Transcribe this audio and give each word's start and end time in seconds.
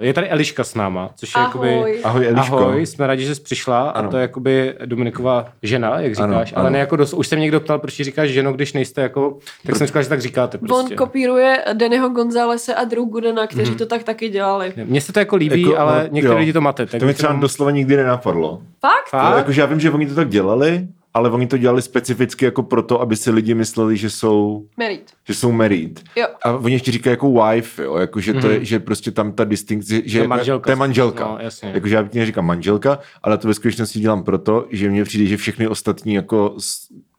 Je 0.00 0.14
tady 0.14 0.28
Eliška 0.28 0.64
s 0.64 0.74
náma, 0.74 1.10
což 1.16 1.34
je 1.36 1.42
Ahoj. 1.42 1.68
jakoby... 1.72 2.02
Ahoj 2.04 2.26
Eliško. 2.28 2.58
Ahoj, 2.58 2.86
jsme 2.86 3.06
rádi, 3.06 3.24
že 3.24 3.34
jsi 3.34 3.40
přišla 3.42 3.90
Ano. 3.90 4.08
a 4.08 4.10
to 4.10 4.16
je 4.16 4.22
jakoby 4.22 4.74
Dominikova 4.86 5.48
žena, 5.62 6.00
jak 6.00 6.18
Ano, 6.20 6.32
říkáš, 6.34 6.52
ano. 6.52 6.60
ale 6.60 6.70
ne 6.70 6.78
jako 6.78 6.96
dos... 6.96 7.12
Už 7.14 7.26
se 7.28 7.36
mě 7.36 7.42
někdo 7.42 7.60
ptal, 7.60 7.78
proč 7.78 7.94
říkáš 7.94 8.30
ženo, 8.30 8.52
když 8.52 8.72
nejste 8.72 9.00
jako... 9.02 9.38
Tak 9.66 9.76
jsem 9.76 9.86
říkal, 9.86 10.02
že 10.02 10.08
tak 10.08 10.20
říkáte 10.20 10.58
prostě. 10.58 10.74
On 10.76 10.96
kopíruje 10.96 11.64
Dannyho 11.72 12.08
Gonzálese 12.08 12.74
a 12.74 12.84
Drew 12.84 13.04
Goodena, 13.04 13.46
kteří 13.46 13.70
Mhm. 13.70 13.78
to 13.78 13.86
tak 13.86 14.02
taky 14.02 14.28
dělali. 14.28 14.72
Mně 14.84 15.00
se 15.00 15.12
to 15.12 15.18
jako 15.18 15.36
líbí, 15.36 15.62
Jako, 15.62 15.78
ale 15.78 16.02
no, 16.02 16.08
některé 16.14 16.34
lidi 16.38 16.52
to 16.52 16.60
máte. 16.60 16.86
Tak 16.86 17.00
To 17.00 17.06
mi 17.06 17.14
třeba 17.14 17.30
jenom- 17.30 17.40
doslova 17.40 17.70
nikdy 17.70 17.96
nenapadlo. 17.96 18.60
Fakt? 18.80 19.08
Fakt? 19.10 19.36
Jakože 19.36 19.60
já 19.60 19.66
vím, 19.66 19.80
že 19.80 19.90
oni 19.90 20.06
to 20.06 20.14
tak 20.14 20.28
dělali, 20.28 20.88
ale 21.14 21.30
oni 21.30 21.46
to 21.46 21.58
dělali 21.58 21.82
specificky 21.82 22.44
jako 22.44 22.62
proto, 22.62 23.00
aby 23.00 23.16
si 23.16 23.30
lidi 23.30 23.54
mysleli, 23.54 23.96
že 23.96 24.10
jsou, 24.10 24.66
Married. 24.76 25.12
že 25.28 25.34
jsou 25.34 25.52
married. 25.52 26.02
Jo. 26.16 26.26
A 26.44 26.52
oni 26.52 26.74
ještě 26.74 26.92
říkají 26.92 27.12
jako 27.12 27.44
wife, 27.44 27.82
jo, 27.82 27.96
jako 27.96 28.20
že, 28.20 28.34
to 28.34 28.50
je, 28.50 28.64
že 28.64 28.78
prostě 28.80 29.10
tam 29.10 29.32
ta 29.32 29.44
distinkce, 29.44 30.02
že 30.04 30.18
je 30.18 30.28
manželka. 30.28 30.64
to 30.64 30.72
je 30.72 30.76
manželka. 30.76 31.24
No, 31.24 31.38
jasně. 31.40 31.70
Jakože 31.74 31.94
já 31.94 32.08
neříkám 32.14 32.46
manželka, 32.46 32.98
ale 33.22 33.38
to 33.38 33.48
ve 33.48 33.54
skutečnosti 33.54 34.00
dělám 34.00 34.22
proto, 34.22 34.66
že 34.70 34.90
mně 34.90 35.04
přijde, 35.04 35.26
že 35.26 35.36
všechny 35.36 35.68
ostatní 35.68 36.14
jako 36.14 36.56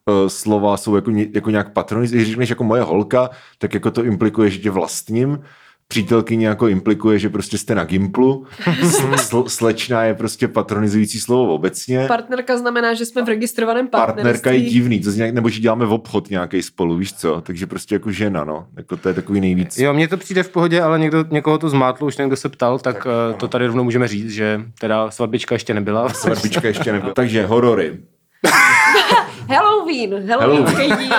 eh, 0.09 0.29
slova 0.29 0.77
jsou 0.77 0.95
jako, 0.95 1.11
jako 1.33 1.49
nějak 1.49 1.73
patroniz. 1.73 2.11
Když 2.11 2.27
řekneš 2.27 2.49
jako 2.49 2.63
moje 2.63 2.81
holka, 2.81 3.29
tak 3.57 3.73
jako 3.73 3.91
to 3.91 4.03
implikuje, 4.03 4.49
že 4.49 4.59
tě 4.59 4.71
vlastním. 4.71 5.39
Přítelkyně 5.91 6.47
jako 6.47 6.67
implikuje, 6.67 7.19
že 7.19 7.29
prostě 7.29 7.57
jste 7.57 7.75
na 7.75 7.83
Gimplu. 7.83 8.45
Sl- 8.81 9.13
sl- 9.15 9.45
slečna 9.47 10.03
je 10.03 10.13
prostě 10.13 10.47
patronizující 10.47 11.19
slovo 11.19 11.53
obecně. 11.53 12.05
Partnerka 12.07 12.57
znamená, 12.57 12.93
že 12.93 13.05
jsme 13.05 13.21
v 13.23 13.27
registrovaném 13.27 13.87
partnerství. 13.87 14.23
Partnerka 14.23 14.51
je 14.51 14.69
divný, 14.69 14.99
to 14.99 15.09
jak- 15.11 15.33
nebo 15.33 15.49
že 15.49 15.59
děláme 15.59 15.85
v 15.85 15.93
obchod 15.93 16.29
nějaký 16.29 16.61
spolu, 16.61 16.97
víš 16.97 17.13
co? 17.13 17.41
Takže 17.41 17.67
prostě 17.67 17.95
jako 17.95 18.11
žena, 18.11 18.43
no. 18.43 18.65
Jako 18.77 18.97
to 18.97 19.07
je 19.07 19.13
takový 19.13 19.41
nejvíc. 19.41 19.77
Jo, 19.77 19.93
mně 19.93 20.07
to 20.07 20.17
přijde 20.17 20.43
v 20.43 20.49
pohodě, 20.49 20.81
ale 20.81 20.99
někdo, 20.99 21.25
někoho 21.31 21.57
to 21.57 21.69
zmátlo, 21.69 22.07
už 22.07 22.17
někdo 22.17 22.35
se 22.35 22.49
ptal, 22.49 22.79
tak, 22.79 22.95
tak 22.95 23.05
uh, 23.05 23.37
to 23.37 23.47
tady 23.47 23.65
rovnou 23.67 23.83
můžeme 23.83 24.07
říct, 24.07 24.29
že 24.31 24.61
teda 24.79 25.11
svatbička 25.11 25.55
ještě 25.55 25.73
nebyla. 25.73 26.09
Svatbička 26.13 26.67
ještě 26.67 26.91
nebyla. 26.91 27.13
Takže 27.13 27.45
horory. 27.45 27.97
Halloween. 29.49 30.29
Halloweenský 30.29 30.85
díl. 30.87 31.15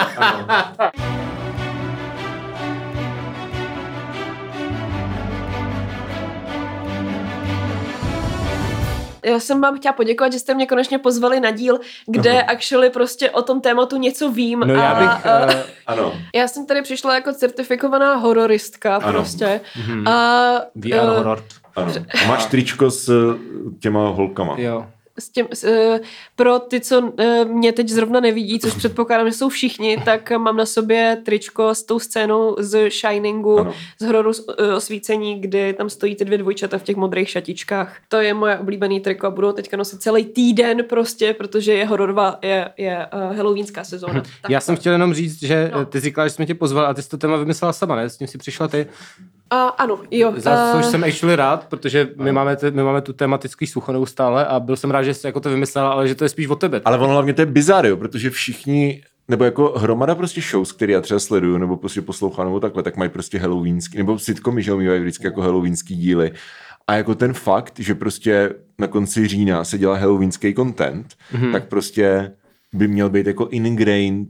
Já 9.24 9.40
jsem 9.40 9.60
vám 9.60 9.76
chtěla 9.76 9.92
poděkovat, 9.92 10.32
že 10.32 10.38
jste 10.38 10.54
mě 10.54 10.66
konečně 10.66 10.98
pozvali 10.98 11.40
na 11.40 11.50
díl, 11.50 11.80
kde 12.06 12.42
actually 12.42 12.90
prostě 12.90 13.30
o 13.30 13.42
tom 13.42 13.60
tématu 13.60 13.96
něco 13.96 14.30
vím. 14.30 14.60
No 14.60 14.74
já 14.74 14.90
a, 14.90 15.00
bych... 15.00 15.26
a, 15.26 15.42
Uh, 15.46 15.52
Ano. 15.86 16.12
já 16.34 16.48
jsem 16.48 16.66
tady 16.66 16.82
přišla 16.82 17.14
jako 17.14 17.32
certifikovaná 17.32 18.14
hororistka 18.14 18.96
Ano. 18.96 19.12
prostě. 19.12 19.60
A, 20.06 20.52
VR 20.74 20.94
eh, 20.94 21.00
horor. 21.00 21.44
Ano. 21.76 21.92
A 22.24 22.28
máš 22.28 22.46
tričko 22.46 22.90
s 22.90 23.08
eh, 23.08 23.38
těma 23.80 24.08
holkama. 24.08 24.54
Jo. 24.58 24.86
S 25.18 25.28
těm, 25.28 25.46
s, 25.54 25.64
eh, 25.64 26.00
pro 26.36 26.58
ty, 26.58 26.80
co 26.80 27.12
eh, 27.18 27.44
mě 27.44 27.72
teď 27.72 27.88
zrovna 27.88 28.20
nevidí, 28.20 28.58
což 28.60 28.74
předpokládám, 28.74 29.26
že 29.30 29.32
jsou 29.36 29.48
všichni, 29.48 29.96
tak 30.04 30.30
mám 30.30 30.56
na 30.56 30.66
sobě 30.66 31.18
tričko 31.24 31.74
s 31.74 31.82
tou 31.82 31.98
scénou 31.98 32.56
z 32.58 32.90
Shiningu, 32.90 33.58
Ano. 33.58 33.74
z 34.00 34.04
hororu 34.06 34.32
s- 34.32 34.44
eh, 34.58 34.74
osvícení, 34.74 35.40
kdy 35.40 35.72
tam 35.72 35.90
stojí 35.90 36.16
ty 36.16 36.24
dvě 36.24 36.38
dvojčata 36.38 36.78
v 36.78 36.82
těch 36.82 36.96
modrých 36.96 37.28
šatičkách. 37.30 37.96
To 38.08 38.16
je 38.16 38.34
moje 38.34 38.58
oblíbený 38.58 39.00
triko 39.00 39.26
a 39.26 39.30
budu 39.30 39.52
teďka 39.52 39.76
nosit 39.76 40.02
celý 40.02 40.24
týden 40.24 40.84
prostě, 40.88 41.34
protože 41.34 41.72
je 41.74 41.86
hororová, 41.86 42.38
je, 42.42 42.70
je 42.76 43.06
uh, 43.30 43.36
halloweenská 43.36 43.84
sezóna. 43.84 44.22
Tak 44.42 44.50
Já 44.50 44.60
jsem 44.60 44.76
chtěl 44.76 44.92
jenom 44.92 45.14
říct, 45.14 45.42
že 45.42 45.70
No. 45.74 45.84
ty 45.86 46.00
říkala, 46.00 46.28
že 46.28 46.34
jsme 46.34 46.46
tě 46.46 46.54
pozval 46.54 46.86
a 46.86 46.94
ty 46.94 47.02
jsi 47.02 47.08
to 47.08 47.18
téma 47.18 47.36
vymyslela 47.36 47.72
sama, 47.72 47.96
ne? 47.96 48.08
S 48.10 48.16
tím 48.16 48.26
si 48.26 48.38
přišla 48.38 48.68
ty. 48.68 48.86
A, 49.52 49.68
ano, 49.68 49.98
jo. 50.10 50.32
Za 50.36 50.68
eh, 50.68 50.72
což 50.76 50.86
jsem 50.86 51.04
actually 51.04 51.36
rád, 51.36 51.66
protože 51.68 52.08
my 52.16 52.32
máme, 52.32 52.56
te, 52.56 52.70
my 52.70 52.82
máme 52.82 53.00
tu 53.00 53.12
tematický 53.12 53.66
sucho 53.66 53.92
neustále 53.92 54.46
a 54.46 54.60
byl 54.60 54.76
jsem 54.76 54.90
rád, 54.90 55.02
že 55.02 55.14
jsi 55.14 55.26
jako 55.26 55.40
to 55.40 55.50
vymyslela, 55.50 55.90
ale 55.90 56.08
že 56.08 56.14
to 56.14 56.24
je 56.24 56.28
spíš 56.28 56.48
o 56.48 56.56
tebe. 56.56 56.80
Ale 56.84 56.98
ono 56.98 57.12
hlavně 57.12 57.32
to 57.32 57.42
je 57.42 57.46
bizár, 57.46 57.86
jo, 57.86 57.96
protože 57.96 58.30
všichni, 58.30 59.02
nebo 59.28 59.44
jako 59.44 59.74
hromada 59.76 60.14
prostě 60.14 60.40
shows, 60.40 60.72
které 60.72 60.92
já 60.92 61.00
třeba 61.00 61.20
sleduju, 61.20 61.58
nebo 61.58 61.76
prostě 61.76 62.02
poslouchám, 62.02 62.46
nebo 62.46 62.60
takhle, 62.60 62.82
tak 62.82 62.96
mají 62.96 63.10
prostě 63.10 63.38
halloweenský, 63.38 63.98
nebo 63.98 64.18
sitcomy, 64.18 64.62
že 64.62 64.70
jo, 64.70 64.76
mývají 64.76 65.00
vždycky 65.00 65.26
jako 65.26 65.40
halloweenský 65.40 65.96
díly. 65.96 66.32
A 66.86 66.94
jako 66.94 67.14
ten 67.14 67.32
fakt, 67.32 67.74
že 67.78 67.94
prostě 67.94 68.54
na 68.78 68.86
konci 68.86 69.28
října 69.28 69.64
se 69.64 69.78
dělá 69.78 69.96
halloweenský 69.96 70.54
content, 70.54 71.14
mm-hmm. 71.32 71.52
tak 71.52 71.68
prostě 71.68 72.32
by 72.72 72.88
měl 72.88 73.10
být 73.10 73.26
jako 73.26 73.48
ingrained 73.50 74.28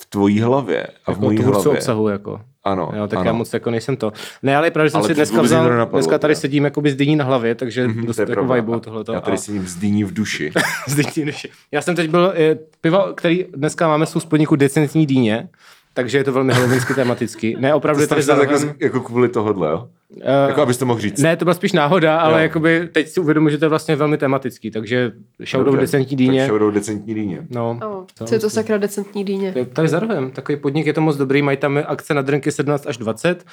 v 0.00 0.06
tvojí 0.06 0.40
hlavě 0.40 0.86
a 0.86 1.12
v 1.12 1.14
jako 1.14 1.20
mojí 1.20 1.38
tvůrců 1.38 1.60
hlavě. 1.60 1.72
obsahu, 1.72 2.08
jako. 2.08 2.40
Ano, 2.66 2.90
Jo, 2.96 3.06
tak 3.06 3.18
ano. 3.18 3.26
já 3.28 3.32
moc 3.32 3.52
jako 3.54 3.70
nejsem 3.70 3.96
to. 3.96 4.12
Ne, 4.42 4.56
ale 4.56 4.70
právě 4.70 4.90
jsem 4.90 4.98
Ale 4.98 5.08
si 5.08 5.14
dneska 5.14 5.42
vzal, 5.42 5.64
nenapadlo, 5.70 5.98
dneska 5.98 6.18
tady 6.18 6.34
sedím 6.34 6.64
jako 6.64 6.80
by 6.80 6.90
s 6.90 6.94
dyní 6.96 7.16
na 7.16 7.24
hlavě, 7.24 7.54
takže 7.54 7.88
Mhm, 7.88 8.06
dost 8.06 8.18
je 8.18 8.26
jako 8.28 8.44
vibe 8.44 8.80
tohleto. 8.80 9.12
Já 9.12 9.20
tady 9.20 9.34
a- 9.36 9.40
si 9.40 9.52
ním 9.52 9.66
zdýní 9.66 10.04
v 10.04 10.14
duši. 10.14 10.52
z 10.88 10.94
dyní 10.94 11.26
duši. 11.26 11.48
Já 11.72 11.82
jsem 11.82 11.96
teď 11.96 12.10
byl, 12.10 12.32
eh, 12.36 12.58
pivo, 12.80 12.98
který 13.14 13.44
dneska 13.56 13.88
máme, 13.88 14.06
jsou 14.06 14.20
z 14.20 14.24
podniku 14.24 14.56
Decentní 14.56 15.06
dýně, 15.06 15.48
takže 15.94 16.18
je 16.18 16.24
to 16.24 16.32
velmi 16.32 16.52
halloweensky 16.52 16.94
tematický. 16.94 17.56
Ne, 17.58 17.74
opravdu 17.74 17.98
To 17.98 18.02
je 18.02 18.08
tady 18.08 18.20
jako, 18.40 18.56
zároveň... 18.56 18.74
jako 18.80 19.00
kvůli 19.00 19.28
tohohle, 19.28 19.70
jo? 19.70 19.88
Eh, 20.22 20.48
Jako 20.48 20.62
abys 20.62 20.78
to 20.78 20.86
mohl 20.86 21.00
říct. 21.00 21.18
Ne, 21.22 21.36
to 21.36 21.44
byla 21.44 21.54
spíš 21.54 21.72
náhoda, 21.72 22.18
ale 22.18 22.32
Jo. 22.32 22.38
jakoby 22.42 22.88
teď 22.92 23.08
si 23.08 23.20
uvědomuji, 23.20 23.48
že 23.48 23.58
to 23.58 23.64
je 23.64 23.68
vlastně 23.68 23.96
velmi 23.96 24.18
tematický, 24.18 24.70
takže 24.70 25.12
shoutout. 25.50 25.80
Decentní 25.80 26.16
dýně. 26.16 26.40
Tak 26.40 26.48
shoutout 26.48 26.74
decentní 26.74 27.14
dýně. 27.14 27.46
No, 27.50 27.78
Oh, 27.86 28.04
co 28.26 28.34
je 28.34 28.40
to 28.40 28.50
sakra 28.50 28.78
decentní 28.78 29.24
dýně? 29.24 29.52
To 29.52 29.58
je 29.58 29.64
Tady 29.66 29.88
za 29.88 29.98
rohem, 30.00 30.30
takový 30.30 30.56
podnik, 30.58 30.86
je 30.86 30.92
to 30.92 31.00
moc 31.00 31.16
dobrý, 31.16 31.42
mají 31.42 31.56
tam 31.56 31.78
akce 31.86 32.14
na 32.14 32.22
drinky 32.22 32.52
17 32.52 32.86
až 32.86 32.96
20, 32.96 33.44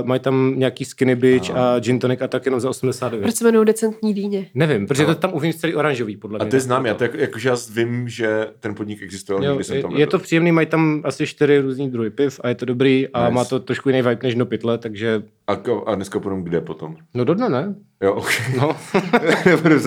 uh, 0.00 0.06
mají 0.06 0.20
tam 0.20 0.54
nějaký 0.56 0.84
skinny 0.84 1.16
bitch 1.16 1.50
a 1.56 1.78
gin 1.80 1.98
tonic 1.98 2.22
a 2.22 2.28
tak 2.28 2.44
jenom 2.46 2.60
za 2.60 2.70
89. 2.70 3.22
Proč 3.22 3.34
se 3.34 3.44
jmenují 3.44 3.66
decentní 3.66 4.14
dýně? 4.14 4.46
Nevím, 4.54 4.86
protože 4.86 5.06
to 5.06 5.14
tam 5.14 5.34
uvnitř 5.34 5.58
celý 5.60 5.74
oranžový, 5.74 6.16
podle 6.16 6.38
A 6.38 6.42
mě. 6.44 6.50
to 6.50 6.56
je 6.56 6.60
znám, 6.60 6.86
já 6.86 6.94
to 6.94 7.04
jako, 7.04 7.16
jakože 7.16 7.48
já 7.48 7.56
vím, 7.74 8.08
že 8.08 8.46
ten 8.60 8.74
podnik 8.74 9.02
existoval, 9.02 9.44
Jo, 9.44 9.58
jsem 9.64 9.82
tam 9.82 9.92
je, 9.92 9.98
je 10.00 10.06
to 10.06 10.18
příjemný, 10.18 10.52
mají 10.52 10.66
tam 10.66 11.00
asi 11.04 11.26
čtyři 11.26 11.58
různý 11.58 11.90
druhy 11.90 12.10
piv 12.10 12.40
a 12.44 12.48
je 12.48 12.54
to 12.54 12.64
dobrý 12.64 13.08
a 13.08 13.20
Nice. 13.24 13.34
má 13.34 13.44
to 13.44 13.60
trošku 13.60 13.88
jiný 13.88 14.02
vibe 14.02 14.18
než 14.22 14.34
no 14.34 14.46
pytle, 14.46 14.78
takže 14.78 15.22
A, 15.46 15.54
ko- 15.56 15.82
a 15.86 15.94
dneska 15.94 16.20
půjdem 16.20 16.42
kde 16.44 16.60
potom? 16.60 16.96
no 17.14 17.24
do 17.24 17.34
dne, 17.34 17.48
ne? 17.48 17.74
Jo, 18.02 18.12
ok. 18.14 18.28
No, 18.60 18.76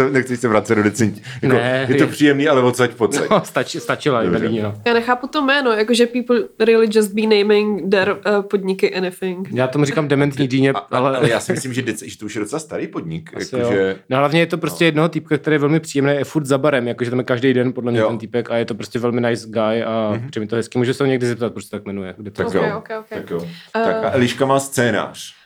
nechci 0.11 0.37
se 0.37 0.47
vracet 0.47 0.75
do 0.75 0.83
decentní. 0.83 1.21
Jako, 1.41 1.55
Ne, 1.55 1.85
je 1.89 1.95
to 1.95 2.03
je- 2.03 2.07
příjemný, 2.09 2.47
ale 2.47 2.61
odsaď 2.61 2.91
pocať. 2.91 3.29
no 3.29 3.45
stači, 3.45 3.79
stačila 3.79 4.21
i 4.21 4.25
Dobře. 4.25 4.39
Berlíně, 4.39 4.63
no. 4.63 4.73
Já 4.85 4.93
nechápu 4.93 5.27
to 5.27 5.41
jméno, 5.41 5.71
jakože 5.71 6.05
people 6.07 6.39
really 6.59 6.87
just 6.91 7.13
be 7.13 7.21
naming 7.21 7.91
their 7.91 8.11
uh, 8.11 8.41
podniky 8.41 8.95
anything. 8.95 9.47
Já 9.53 9.67
tomu 9.67 9.85
říkám 9.85 10.07
dementní 10.07 10.47
dýně, 10.47 10.71
A, 10.71 10.77
ale... 10.77 11.17
ale 11.17 11.29
já 11.29 11.39
si 11.39 11.51
myslím, 11.51 11.73
že, 11.73 11.81
dec, 11.81 12.01
že 12.03 12.17
to 12.17 12.25
už 12.25 12.35
je 12.35 12.39
docela 12.41 12.59
starý 12.59 12.87
podnik. 12.87 13.37
Asi 13.37 13.55
Jako, 13.55 13.67
jo. 13.67 13.73
že, 13.73 13.95
No 14.09 14.17
hlavně 14.17 14.39
je 14.39 14.45
to 14.47 14.57
prostě 14.57 14.85
jednoho 14.85 15.09
týpka, 15.09 15.37
který 15.37 15.53
je 15.55 15.59
velmi 15.59 15.79
příjemný, 15.79 16.11
je 16.13 16.23
furt 16.23 16.45
za 16.45 16.57
barem, 16.57 16.87
jakože 16.87 17.09
tam 17.09 17.19
je 17.19 17.25
každý 17.25 17.53
den 17.53 17.73
podle 17.73 17.91
mě 17.91 18.01
Jo. 18.01 18.07
ten 18.09 18.17
týpek 18.17 18.51
a 18.51 18.57
je 18.57 18.65
to 18.65 18.75
prostě 18.75 18.99
velmi 18.99 19.21
nice 19.21 19.47
guy 19.49 19.83
a 19.83 20.11
mm-hmm. 20.13 20.29
přijde 20.29 20.39
mi 20.43 20.47
to 20.47 20.55
hezky. 20.55 20.77
Můžu 20.77 20.93
se 20.93 21.03
ho 21.03 21.07
někdy 21.07 21.27
zeptat, 21.27 21.53
proč 21.53 21.65
se 21.65 21.71
tak 21.71 21.85
jmenuje. 21.85 22.13
Kde 22.17 22.31
to 22.31 22.43
tak, 22.43 22.53
je. 22.53 22.69
Jo, 22.69 22.77
ok, 22.77 22.89
ok. 22.99 23.05
tak 23.09 23.29
jo. 23.29 23.47
Tak 23.73 23.95
a 24.03 24.11
Eliška 24.11 24.45
má 24.45 24.59
scénář. 24.59 25.37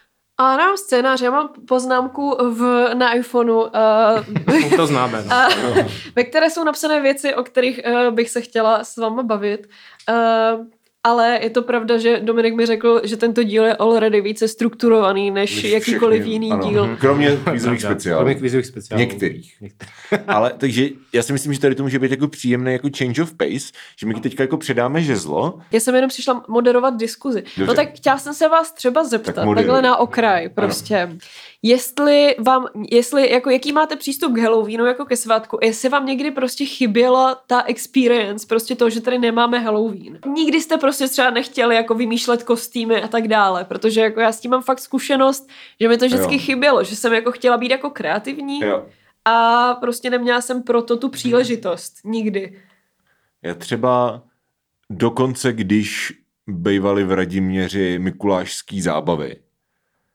A 0.41 0.57
mám 0.57 0.77
scénář, 0.77 1.21
já 1.21 1.31
mám 1.31 1.49
poznámku 1.67 2.37
v, 2.49 2.89
na 2.93 3.13
iPhoneu, 3.13 3.61
uh, 3.61 3.69
to 4.75 4.87
známe. 4.87 5.23
No. 5.27 5.35
a, 5.35 5.49
ve 6.15 6.23
které 6.23 6.49
jsou 6.49 6.63
napsané 6.63 7.01
věci, 7.01 7.35
o 7.35 7.43
kterých 7.43 7.79
uh, 7.85 8.15
bych 8.15 8.29
se 8.29 8.41
chtěla 8.41 8.83
s 8.83 8.97
váma 8.97 9.23
bavit. 9.23 9.67
Uh, 10.09 10.65
ale 11.03 11.39
je 11.41 11.49
to 11.49 11.61
pravda, 11.61 11.97
že 11.97 12.19
Dominik 12.19 12.55
mi 12.55 12.65
řekl, 12.65 13.01
že 13.03 13.17
tento 13.17 13.43
díl 13.43 13.63
je 13.65 13.75
already 13.75 14.21
více 14.21 14.47
strukturovaný 14.47 15.31
než, 15.31 15.55
Než 15.63 15.71
jakýkoliv 15.71 16.19
všechny, 16.21 16.33
jiný 16.33 16.51
ano. 16.51 16.69
díl. 16.69 16.97
Kromě 16.99 17.37
kvízových 17.49 17.81
speciálů. 17.81 18.17
Kromě 18.19 18.35
kvízových 18.35 18.65
speciálů. 18.65 18.99
Některých. 18.99 19.55
Některých. 19.61 19.89
Ale 20.27 20.53
takže 20.57 20.87
já 21.13 21.23
si 21.23 21.33
myslím, 21.33 21.53
že 21.53 21.59
tady 21.59 21.75
to 21.75 21.83
může 21.83 21.99
být 21.99 22.11
jako 22.11 22.27
příjemný 22.27 22.73
jako 22.73 22.89
change 22.97 23.21
of 23.23 23.33
pace, 23.33 23.71
že 23.99 24.05
my 24.07 24.13
teďka 24.13 24.43
jako 24.43 24.57
předáme 24.57 25.01
žezlo. 25.01 25.59
Já 25.71 25.79
jsem 25.79 25.95
jenom 25.95 26.09
přišla 26.09 26.43
moderovat 26.47 26.97
diskuzi. 26.97 27.43
Dobře. 27.57 27.65
No 27.65 27.73
tak 27.73 27.93
chtěla 27.95 28.17
jsem 28.17 28.33
se 28.33 28.47
vás 28.47 28.71
třeba 28.73 29.03
zeptat, 29.03 29.35
Tak 29.35 29.45
moderuj. 29.45 29.65
takhle 29.67 29.81
na 29.81 29.97
okraj 29.97 30.49
prostě. 30.49 31.17
Jestli 31.63 32.35
vám, 32.39 32.67
jestli, 32.91 33.31
jako 33.31 33.49
jaký 33.49 33.71
máte 33.71 33.95
přístup 33.95 34.33
k 34.33 34.37
Halloweenu 34.37 34.85
jako 34.85 35.05
ke 35.05 35.17
svátku, 35.17 35.57
jestli 35.61 35.89
vám 35.89 36.05
někdy 36.05 36.31
prostě 36.31 36.65
chyběla 36.65 37.35
ta 37.47 37.61
experience, 37.63 38.47
prostě 38.47 38.75
to, 38.75 38.89
že 38.89 39.01
tady 39.01 39.19
nemáme 39.19 39.59
Halloween. 39.59 40.19
Nikdy 40.33 40.61
jste 40.61 40.77
prostě 40.77 41.07
třeba 41.07 41.29
nechtěli 41.29 41.75
jako 41.75 41.93
vymýšlet 41.95 42.43
kostýmy 42.43 43.01
a 43.01 43.07
tak 43.07 43.27
dále, 43.27 43.65
protože 43.65 44.01
jako 44.01 44.19
já 44.19 44.31
s 44.31 44.39
tím 44.39 44.51
mám 44.51 44.61
fakt 44.61 44.79
zkušenost, 44.79 45.49
že 45.81 45.87
mi 45.87 45.97
to 45.97 46.05
vždycky 46.05 46.33
Jo. 46.35 46.39
chybělo, 46.39 46.83
že 46.83 46.95
jsem 46.95 47.13
jako 47.13 47.31
chtěla 47.31 47.57
být 47.57 47.71
jako 47.71 47.89
kreativní 47.89 48.59
Jo. 48.61 48.85
a 49.25 49.73
prostě 49.73 50.09
neměla 50.09 50.41
jsem 50.41 50.63
proto 50.63 50.97
tu 50.97 51.09
příležitost. 51.09 51.93
Nikdy. 52.05 52.61
Já 53.43 53.53
třeba 53.53 54.23
dokonce, 54.89 55.53
když 55.53 56.13
bývali 56.47 57.03
v 57.03 57.11
Radiměři 57.11 57.99
mikulášský 57.99 58.81
zábavy, 58.81 59.35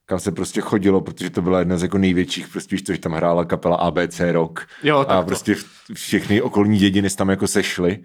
kam 0.07 0.19
se 0.19 0.33
prostě 0.33 0.61
chodilo, 0.61 1.01
protože 1.01 1.31
to 1.31 1.43
byla 1.43 1.59
jedna 1.59 1.77
z 1.77 1.83
jako 1.83 1.99
největších, 1.99 2.49
prostě 2.49 2.77
co, 2.87 2.93
že 2.93 2.99
tam 3.01 3.13
hrála 3.13 3.45
kapela 3.45 3.77
ABC 3.77 4.21
Rock 4.33 4.67
Jo, 4.83 4.99
a 5.09 5.21
to. 5.21 5.27
prostě 5.27 5.57
všechny 5.95 6.43
okolní 6.43 6.79
dědiny 6.79 7.11
tam 7.11 7.29
jako 7.29 7.47
sešly 7.47 7.99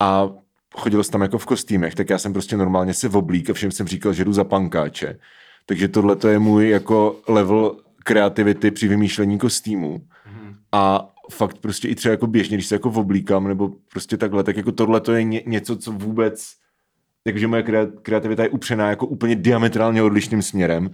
a 0.00 0.30
chodilo 0.76 1.04
se 1.04 1.10
tam 1.10 1.22
jako 1.22 1.38
v 1.38 1.46
kostýmech, 1.46 1.94
tak 1.94 2.10
já 2.10 2.18
jsem 2.18 2.32
prostě 2.32 2.56
normálně 2.56 2.94
se 2.94 3.08
oblík 3.08 3.50
a 3.50 3.52
všem 3.52 3.70
jsem 3.70 3.88
říkal, 3.88 4.12
že 4.12 4.24
jdu 4.24 4.32
za 4.32 4.44
pankáče. 4.44 5.18
Takže 5.66 5.88
tohle 5.88 6.16
to 6.16 6.28
je 6.28 6.38
můj 6.38 6.68
jako 6.68 7.16
level 7.28 7.76
kreativity 8.04 8.70
při 8.70 8.88
vymýšlení 8.88 9.38
kostýmů. 9.38 10.00
A 10.72 11.08
fakt 11.30 11.58
prostě 11.58 11.88
i 11.88 11.94
třeba 11.94 12.10
jako 12.10 12.26
běžně, 12.26 12.56
když 12.56 12.66
se 12.66 12.74
jako 12.74 12.88
oblíkám 12.90 13.48
nebo 13.48 13.70
prostě 13.92 14.16
takhle, 14.16 14.44
tak 14.44 14.56
jako 14.56 14.72
tohle 14.72 15.00
to 15.00 15.12
je 15.12 15.22
ně, 15.24 15.42
něco, 15.46 15.76
co 15.76 15.92
vůbec, 15.92 16.52
takže 17.24 17.46
moje 17.46 17.62
krea- 17.62 17.90
kreativita 18.02 18.42
je 18.42 18.48
upřená 18.48 18.88
jako 18.90 19.06
úplně 19.06 19.36
diametrálně 19.36 20.02
odlišným 20.02 20.42
směrem. 20.42 20.90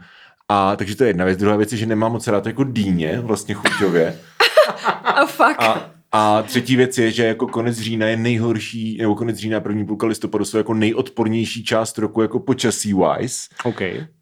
A 0.48 0.76
takže 0.76 0.96
to 0.96 1.04
je 1.04 1.10
jedna 1.10 1.24
věc. 1.24 1.38
Druhá 1.38 1.56
věc 1.56 1.72
je, 1.72 1.78
že 1.78 1.86
nemám 1.86 2.12
moc 2.12 2.26
rád 2.26 2.46
jako 2.46 2.64
dýně, 2.64 3.20
vlastně 3.20 3.54
chuťově. 3.54 4.18
A 5.04 5.26
fakt. 5.26 5.62
A, 5.62 5.90
a 6.12 6.42
třetí 6.42 6.76
věc 6.76 6.98
je, 6.98 7.10
že 7.10 7.24
jako 7.26 7.46
konec 7.46 7.78
října 7.78 8.06
je 8.06 8.16
nejhorší, 8.16 8.98
nebo 9.00 9.14
konec 9.14 9.36
října 9.36 9.56
a 9.58 9.60
první 9.60 9.86
půlka 9.86 10.06
listopadu 10.06 10.44
jsou 10.44 10.56
jako 10.56 10.74
nejodpornější 10.74 11.64
část 11.64 11.98
roku 11.98 12.22
jako 12.22 12.40
počasí 12.40 12.94
wise, 12.94 13.48
OK. 13.64 13.80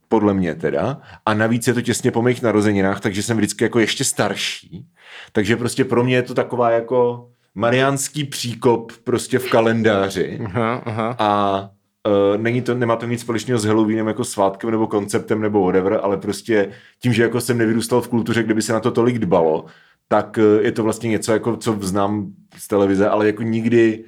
podle 0.09 0.35
mě 0.35 0.55
teda. 0.55 1.01
A 1.27 1.35
navíc 1.35 1.67
je 1.67 1.75
to 1.75 1.83
těsně 1.83 2.11
po 2.11 2.23
mých 2.23 2.43
narozeninách, 2.43 3.01
takže 3.01 3.23
jsem 3.23 3.37
vždycky 3.37 3.65
jako 3.65 3.79
ještě 3.79 4.05
starší. 4.05 4.87
Takže 5.33 5.57
prostě 5.57 5.85
pro 5.85 6.05
mě 6.05 6.15
je 6.15 6.23
to 6.23 6.35
taková 6.35 6.71
jako 6.71 7.29
mariánský 7.55 8.25
příkop 8.25 8.93
prostě 9.05 9.39
v 9.39 9.51
kalendáři. 9.51 10.41
Aha, 10.45 10.83
aha. 10.87 11.17
A 11.19 11.71
Uh, 12.09 12.43
není 12.43 12.63
to, 12.63 12.75
nemá 12.75 12.97
to 12.97 13.07
nic 13.07 13.21
společného 13.21 13.61
s 13.61 13.65
Halloweenem 13.65 14.07
jako 14.07 14.25
svátkem 14.25 14.71
nebo 14.71 14.87
konceptem 14.87 15.41
nebo 15.41 15.65
whatever, 15.65 16.01
ale 16.03 16.17
prostě 16.17 16.73
tím, 17.03 17.13
že 17.13 17.23
jako 17.23 17.41
jsem 17.41 17.59
nevyrůstal 17.59 18.01
v 18.01 18.09
kultuře, 18.09 18.43
kde 18.43 18.55
by 18.55 18.63
se 18.63 18.73
na 18.73 18.81
to 18.81 18.91
tolik 18.91 19.19
dbalo, 19.19 19.65
tak 20.09 20.39
uh, 20.39 20.65
je 20.65 20.73
to 20.73 20.83
vlastně 20.83 21.11
něco, 21.11 21.33
jako, 21.33 21.57
co 21.57 21.79
znám 21.81 22.33
z 22.57 22.69
televize, 22.69 23.09
ale 23.09 23.27
jako 23.27 23.43
nikdy 23.43 24.05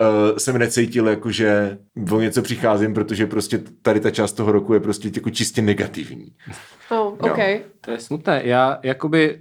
uh, 0.00 0.36
jsem 0.36 0.58
necítil, 0.58 1.08
jako, 1.08 1.30
že 1.30 1.78
o 2.12 2.20
něco 2.20 2.42
přicházím, 2.42 2.94
protože 2.94 3.26
prostě 3.26 3.62
tady 3.82 4.00
ta 4.00 4.10
část 4.10 4.32
toho 4.32 4.52
roku 4.52 4.74
je 4.74 4.80
prostě 4.80 5.10
jako 5.14 5.30
čistě 5.30 5.62
negativní. 5.62 6.32
Oh, 6.90 7.14
OK. 7.20 7.38
To 7.80 7.90
je 7.90 7.98
smutné. 7.98 8.40
Já 8.44 8.78
jakoby, 8.82 9.40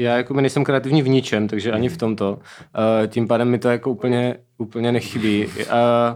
já 0.00 0.16
jakoby 0.16 0.40
nejsem 0.42 0.64
kreativní 0.64 1.02
v 1.02 1.08
ničem, 1.08 1.48
takže 1.48 1.72
ani 1.72 1.88
v 1.88 1.96
tomto. 1.96 2.32
Uh, 2.32 3.06
tím 3.06 3.28
pádem 3.28 3.48
mi 3.48 3.58
to 3.58 3.68
jako 3.68 3.90
úplně, 3.90 4.36
úplně 4.58 4.92
nechybí. 4.92 5.46
Uh, 5.46 5.52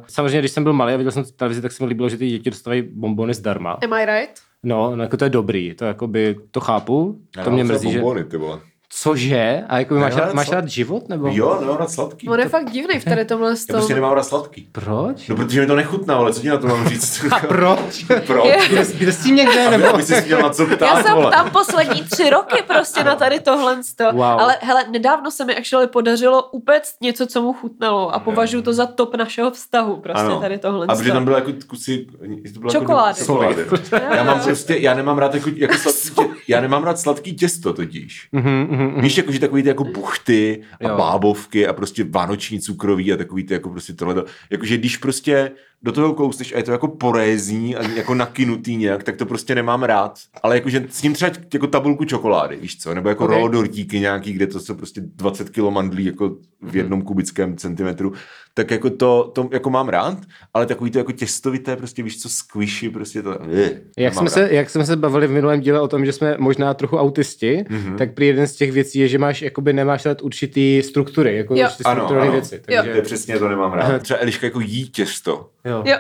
samozřejmě, 0.07 0.39
když 0.39 0.51
jsem 0.51 0.63
byl 0.63 0.73
malý 0.73 0.95
a 0.95 0.97
viděl 0.97 1.13
jsem 1.13 1.25
televizi, 1.37 1.63
tak 1.63 1.73
se 1.73 1.85
mi 1.85 1.89
líbilo, 1.89 2.09
že 2.09 2.17
ty 2.17 2.31
děti 2.31 2.51
dostávají 2.51 2.83
bombony 2.83 3.35
zdarma. 3.35 3.73
Am 3.73 3.93
I 3.93 4.07
right? 4.07 4.41
No, 4.63 4.97
no 4.97 5.03
jako 5.03 5.17
to 5.17 5.25
je 5.25 5.31
dobrý, 5.31 5.75
to 5.75 5.85
jakoby, 5.85 6.37
to 6.51 6.61
chápu, 6.61 7.19
to 7.45 7.51
mě 7.51 7.65
mrzí, 7.65 7.93
že... 7.93 8.03
ty 8.29 8.37
vole. 8.37 8.61
Cože? 9.03 9.65
A 9.69 9.79
jako 9.79 9.95
máš, 9.95 10.15
Já 10.15 10.21
rád, 10.21 10.35
máš 10.35 10.51
rád 10.51 10.69
život, 10.69 11.09
nebo? 11.09 11.29
Jo, 11.31 11.57
nemám 11.61 11.77
rád 11.77 11.91
sladký. 11.91 12.29
On 12.29 12.41
je 12.41 12.49
fakt 12.49 12.71
divný 12.71 13.01
v 13.01 13.05
tady 13.05 13.25
tomhle 13.25 13.51
Já 13.51 13.57
stolu. 13.57 13.79
prostě 13.79 13.95
nemám 13.95 14.13
rád 14.13 14.23
sladký. 14.23 14.69
Proč? 14.73 15.29
No, 15.29 15.37
protože 15.37 15.61
mi 15.61 15.67
to 15.67 15.77
nechutná, 15.77 16.17
ale 16.17 16.33
co 16.33 16.41
ti 16.41 16.49
na 16.49 16.57
to 16.59 16.67
mám 16.67 16.89
říct? 16.89 17.25
A 17.31 17.39
proč? 17.39 18.05
Proč? 18.27 18.69
Kde, 18.69 18.85
kde 18.99 19.13
s 19.13 19.23
tím 19.23 19.37
někde, 19.37 19.71
nebo? 19.71 19.89
Aby 19.95 20.03
jsi 20.03 20.23
měl 20.27 20.39
na 20.43 20.51
co 20.51 20.67
ptát, 20.67 20.81
Já 20.97 21.03
jsem 21.03 21.15
vole. 21.15 21.31
tam 21.31 21.51
poslední 21.51 22.03
tři 22.03 22.31
roky 22.31 22.63
prostě 22.67 23.05
na 23.05 23.17
tady 23.17 23.41
tohle. 23.41 23.77
Wow. 24.13 24.23
Ale 24.23 24.57
hele, 24.61 24.85
nedávno 24.91 25.31
se 25.31 25.45
mi 25.45 25.57
actually 25.57 25.87
podařilo 25.87 26.43
upéct 26.53 26.95
něco, 27.01 27.27
co 27.27 27.43
mu 27.43 27.53
chutnalo 27.53 28.15
a 28.15 28.19
považuju 28.19 28.63
to 28.63 28.73
za 28.73 28.87
top 28.87 29.15
našeho 29.17 29.51
vztahu, 29.51 29.97
prostě 29.97 30.33
tady 30.41 30.59
tohle. 30.59 30.87
A 30.87 30.95
protože 30.97 31.13
tam 31.13 31.25
byly 31.25 31.37
jako 31.37 31.53
kusy... 31.67 32.07
To 32.55 32.61
bylo 32.61 32.73
Čokolády. 32.73 33.21
Jako, 33.21 33.77
čokolády. 33.77 34.17
Já 34.17 34.25
mám 34.25 34.41
prostě, 34.41 34.77
já 34.77 34.95
nemám 34.95 35.19
rád 35.19 35.35
jako, 35.35 35.51
jako 35.57 35.75
sladký, 35.79 36.33
já 36.49 36.61
nemám 36.61 36.85
rád 36.85 36.99
sladký 36.99 37.35
těsto 37.37 37.73
totiž. 37.73 38.29
Mhm, 38.33 38.67
mhm, 38.71 38.84
mhm. 38.85 39.01
Víš, 39.01 39.17
jako, 39.17 39.33
že 39.33 39.39
takový 39.41 39.63
ty 39.63 39.69
jako 39.69 39.85
buchty 39.85 40.63
a 40.81 40.89
Jo. 40.89 40.97
bábovky 40.97 41.67
a 41.67 41.73
prostě 41.73 42.05
vánoční 42.05 42.61
cukroví 42.61 43.13
a 43.13 43.17
takový 43.17 43.45
ty 43.45 43.55
jako 43.55 43.71
prostě 43.71 43.93
tohle. 43.93 44.25
Jakože 44.51 44.77
když 44.77 44.97
prostě 44.97 45.51
do 45.83 45.93
toho 45.93 46.15
kousneš 46.15 46.53
a 46.55 46.57
je 46.57 46.63
to 46.63 46.73
jako 46.73 46.89
porézní 46.89 47.77
a 47.77 47.89
jako 47.91 48.15
nakynutý 48.15 48.77
nějak, 48.77 49.03
tak 49.03 49.17
to 49.17 49.27
prostě 49.27 49.55
nemám 49.55 49.83
rád. 49.83 50.19
Ale 50.43 50.55
jakože 50.55 50.85
s 50.91 51.03
ním 51.03 51.13
třeba 51.13 51.31
jako 51.55 51.67
tabulku 51.67 52.05
čokolády, 52.05 52.57
víš 52.57 52.79
co? 52.79 52.95
Nebo 52.95 53.09
jako 53.09 53.25
Ok. 53.25 53.31
okay. 53.31 53.41
rolo 53.41 53.53
dortíky 53.53 54.01
nějaký, 54.01 54.33
kde 54.33 54.47
to 54.47 54.61
jsou 54.61 54.75
prostě 54.75 55.01
20 55.05 55.51
kg 55.51 55.59
mandlí 55.71 56.05
jako 56.05 56.37
v 56.63 56.77
jednom 56.77 57.03
kubickém 57.03 57.57
centimetru. 57.57 58.13
Tak 58.57 58.71
jako 58.71 58.91
to, 58.91 59.31
to 59.35 59.49
jako 59.53 59.71
mám 59.71 59.89
rád, 59.89 60.19
ale 60.55 60.67
takový 60.67 60.91
to 60.91 60.99
jako 60.99 61.13
těstovité, 61.13 61.77
prostě 61.77 62.03
víš 62.03 62.23
co, 62.23 62.29
squishy, 62.29 62.91
prostě 62.91 63.23
to... 63.23 63.39
Eh, 63.55 63.71
Jak 63.99 64.15
jsme, 64.15 64.23
rád. 64.25 64.31
se, 64.33 64.49
jak 64.55 64.71
jsme 64.71 64.87
se 64.87 64.97
bavili 64.97 65.27
v 65.27 65.31
minulém 65.31 65.61
díle 65.61 65.81
o 65.81 65.89
tom, 65.89 66.05
že 66.07 66.13
jsme 66.13 66.37
možná 66.39 66.75
trochu 66.75 66.97
autisti, 66.97 67.65
Mhm. 67.71 67.79
mm-hmm. 67.81 67.97
tak 67.99 68.15
prý 68.15 68.27
jeden 68.27 68.47
z 68.47 68.57
těch 68.57 68.73
věcí 68.73 68.99
je, 68.99 69.09
že 69.09 69.19
máš, 69.19 69.43
jakoby 69.43 69.73
nemáš 69.73 70.07
rád 70.07 70.23
určitý 70.23 70.83
struktury, 70.83 71.37
jako 71.37 71.55
Jo. 71.55 71.65
určitý 71.65 71.85
Ano, 71.85 71.97
strukturální 72.01 72.29
ano. 72.29 72.41
věci. 72.41 72.55
Jo. 72.55 72.61
To 72.67 72.73
Takže, 72.83 72.91
je 72.91 73.03
přesně 73.03 73.39
to 73.39 73.49
nemám 73.49 73.73
rád. 73.73 73.99
Třeba 74.03 74.21
Eliška 74.21 74.47
jako 74.47 74.61
jí 74.61 74.89
těsto. 74.91 75.49
Jo. 75.65 75.83
Jo. 75.87 75.97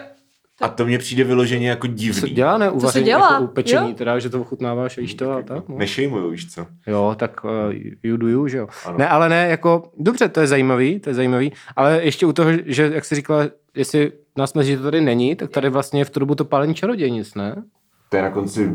A 0.61 0.69
to 0.69 0.87
mně 0.87 0.99
přijde 0.99 1.25
vyloženě 1.25 1.69
jako 1.69 1.87
Co 1.87 1.93
divný. 1.93 2.31
dělá, 2.31 2.59
ne? 2.59 2.67
se 2.67 2.73
Uvaření, 2.73 3.05
dělá? 3.05 3.33
Jako 3.33 3.45
upečení, 3.45 3.89
Jo. 3.89 3.95
teda, 3.95 4.19
že 4.19 4.31
to 4.31 4.41
ochutnáváš 4.41 4.99
a 4.99 5.01
jíš 5.01 5.15
to 5.15 5.33
a 5.33 5.43
tak. 5.43 5.69
No. 5.69 5.79
Nešejmuju, 5.79 6.31
víš 6.31 6.55
co? 6.55 6.67
Jo, 6.87 7.15
tak 7.19 7.45
uh, 7.45 7.51
you 8.03 8.17
do 8.17 8.29
you, 8.29 8.49
že 8.49 8.59
jo. 8.59 8.69
Ano. 8.85 8.99
Ne, 8.99 9.09
ale 9.09 9.29
ne, 9.29 9.49
jako, 9.49 9.91
dobře, 9.99 10.29
to 10.29 10.41
je 10.41 10.47
zajímavý, 10.47 11.01
to 11.01 11.11
je 11.11 11.15
zajímavý, 11.15 11.53
ale 11.77 12.01
ještě 12.03 12.27
u 12.27 12.33
toho, 12.33 12.51
že, 12.67 12.91
jak 12.95 13.05
jsi 13.05 13.15
říkala, 13.15 13.45
jestli 13.75 14.13
nás 14.37 14.55
mrzí, 14.55 14.71
že 14.71 14.77
to 14.77 14.83
tady 14.83 15.01
není, 15.01 15.37
tak 15.37 15.51
tady 15.51 15.69
vlastně 15.69 16.01
je 16.01 16.05
v 16.05 16.11
tu 16.11 16.21
dobu 16.21 16.35
to 16.35 16.45
pálení 16.45 16.75
čarodějnic, 16.75 17.35
ne? 17.35 17.63
To 18.09 18.17
je 18.17 18.23
na 18.23 18.31
konci 18.31 18.71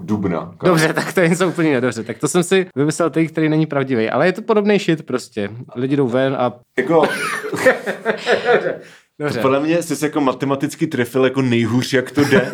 dubna. 0.00 0.54
Dobře, 0.64 0.92
tak 0.92 1.12
to 1.12 1.20
je 1.20 1.28
něco 1.28 1.48
úplně 1.48 1.72
nedobře. 1.72 2.04
Tak 2.04 2.18
to 2.18 2.28
jsem 2.28 2.42
si 2.42 2.66
vymyslel 2.76 3.10
teď, 3.10 3.30
který 3.30 3.48
není 3.48 3.66
pravdivý. 3.66 4.10
Ale 4.10 4.26
je 4.26 4.32
to 4.32 4.42
podobný 4.42 4.78
shit 4.78 5.06
prostě. 5.06 5.50
Lidi 5.76 5.96
jdou 5.96 6.08
ven 6.08 6.36
a... 6.38 6.60
Jako, 6.78 7.02
Dobře. 9.20 9.40
podle 9.40 9.60
mě 9.60 9.82
jsi 9.82 9.96
se 9.96 10.06
jako 10.06 10.20
matematicky 10.20 10.86
trefil 10.86 11.24
jako 11.24 11.42
nejhůř, 11.42 11.92
jak 11.92 12.10
to 12.10 12.24
jde. 12.24 12.50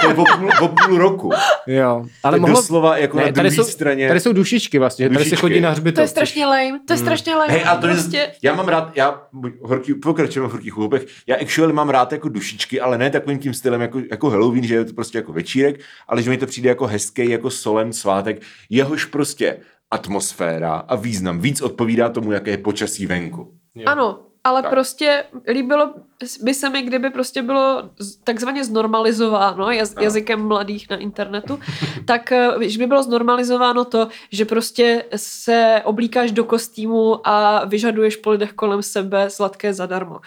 to 0.00 0.08
je 0.08 0.14
o 0.14 0.24
půl, 0.36 0.50
o 0.62 0.68
půl 0.68 0.98
roku. 0.98 1.30
Jo. 1.66 2.04
Ale 2.22 2.36
to 2.36 2.40
mohlo... 2.40 2.56
doslova 2.56 2.96
jako 2.96 3.16
ne, 3.16 3.22
na 3.22 3.32
tady 3.32 3.50
druhé 3.50 3.64
jsou, 3.64 3.70
straně. 3.70 4.08
Tady 4.08 4.20
jsou 4.20 4.32
dušičky 4.32 4.78
vlastně, 4.78 5.04
že 5.04 5.08
tady 5.08 5.18
se 5.18 5.30
Dušičky. 5.30 5.40
chodí 5.40 5.60
na 5.60 5.70
hřbitov. 5.70 5.94
To 5.94 6.00
je 6.00 6.08
strašně 6.08 6.46
lame, 6.46 6.80
to 6.86 6.92
je 6.92 6.98
strašně 6.98 7.34
lame. 7.34 7.52
Hej, 7.52 7.64
a 7.66 7.76
to 7.76 7.86
prostě... 7.86 8.16
je, 8.16 8.32
já 8.42 8.54
mám 8.54 8.68
rád, 8.68 8.92
já 8.94 9.22
horký, 9.62 9.94
pokračujeme 9.94 10.48
v 10.48 10.52
horkých 10.52 10.72
chlupech, 10.72 11.06
já 11.26 11.36
actually 11.36 11.72
mám 11.72 11.88
rád 11.90 12.12
jako 12.12 12.28
dušičky, 12.28 12.80
ale 12.80 12.98
ne 12.98 13.10
takovým 13.10 13.38
tím 13.38 13.54
stylem 13.54 13.80
jako, 13.80 14.00
jako 14.10 14.30
Halloween, 14.30 14.64
že 14.64 14.74
je 14.74 14.84
to 14.84 14.92
prostě 14.92 15.18
jako 15.18 15.32
večírek, 15.32 15.80
ale 16.08 16.22
že 16.22 16.30
mi 16.30 16.36
to 16.36 16.46
přijde 16.46 16.68
jako 16.68 16.86
hezký, 16.86 17.30
jako 17.30 17.50
solen 17.50 17.92
svátek, 17.92 18.42
jehož 18.70 19.04
prostě 19.04 19.56
atmosféra 19.90 20.72
a 20.74 20.96
význam 20.96 21.40
víc 21.40 21.60
odpovídá 21.60 22.08
tomu, 22.08 22.32
jaké 22.32 22.50
je 22.50 22.58
počasí 22.58 23.06
venku. 23.06 23.54
Ano, 23.86 24.18
ale 24.44 24.62
Tak. 24.62 24.70
prostě 24.70 25.24
líbilo 25.48 25.94
by 26.42 26.54
se 26.54 26.70
mi, 26.70 26.82
kdyby 26.82 27.10
prostě 27.10 27.42
bylo 27.42 27.90
takzvaně 28.24 28.64
znormalizováno 28.64 29.70
jaz, 29.70 29.94
jazykem 30.00 30.46
mladých 30.48 30.90
na 30.90 30.96
internetu, 30.96 31.60
tak 32.04 32.32
eh, 32.32 32.50
že 32.60 32.78
by 32.78 32.86
bylo 32.86 33.02
znormalizováno 33.02 33.84
to, 33.84 34.08
že 34.32 34.44
prostě 34.44 35.04
se 35.16 35.82
oblíkáš 35.84 36.32
do 36.32 36.44
kostýmu 36.44 37.28
a 37.28 37.64
vyžaduješ 37.64 38.16
po 38.16 38.30
lidech 38.30 38.52
kolem 38.52 38.82
sebe 38.82 39.30
sladké 39.30 39.74
zadarmo. 39.74 40.20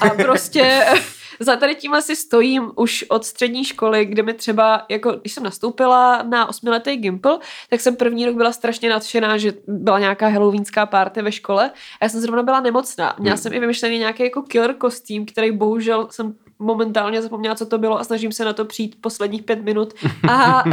A 0.00 0.10
prostě 0.10 0.84
za 1.40 1.56
tady 1.56 1.74
tímhle 1.74 2.02
si 2.02 2.16
stojím 2.16 2.72
už 2.76 3.04
od 3.08 3.24
střední 3.24 3.64
školy, 3.64 4.04
kde 4.04 4.22
mi 4.22 4.34
třeba, 4.34 4.86
jako 4.88 5.12
když 5.12 5.32
jsem 5.32 5.42
nastoupila 5.42 6.22
na 6.22 6.48
osmiletý 6.48 6.96
Gimple, 6.96 7.38
tak 7.70 7.80
jsem 7.80 7.96
první 7.96 8.26
rok 8.26 8.36
byla 8.36 8.52
strašně 8.52 8.90
nadšená, 8.90 9.38
že 9.38 9.52
byla 9.66 9.98
nějaká 9.98 10.28
halloweenská 10.28 10.86
party 10.86 11.22
ve 11.22 11.32
škole 11.32 11.70
a 12.00 12.04
já 12.04 12.08
jsem 12.08 12.20
zrovna 12.20 12.42
byla 12.42 12.60
nemocná. 12.60 13.16
Měla 13.18 13.34
Hmm. 13.34 13.42
jsem 13.42 13.52
i 13.52 13.60
vymyšlený 13.60 13.98
nějaký 13.98 14.22
jako 14.22 14.42
killer 14.42 14.74
kostým, 14.74 15.26
který 15.26 15.52
bohužel 15.52 16.08
jsem 16.10 16.34
momentálně 16.58 17.22
zapomněla, 17.22 17.54
co 17.54 17.66
to 17.66 17.78
bylo 17.78 18.00
a 18.00 18.04
snažím 18.04 18.32
se 18.32 18.44
na 18.44 18.52
to 18.52 18.64
přijít 18.64 18.96
posledních 19.00 19.42
pět 19.42 19.64
minut. 19.64 19.94
A 20.28 20.64
uh, 20.66 20.72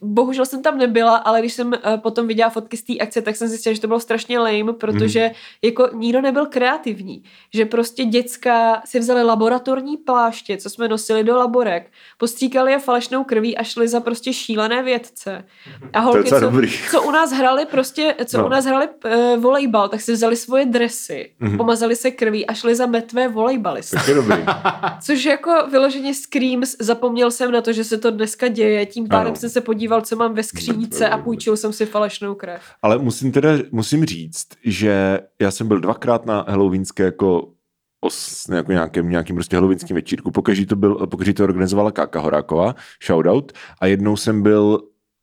bohužel 0.00 0.46
jsem 0.46 0.62
tam 0.62 0.78
nebyla, 0.78 1.16
ale 1.16 1.40
když 1.40 1.52
jsem 1.52 1.66
uh, 1.68 1.96
potom 1.96 2.26
viděla 2.26 2.50
fotky 2.50 2.76
z 2.76 2.82
té 2.82 2.92
akce, 2.98 3.22
tak 3.22 3.36
jsem 3.36 3.48
zjistila, 3.48 3.74
že 3.74 3.80
to 3.80 3.86
bylo 3.86 4.00
strašně 4.00 4.38
lame, 4.38 4.72
protože 4.72 5.30
jako 5.62 5.88
nikdo 5.94 6.20
nebyl 6.20 6.46
kreativní. 6.46 7.22
Že 7.54 7.64
prostě 7.66 8.04
děcka 8.04 8.82
si 8.84 8.98
vzali 8.98 9.22
laboratorní 9.22 9.96
pláště, 9.96 10.56
co 10.56 10.70
jsme 10.70 10.88
nosili 10.88 11.24
do 11.24 11.36
laborek, 11.36 11.90
postříkali 12.18 12.72
je 12.72 12.78
falešnou 12.78 13.24
krví 13.24 13.56
a 13.56 13.62
šli 13.62 13.88
za 13.88 14.00
prostě 14.00 14.32
šílené 14.32 14.82
vědce. 14.82 15.44
A 15.92 16.00
holky, 16.00 16.28
co, 16.28 16.40
dobrý. 16.40 16.70
co 16.90 17.02
u 17.02 17.10
nás 17.10 17.32
hrali 17.32 17.66
prostě, 17.66 18.14
co 18.26 18.38
No. 18.38 18.46
u 18.46 18.48
nás 18.48 18.64
hrali 18.64 18.88
uh, 19.04 19.42
volejbal, 19.42 19.88
tak 19.88 20.00
si 20.00 20.12
vzali 20.12 20.36
svoje 20.36 20.66
dresy, 20.66 21.30
Mhm. 21.40 21.56
pomazali 21.56 21.96
se 21.96 22.10
krví 22.10 22.46
a 22.46 22.54
šli 22.54 22.74
za 22.74 22.86
metvé 22.86 23.28
volejbalisty. 23.28 23.96
Tak 23.96 24.08
je 24.08 24.14
dobrý. 24.14 24.36
Což 25.12 25.24
jako 25.24 25.50
vyloženě 25.70 26.14
Screams, 26.14 26.76
zapomněl 26.80 27.30
jsem 27.30 27.52
na 27.52 27.60
to, 27.60 27.72
že 27.72 27.84
se 27.84 27.98
to 27.98 28.10
dneska 28.10 28.48
děje, 28.48 28.86
tím 28.86 29.08
pádem 29.08 29.26
Ano. 29.26 29.36
jsem 29.36 29.50
se 29.50 29.60
podíval, 29.60 30.00
co 30.00 30.16
mám 30.16 30.34
ve 30.34 30.42
skříňce 30.42 31.08
a 31.08 31.18
půjčil 31.18 31.56
jsem 31.56 31.72
si 31.72 31.86
falešnou 31.86 32.34
krev. 32.34 32.62
Ale 32.82 32.98
musím 32.98 33.32
teda, 33.32 33.50
musím 33.72 34.04
říct, 34.04 34.46
že 34.64 35.20
já 35.40 35.50
jsem 35.50 35.68
byl 35.68 35.80
dvakrát 35.80 36.26
na 36.26 36.44
halloweenské 36.48 37.02
jako 37.02 37.48
os, 38.00 38.48
jako 38.54 38.72
nějakým, 38.72 39.10
nějakým 39.10 39.36
prostě 39.36 39.56
halloweenským 39.56 39.94
večírku. 39.96 40.30
Pokaží 40.30 40.66
to, 40.66 40.76
byl, 40.76 40.94
pokaží 41.06 41.34
to 41.34 41.44
organizovala 41.44 41.90
Káka 41.90 42.20
Horáková, 42.20 42.74
shoutout. 43.06 43.52
A 43.80 43.86
jednou 43.86 44.16
jsem 44.16 44.42
byl, 44.42 44.80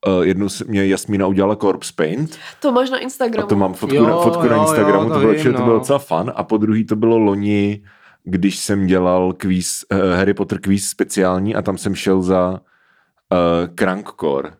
uh, 0.07 0.23
jednou 0.25 0.49
se, 0.49 0.65
mě 0.67 0.87
Jasmína 0.87 1.27
udělala 1.27 1.55
Corpse 1.55 1.93
Paint. 1.95 2.37
To 2.61 2.71
máš 2.71 2.89
na 2.89 2.97
A 2.97 2.99
Instagramu. 3.01 3.47
to 3.47 3.55
mám 3.55 3.73
fotku, 3.73 3.95
Jo, 3.95 4.07
na, 4.07 4.17
fotku 4.17 4.43
jo, 4.43 4.49
na 4.49 4.55
jo, 4.55 4.61
Instagramu, 4.61 5.07
to 5.07 5.13
to, 5.13 5.19
bylo, 5.19 5.33
vím, 5.33 5.43
to 5.43 5.51
no. 5.51 5.65
bylo 5.65 5.79
docela 5.79 5.99
fun. 5.99 6.31
A 6.35 6.43
po 6.43 6.57
druhý 6.57 6.85
to 6.85 6.95
bylo 6.95 7.17
loni, 7.17 7.83
když 8.29 8.57
jsem 8.59 8.87
dělal 8.87 9.33
kvíz, 9.33 9.85
uh, 9.91 9.97
Harry 10.15 10.33
Potter 10.33 10.59
kvíz 10.61 10.89
speciální 10.89 11.55
a 11.55 11.61
tam 11.61 11.77
jsem 11.77 11.95
šel 11.95 12.21
za 12.21 12.51
uh, 12.51 13.75
Crankcore. 13.75 14.51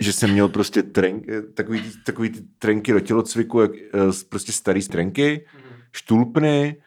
že 0.00 0.12
jsem 0.12 0.30
měl 0.32 0.48
prostě 0.48 0.82
trenk, 0.82 1.26
takový, 1.54 1.80
ty- 1.82 1.90
takový 2.06 2.28
ty 2.30 2.40
trenky 2.58 2.92
do 2.92 3.00
tělocviku, 3.00 3.60
jak, 3.60 3.70
eh, 3.76 3.98
prostě 4.28 4.52
starý 4.52 4.82
trenky, 4.88 5.46
štulpny, 5.92 6.76
eh, 6.78 6.82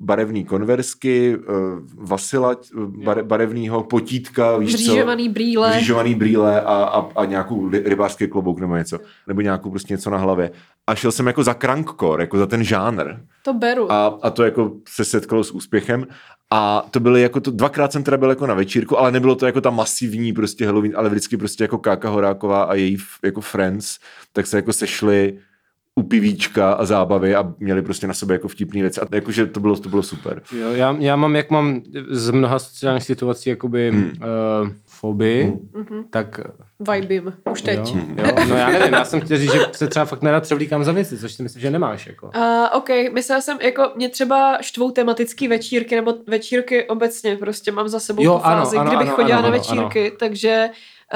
barevný 0.00 0.44
konversky, 0.44 1.36
eh, 1.36 1.52
vasila 1.94 2.52
eh, 2.52 2.80
bare, 3.04 3.22
barevnýho, 3.22 3.82
potítka, 3.82 4.56
víš 4.56 4.86
co? 4.86 4.92
Brýle. 5.28 5.70
Vřížovaný 5.70 6.14
brýle 6.14 6.60
a, 6.60 6.74
a, 6.74 7.20
a 7.20 7.24
nějakou 7.24 7.68
rybářský 7.68 8.28
klobouk 8.28 8.60
nebo 8.60 8.76
něco. 8.76 8.98
Nebo 9.26 9.40
nějakou 9.40 9.70
prostě 9.70 9.94
něco 9.94 10.10
na 10.10 10.18
hlavě. 10.18 10.50
A 10.86 10.94
šel 10.94 11.12
jsem 11.12 11.26
jako 11.26 11.44
za 11.44 11.54
crankcore, 11.54 12.22
jako 12.22 12.38
za 12.38 12.46
ten 12.46 12.64
žánr. 12.64 13.14
To 13.42 13.54
beru. 13.54 13.92
A, 13.92 14.18
a 14.22 14.30
to 14.30 14.44
jako 14.44 14.72
se 14.88 15.04
setkalo 15.04 15.44
s 15.44 15.50
úspěchem. 15.50 16.06
A 16.50 16.86
to 16.90 17.00
byly 17.00 17.22
jako 17.22 17.40
to, 17.40 17.50
dvakrát 17.50 17.92
jsem 17.92 18.02
teda 18.02 18.16
byl 18.16 18.28
jako 18.30 18.46
na 18.46 18.54
večírku, 18.54 18.98
ale 18.98 19.12
nebylo 19.12 19.34
to 19.34 19.46
jako 19.46 19.60
ta 19.60 19.70
masivní 19.70 20.32
prostě 20.32 20.66
Halloween, 20.66 20.92
ale 20.96 21.08
vždycky 21.08 21.36
prostě 21.36 21.64
jako 21.64 21.78
Káka 21.78 22.08
Horáková 22.08 22.62
a 22.62 22.74
její 22.74 22.96
jako 23.24 23.40
friends, 23.40 23.98
tak 24.32 24.46
se 24.46 24.56
jako 24.56 24.72
sešli 24.72 25.38
u 25.98 26.02
pivíčka 26.02 26.72
a 26.72 26.84
zábavy 26.84 27.34
a 27.34 27.54
měli 27.58 27.82
prostě 27.82 28.06
na 28.06 28.14
sebe 28.14 28.34
jako 28.34 28.48
vtipný 28.48 28.80
věci. 28.80 29.00
A 29.00 29.06
jakože 29.12 29.46
to 29.46 29.60
bylo, 29.60 29.76
to 29.76 29.88
bylo 29.88 30.02
super. 30.02 30.42
Jo, 30.52 30.70
já, 30.72 30.96
já 30.98 31.16
mám, 31.16 31.36
jak 31.36 31.50
mám 31.50 31.82
z 32.10 32.30
mnoha 32.30 32.58
sociálních 32.58 33.02
situací 33.02 33.50
jakoby 33.50 33.90
hmm. 33.90 34.04
uh, 34.04 34.68
fobii, 34.86 35.52
hmm. 35.74 36.04
tak 36.10 36.40
Vibim. 36.80 37.32
Už 37.50 37.62
teď. 37.62 37.94
jo, 37.94 38.00
jo, 38.16 38.32
no 38.48 38.56
já 38.56 38.68
nevím, 38.70 38.92
já 38.94 39.04
jsem 39.04 39.20
chtěl 39.20 39.38
říct, 39.38 39.52
že 39.52 39.60
se 39.72 39.88
třeba 39.88 40.04
fakt 40.04 40.22
nerad 40.22 40.42
převlíkám 40.42 40.84
za 40.84 40.92
věci, 40.92 41.18
což 41.18 41.32
si 41.32 41.42
myslím, 41.42 41.60
že 41.62 41.70
nemáš. 41.70 42.06
Jako. 42.06 42.26
Uh, 42.36 42.42
OK, 42.72 42.88
myslela 43.12 43.40
jsem, 43.40 43.58
jako 43.62 43.92
mě 43.96 44.08
třeba 44.08 44.58
štvou 44.60 44.90
tematický 44.90 45.48
večírky, 45.48 45.94
nebo 45.96 46.14
večírky 46.26 46.84
obecně, 46.88 47.36
prostě 47.36 47.72
mám 47.72 47.88
za 47.88 48.00
sebou 48.00 48.22
Jo, 48.22 48.34
tu 48.34 48.38
fázi, 48.42 48.76
ano, 48.76 48.80
ano, 48.80 48.90
kdybych 48.90 49.08
ano, 49.08 49.16
chodila 49.16 49.38
ano, 49.38 49.48
na 49.50 49.54
ano, 49.54 49.58
večírky, 49.58 50.12
takže 50.18 50.70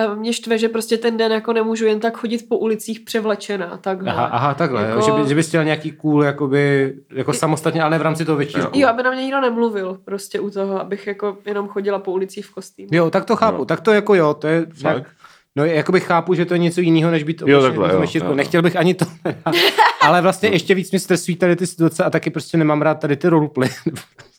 uh, 0.08 0.16
mě 0.16 0.32
štve, 0.32 0.58
že 0.58 0.68
prostě 0.68 0.96
ten 0.98 1.16
den 1.16 1.32
jako 1.32 1.52
nemůžu 1.52 1.86
jen 1.86 2.00
tak 2.00 2.16
chodit 2.16 2.48
po 2.48 2.58
ulicích 2.58 3.00
převlečená, 3.00 3.76
takhle. 3.76 4.10
Aha, 4.12 4.24
aha 4.24 4.54
takhle, 4.54 4.82
Jako- 4.82 4.98
jako... 4.98 5.10
jo, 5.10 5.16
že, 5.16 5.22
by, 5.22 5.28
že 5.28 5.34
bys 5.34 5.48
chtěl 5.48 5.64
nějaký 5.64 5.90
cool, 5.92 6.24
jakoby, 6.24 6.94
jako 7.10 7.32
samostatně, 7.32 7.82
ale 7.82 7.90
ne 7.90 7.98
v 7.98 8.02
rámci 8.02 8.24
toho 8.24 8.38
večírku. 8.38 8.78
Jo, 8.78 8.88
aby 8.88 9.02
na 9.02 9.10
mě 9.10 9.22
nikdo 9.22 9.40
nemluvil 9.40 9.98
prostě 10.04 10.40
u 10.40 10.50
toho, 10.50 10.80
abych 10.80 11.06
jako 11.06 11.38
jenom 11.46 11.68
chodila 11.68 11.98
po 11.98 12.12
ulicích 12.12 12.46
v 12.46 12.54
kostýmu. 12.54 12.88
Jo, 12.92 13.10
tak 13.10 13.24
to 13.24 13.36
chápu, 13.36 13.58
Jo. 13.58 13.64
tak 13.64 13.80
to 13.80 13.92
jako 13.92 14.14
jo, 14.14 14.34
to 14.34 14.46
je 14.46 14.66
Fakt? 14.80 15.06
No 15.56 15.64
jakoby 15.64 16.00
chápu, 16.00 16.34
že 16.34 16.44
to 16.44 16.54
je 16.54 16.58
něco 16.58 16.80
jiného, 16.80 17.10
než 17.10 17.22
být 17.22 17.42
Jo, 17.46 17.62
takhle, 17.62 17.92
jo, 17.92 18.04
jo. 18.14 18.34
Nechtěl 18.34 18.62
bych 18.62 18.76
ani 18.76 18.94
to. 18.94 19.04
ale 20.00 20.22
vlastně 20.22 20.48
ještě 20.48 20.74
víc 20.74 20.92
mi 20.92 21.00
stresují 21.00 21.36
tady 21.36 21.56
ty 21.56 21.66
situace 21.66 22.04
a 22.04 22.10
taky 22.10 22.30
prostě 22.30 22.56
nemám 22.56 22.82
rád 22.82 22.94
tady 22.94 23.16
ty 23.16 23.28
roleplay. 23.28 23.68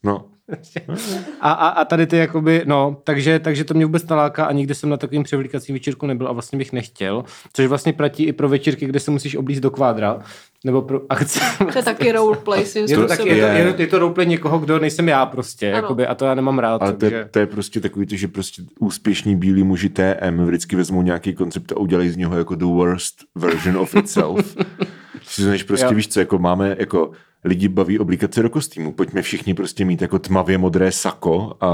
No. 0.03 0.25
a, 1.41 1.51
a, 1.51 1.67
a, 1.67 1.85
tady 1.85 2.07
ty 2.07 2.17
jakoby, 2.17 2.61
no, 2.65 2.97
takže, 3.03 3.39
takže 3.39 3.63
to 3.63 3.73
mě 3.73 3.85
vůbec 3.85 4.07
naláká 4.07 4.45
a 4.45 4.51
nikdy 4.51 4.75
jsem 4.75 4.89
na 4.89 4.97
takovým 4.97 5.23
převlíkacím 5.23 5.75
večírku 5.75 6.05
nebyl 6.05 6.27
a 6.27 6.31
vlastně 6.31 6.57
bych 6.57 6.73
nechtěl, 6.73 7.23
což 7.53 7.65
vlastně 7.65 7.93
platí 7.93 8.23
i 8.23 8.33
pro 8.33 8.49
večírky, 8.49 8.85
kde 8.85 8.99
se 8.99 9.11
musíš 9.11 9.35
oblízt 9.35 9.61
do 9.61 9.71
kvádra, 9.71 10.19
nebo 10.63 10.81
pro 10.81 11.01
akce. 11.09 11.39
To 11.73 11.77
je 11.79 11.83
taky 11.83 12.11
roleplay 12.11 12.65
svým 12.65 12.85
Je 12.85 12.95
to, 12.95 13.07
tak, 13.07 13.19
způsobem. 13.19 13.37
je, 13.37 13.43
to, 13.43 13.47
je. 13.57 13.59
je, 13.67 13.73
to, 13.73 13.81
je 13.81 13.87
to 13.87 13.99
roleplay 13.99 14.25
někoho, 14.27 14.59
kdo 14.59 14.79
nejsem 14.79 15.07
já 15.07 15.25
prostě, 15.25 15.67
Ano. 15.67 15.75
jakoby, 15.75 16.07
a 16.07 16.15
to 16.15 16.25
já 16.25 16.35
nemám 16.35 16.59
rád. 16.59 16.81
Ale 16.81 16.91
to 16.93 16.97
takže... 16.99 17.15
je, 17.15 17.25
to 17.31 17.39
je 17.39 17.45
prostě 17.47 17.79
takový 17.79 18.05
to, 18.05 18.15
že 18.15 18.27
prostě 18.27 18.61
úspěšní 18.79 19.35
bílí 19.35 19.63
muži 19.63 19.89
TM 19.89 20.45
vždycky 20.45 20.75
vezmou 20.75 21.01
nějaký 21.01 21.33
koncept 21.33 21.71
a 21.71 21.77
udělají 21.77 22.09
z 22.09 22.17
něho 22.17 22.37
jako 22.37 22.55
the 22.55 22.65
worst 22.65 23.15
version 23.35 23.77
of 23.77 23.95
itself. 23.95 24.55
než 25.47 25.63
prostě 25.63 25.85
Jo. 25.85 25.91
víš 25.93 26.07
co, 26.07 26.19
jako 26.19 26.37
máme 26.39 26.75
jako 26.79 27.11
lidi 27.43 27.67
baví 27.67 27.99
oblíkat 27.99 28.33
se 28.33 28.43
do 28.43 28.49
kostýmu. 28.49 28.91
Pojďme 28.93 29.21
všichni 29.21 29.53
prostě 29.53 29.85
mít 29.85 30.01
jako 30.01 30.19
tmavě 30.19 30.57
modré 30.57 30.91
sako 30.91 31.53
a, 31.61 31.73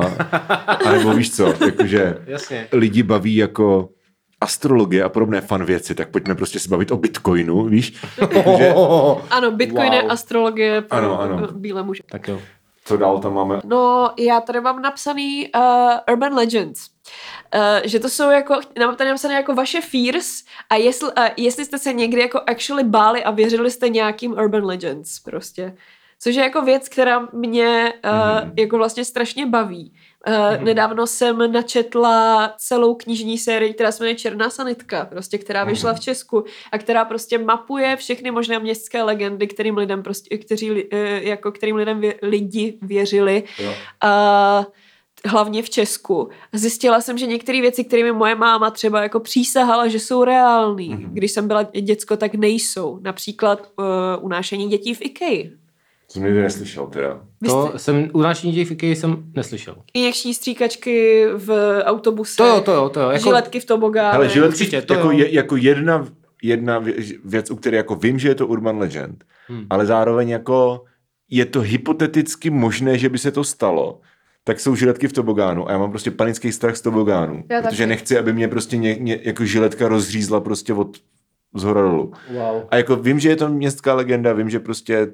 a 0.85 0.91
nebo 0.91 1.13
víš 1.13 1.35
co, 1.35 1.53
jakože 1.65 2.17
Jasně. 2.25 2.67
lidi 2.71 3.03
baví 3.03 3.35
jako 3.35 3.89
astrologie 4.41 5.03
a 5.03 5.09
podobné 5.09 5.41
fan 5.41 5.65
věci, 5.65 5.95
tak 5.95 6.09
pojďme 6.09 6.35
prostě 6.35 6.59
se 6.59 6.69
bavit 6.69 6.91
o 6.91 6.97
bitcoinu, 6.97 7.63
víš? 7.63 7.93
Jakože, 8.21 8.73
Ano, 9.31 9.51
Bitcoin 9.51 9.85
Wow. 9.85 9.93
je 9.93 10.01
astrologie 10.01 10.81
pro 10.81 10.97
Ano, 10.97 11.19
ano. 11.21 11.47
bílé 11.51 11.83
muže. 11.83 12.03
Tak 12.11 12.27
jo. 12.27 12.41
co 12.85 12.97
dál 12.97 13.19
tam 13.19 13.33
máme? 13.33 13.61
No, 13.65 14.11
já 14.19 14.41
tady 14.41 14.61
mám 14.61 14.81
napsaný 14.81 15.49
uh, 15.55 15.61
Urban 16.13 16.33
Legends. 16.33 16.89
Uh, 17.55 17.61
že 17.83 17.99
to 17.99 18.09
jsou 18.09 18.29
jako, 18.29 18.59
mám 18.79 18.95
tady 18.95 19.09
napsané 19.09 19.33
jako 19.33 19.53
vaše 19.55 19.81
fears 19.81 20.43
a 20.69 20.75
jestli, 20.75 21.07
uh, 21.07 21.25
jestli 21.37 21.65
jste 21.65 21.77
se 21.77 21.93
někdy 21.93 22.21
jako 22.21 22.41
actually 22.47 22.83
báli 22.83 23.23
a 23.23 23.31
věřili 23.31 23.71
jste 23.71 23.89
nějakým 23.89 24.31
Urban 24.31 24.65
Legends 24.65 25.19
prostě. 25.19 25.75
Což 26.21 26.35
je 26.35 26.43
jako 26.43 26.61
věc, 26.61 26.89
která 26.89 27.27
mě 27.33 27.93
uh, 28.05 28.11
mm-hmm. 28.11 28.53
jako 28.57 28.77
vlastně 28.77 29.05
strašně 29.05 29.45
baví. 29.45 29.93
Uh, 30.27 30.33
mm-hmm. 30.33 30.63
Nedávno 30.63 31.07
jsem 31.07 31.51
načetla 31.51 32.53
celou 32.57 32.95
knižní 32.95 33.37
sérii, 33.37 33.73
která 33.73 33.91
se 33.91 34.03
jmenuje 34.03 34.15
Černá 34.15 34.49
sanitka, 34.49 35.05
prostě, 35.05 35.37
která 35.37 35.63
vyšla 35.63 35.93
v 35.93 35.99
Česku 35.99 36.43
a 36.71 36.77
která 36.77 37.05
prostě 37.05 37.37
mapuje 37.37 37.95
všechny 37.95 38.31
možné 38.31 38.59
městské 38.59 39.03
legendy, 39.03 39.47
kterým 39.47 39.77
lidem 39.77 40.03
prostě, 40.03 40.37
kteří, 40.37 40.83
eh, 40.91 41.23
jako 41.23 41.51
kterým 41.51 41.75
lidem 41.75 41.99
vě, 41.99 42.15
lidi 42.21 42.77
věřili. 42.81 43.43
Jo. 43.59 43.73
A 44.01 44.65
hlavně 45.25 45.63
v 45.63 45.69
Česku. 45.69 46.29
Zjistila 46.53 47.01
jsem, 47.01 47.17
že 47.17 47.27
některé 47.27 47.61
věci, 47.61 47.83
kterými 47.83 48.11
moje 48.11 48.35
máma 48.35 48.71
třeba 48.71 49.03
jako 49.03 49.19
přísahala, 49.19 49.87
že 49.87 49.99
jsou 49.99 50.23
reální, 50.23 50.95
mm-hmm. 50.95 51.09
když 51.13 51.31
jsem 51.31 51.47
byla 51.47 51.63
děcko, 51.63 52.17
tak 52.17 52.35
nejsou. 52.35 52.99
Například 53.01 53.71
uh, 53.77 53.85
unášení 54.25 54.67
dětí 54.67 54.93
v 54.93 55.01
IKEA. 55.01 55.58
Jsem 56.11 56.23
nikdy 56.23 56.41
neslyšel 56.41 56.87
teda. 56.87 57.21
To 57.45 57.73
jsem, 57.75 58.09
u 58.13 58.21
naší 58.21 58.51
DJFK 58.51 58.83
jsem 58.83 59.23
neslyšel. 59.35 59.75
Injekční 59.93 60.33
stříkačky 60.33 61.25
v 61.37 61.79
autobuse. 61.83 62.37
To 62.37 62.45
jo, 62.45 62.61
to 62.61 62.71
jo, 62.73 62.89
to 62.89 62.99
jo. 62.99 63.09
Jako, 63.09 63.23
Žiletky 63.23 63.59
v 63.59 63.65
tobogánech. 63.65 64.13
Hele, 64.13 64.29
žiletky 64.29 64.55
určitě, 64.55 64.81
to 64.81 64.93
jako, 64.93 65.11
jo. 65.11 65.17
je, 65.17 65.33
jako 65.33 65.55
jedna, 65.55 66.07
jedna 66.43 66.81
vě- 66.81 67.19
věc, 67.25 67.51
u 67.51 67.55
které 67.55 67.77
jako 67.77 67.95
vím, 67.95 68.19
že 68.19 68.27
je 68.27 68.35
to 68.35 68.47
urban 68.47 68.77
legend, 68.77 69.23
hmm. 69.47 69.65
ale 69.69 69.85
zároveň 69.85 70.29
jako 70.29 70.83
je 71.29 71.45
to 71.45 71.61
hypoteticky 71.61 72.49
možné, 72.49 72.97
že 72.97 73.09
by 73.09 73.17
se 73.17 73.31
to 73.31 73.43
stalo, 73.43 73.99
tak 74.43 74.59
jsou 74.59 74.75
žiletky 74.75 75.07
v 75.07 75.13
tobogánu 75.13 75.69
a 75.69 75.71
já 75.71 75.77
mám 75.77 75.89
prostě 75.89 76.11
panický 76.11 76.51
strach 76.51 76.75
z 76.77 76.81
tobogánu, 76.81 77.43
Já 77.49 77.61
protože 77.61 77.77
taky. 77.77 77.89
nechci, 77.89 78.17
aby 78.17 78.33
mě 78.33 78.47
prostě 78.47 78.77
ně, 78.77 78.95
ně, 78.95 79.19
jako 79.23 79.45
žiletka 79.45 79.87
rozřízla 79.87 80.41
prostě 80.41 80.73
od 80.73 80.97
zhora 81.55 81.81
dolů. 81.81 82.13
Wow. 82.31 82.63
A 82.69 82.75
jako 82.75 82.95
vím, 82.95 83.19
že 83.19 83.29
je 83.29 83.35
to 83.35 83.49
městská 83.49 83.93
legenda, 83.93 84.33
vím, 84.33 84.49
že 84.49 84.59
prostě 84.59 85.07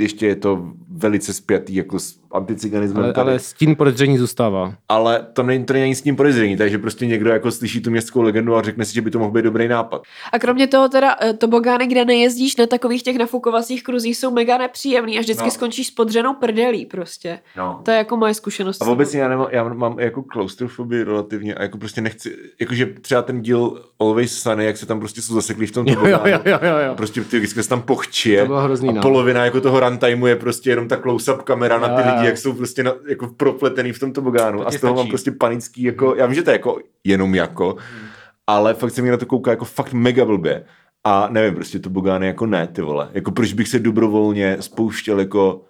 ještě 0.00 0.26
je 0.26 0.36
to 0.36 0.66
velice 0.90 1.32
spjatý 1.32 1.74
jako 1.74 1.98
s 1.98 2.20
anticiganismem 2.32 3.04
Ale, 3.04 3.12
tady. 3.12 3.30
ale 3.30 3.38
stín 3.38 3.76
podezření 3.76 4.18
zůstává. 4.18 4.74
ale 4.88 5.26
to 5.32 5.42
není, 5.42 5.64
to 5.64 5.72
není 5.72 5.94
s 5.94 6.02
tím 6.02 6.16
podezření, 6.16 6.56
takže 6.56 6.78
prostě 6.78 7.06
někdo 7.06 7.30
jako 7.30 7.50
slyší 7.50 7.80
tu 7.82 7.90
městskou 7.90 8.22
legendu 8.22 8.56
a 8.56 8.62
řekne 8.62 8.84
si, 8.84 8.94
že 8.94 9.00
by 9.02 9.10
to 9.10 9.18
mohl 9.18 9.30
být 9.30 9.42
dobrý 9.42 9.68
nápad. 9.68 10.02
A 10.32 10.38
kromě 10.38 10.66
toho 10.66 10.88
teda 10.88 11.16
eh, 11.22 11.32
tobogány, 11.32 11.86
kde 11.86 12.04
nejezdíš 12.04 12.56
na 12.56 12.66
takových 12.66 13.02
těch 13.02 13.16
nafukovacích 13.18 13.82
kruzích, 13.82 14.16
jsou 14.16 14.30
mega 14.30 14.58
nepříjemný 14.58 15.18
a 15.18 15.20
vždycky 15.20 15.44
No. 15.44 15.50
skončíš 15.50 15.86
s 15.86 15.90
podřenou 15.90 16.34
prdelí 16.34 16.86
prostě. 16.86 17.38
No. 17.56 17.80
To 17.84 17.90
je 17.90 17.96
jako 17.96 18.16
moje 18.16 18.34
zkušenost. 18.34 18.82
A 18.82 18.86
obecně 18.86 19.20
já, 19.20 19.28
nemám, 19.28 19.46
já 19.50 19.64
mám 19.74 19.98
jako 19.98 20.22
klaustrofobii 20.22 21.04
relativně 21.04 21.54
a 21.54 21.62
jako 21.62 21.78
prostě 21.78 22.00
nechci, 22.00 22.36
jakože 22.60 22.86
třeba 22.86 23.22
ten 23.22 23.42
díl 23.42 23.82
Always 24.00 24.42
Sunny, 24.42 24.64
jak 24.64 24.76
se 24.76 24.86
tam 24.86 24.98
prostě 25.00 25.22
jsou 25.22 25.34
zaseklí 25.34 25.66
v 25.66 25.72
tom 25.72 25.86
Jo, 25.88 25.94
jo, 25.94 26.00
tobogánu. 26.00 26.30
jo, 26.30 26.40
jo, 26.44 26.58
jo, 26.62 26.78
jo. 26.88 26.94
Prostě 26.94 27.20
ty 27.24 27.38
vždycky 27.38 27.62
se 27.62 27.68
tam 27.68 27.82
pochčije 27.82 28.40
To 28.40 28.46
bylo 28.46 28.60
hrozný, 28.60 28.88
a 28.88 28.92
no. 28.92 29.02
polovina 29.02 29.44
jako 29.44 29.60
toho 29.60 29.80
runtimeu 29.90 30.26
je 30.26 30.36
prostě 30.36 30.70
jenom 30.70 30.88
ta 30.88 30.96
close-up 30.96 31.42
kamera 31.42 31.78
na 31.78 31.88
ty 31.88 32.08
lidi, 32.10 32.26
jak 32.26 32.38
jsou 32.38 32.52
prostě 32.52 32.82
na, 32.82 32.92
jako 33.08 33.26
propletený 33.26 33.92
v 33.92 33.98
tom 33.98 34.12
tobogánu 34.12 34.58
To 34.58 34.66
a 34.68 34.70
z 34.70 34.80
toho 34.80 34.94
mám 34.94 35.02
stačí. 35.02 35.10
prostě 35.10 35.32
panický, 35.32 35.82
jako, 35.82 36.14
já 36.14 36.26
vím, 36.26 36.34
že 36.34 36.42
to 36.42 36.50
je 36.50 36.54
jako 36.54 36.78
jenom 37.04 37.34
jako, 37.34 37.76
ale 38.46 38.74
fakt 38.74 38.90
se 38.90 39.02
mi 39.02 39.10
na 39.10 39.16
to 39.16 39.26
kouká 39.26 39.50
jako 39.50 39.64
fakt 39.64 39.92
mega 39.92 40.24
blbě. 40.24 40.64
A 41.04 41.28
nevím, 41.30 41.54
prostě 41.54 41.78
tobogány 41.78 42.26
jako 42.26 42.46
ne, 42.46 42.66
ty 42.66 42.82
vole. 42.82 43.08
Jako 43.12 43.30
proč 43.30 43.52
bych 43.52 43.68
se 43.68 43.78
dobrovolně 43.78 44.56
spouštěl 44.60 45.20
jako 45.20 45.64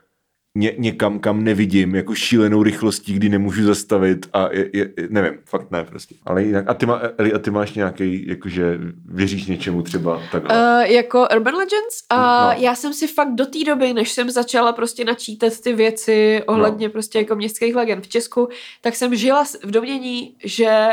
ně, 0.55 0.75
někam, 0.79 1.19
kam 1.19 1.45
nevidím, 1.45 1.95
jako 1.95 2.15
šílenou 2.15 2.63
rychlostí, 2.63 3.13
kdy 3.15 3.29
nemůžu 3.29 3.65
zastavit 3.65 4.27
a 4.33 4.49
je, 4.53 4.71
je, 4.73 4.91
nevím, 5.09 5.33
fakt 5.45 5.71
ne 5.71 5.85
prostě. 5.85 6.15
Ale 6.25 6.43
jinak, 6.43 6.65
a 6.69 6.75
ty, 6.75 6.87
má, 6.87 7.01
Eli, 7.19 7.33
a 7.33 7.39
ty 7.39 7.51
máš 7.51 7.75
nějaký, 7.75 8.29
jakože 8.29 8.79
věříš 9.05 9.47
něčemu 9.47 9.83
třeba 9.83 10.23
takhle? 10.33 10.57
Uh, 10.57 10.81
jako 10.93 11.27
Urban 11.37 11.55
Legends 11.55 12.05
a 12.11 12.47
No. 12.55 12.63
já 12.63 12.75
jsem 12.75 12.93
si 12.93 13.07
fakt 13.07 13.35
do 13.35 13.47
té 13.47 13.59
doby, 13.67 13.93
než 13.93 14.13
jsem 14.13 14.31
začala 14.31 14.73
prostě 14.73 15.05
načítat 15.05 15.61
ty 15.61 15.73
věci 15.73 16.43
ohledně 16.47 16.87
No. 16.87 16.93
prostě 16.93 17.19
jako 17.19 17.37
městských 17.37 17.75
legend 17.75 18.05
v 18.05 18.09
Česku, 18.09 18.49
tak 18.81 18.97
jsem 18.97 19.15
žila 19.15 19.45
v 19.65 19.71
domění, 19.71 20.35
že 20.45 20.89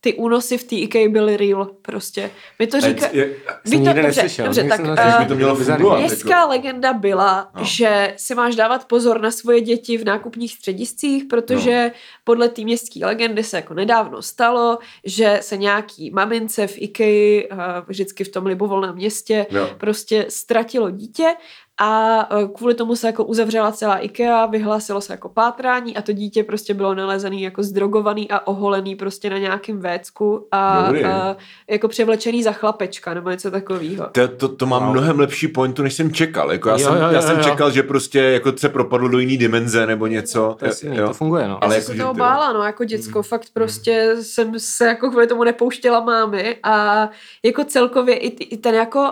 ty 0.00 0.14
únosy 0.14 0.58
v 0.58 0.64
té 0.64 0.76
IKEA 0.76 1.08
byly 1.08 1.36
real 1.36 1.64
prostě. 1.82 2.30
Mi 2.58 2.66
to 2.66 2.80
říká... 2.80 3.06
je, 3.12 3.26
to, 3.64 3.70
dobře, 3.76 3.94
neslyšel, 4.02 4.44
dobře, 4.44 4.64
tak 4.64 4.80
uh, 4.80 5.28
to 5.28 5.34
mělo 5.34 5.54
fungovat. 5.54 5.98
Městská 5.98 6.46
legenda 6.46 6.92
byla, 6.92 7.50
No. 7.58 7.64
že 7.64 8.14
si 8.16 8.34
máš 8.34 8.56
dávat 8.56 8.84
pozor 8.88 9.20
na 9.20 9.30
svoje 9.30 9.60
děti 9.60 9.98
v 9.98 10.04
nákupních 10.04 10.52
střediscích, 10.52 11.24
protože 11.24 11.84
No. 11.84 11.90
podle 12.24 12.48
té 12.48 12.62
městské 12.62 13.06
legendy 13.06 13.44
se 13.44 13.56
jako 13.56 13.74
nedávno 13.74 14.22
stalo, 14.22 14.78
že 15.04 15.38
se 15.42 15.56
nějaký 15.56 16.10
mamince 16.10 16.66
v 16.66 16.74
IKEA, 16.78 17.42
eh, 17.50 17.56
vždycky 17.86 18.24
v 18.24 18.28
tom 18.28 18.46
libovolném 18.46 18.94
městě, 18.94 19.46
Jo. 19.50 19.70
prostě 19.78 20.26
ztratilo 20.28 20.90
dítě 20.90 21.34
a 21.82 22.20
eh, 22.42 22.48
kvůli 22.56 22.74
tomu 22.74 22.96
se 22.96 23.06
jako 23.06 23.24
uzavřela 23.24 23.72
celá 23.72 23.98
IKEA, 23.98 24.46
vyhlásilo 24.46 25.00
se 25.00 25.12
jako 25.12 25.28
pátrání 25.28 25.96
a 25.96 26.02
to 26.02 26.12
dítě 26.12 26.44
prostě 26.44 26.74
bylo 26.74 26.94
nalezený 26.94 27.42
jako 27.42 27.62
zdrogovaný 27.62 28.30
a 28.30 28.46
oholený 28.46 28.94
prostě 28.96 29.30
na 29.30 29.38
nějakém 29.38 29.80
vécku 29.80 30.46
a, 30.52 30.82
Dobrý. 30.86 31.04
a 31.04 31.36
jako 31.70 31.88
převlečený 31.88 32.42
za 32.42 32.52
chlapečka 32.52 33.14
nebo 33.14 33.30
něco 33.30 33.50
takového. 33.50 34.06
To, 34.12 34.28
to, 34.28 34.48
to 34.48 34.66
mám 34.66 34.82
Wow. 34.82 34.92
mnohem 34.92 35.20
lepší 35.20 35.48
pointu, 35.48 35.82
než 35.82 35.94
jsem 35.94 36.12
čekal. 36.12 36.52
Jako 36.52 36.68
já, 36.68 36.76
Jo, 36.78 36.84
jsem, 36.86 36.94
jo, 36.96 37.00
já 37.02 37.12
jo, 37.12 37.22
jsem 37.22 37.36
jo. 37.38 37.44
čekal, 37.44 37.70
že 37.70 37.82
prostě 37.82 38.18
jako 38.20 38.52
se 38.56 38.68
propadlo 38.68 39.08
do 39.08 39.18
jiný 39.18 39.36
dimenze 39.38 39.86
nebo 39.86 40.06
něco. 40.06 40.56
To, 40.58 40.64
je 40.66 40.72
silný, 40.72 40.96
to 40.96 41.12
funguje, 41.14 41.48
no. 41.48 41.54
Já 41.54 41.58
Ale 41.60 41.74
jsem 41.74 41.80
jako, 41.82 41.92
se 41.92 41.98
toho 41.98 42.12
to- 42.14 42.18
bála, 42.18 42.52
no, 42.52 42.62
jako 42.62 42.84
děcko, 42.84 43.22
fakt 43.22 43.46
prostě 43.52 44.16
jsem 44.20 44.52
se 44.58 44.86
jako 44.86 45.10
kvůli 45.10 45.26
tomu 45.26 45.44
nepouštěla 45.44 46.00
mámy 46.00 46.56
a 46.62 47.08
jako 47.44 47.64
celkově 47.64 48.16
i, 48.16 48.26
i 48.44 48.56
ten 48.56 48.74
jako 48.74 49.06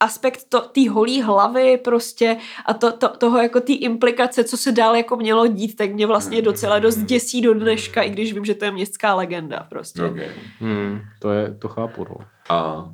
aspekt 0.00 0.44
to- 0.48 0.60
té 0.60 0.90
holí 0.90 1.22
hlavy 1.22 1.76
prostě 1.84 2.36
a 2.66 2.74
to, 2.74 2.92
to, 2.92 3.08
toho 3.08 3.38
jako 3.38 3.60
té 3.60 3.72
implikace, 3.72 4.44
co 4.44 4.56
se 4.56 4.72
dál 4.72 4.96
jako 4.96 5.16
mělo 5.16 5.46
dít, 5.46 5.76
tak 5.76 5.92
mě 5.92 6.06
vlastně 6.06 6.42
docela 6.42 6.78
dost 6.78 6.96
děsí 6.96 7.42
do 7.42 7.54
dneška, 7.54 8.02
i 8.02 8.10
když 8.10 8.32
vím, 8.32 8.44
že 8.44 8.54
to 8.54 8.64
je 8.64 8.70
městská 8.70 9.14
legenda 9.14 9.66
prostě. 9.70 10.02
Okay. 10.04 10.28
Hmm, 10.60 11.00
to, 11.20 11.30
je, 11.32 11.54
to 11.54 11.68
chápu, 11.68 12.04
no. 12.04 12.16
A 12.48 12.84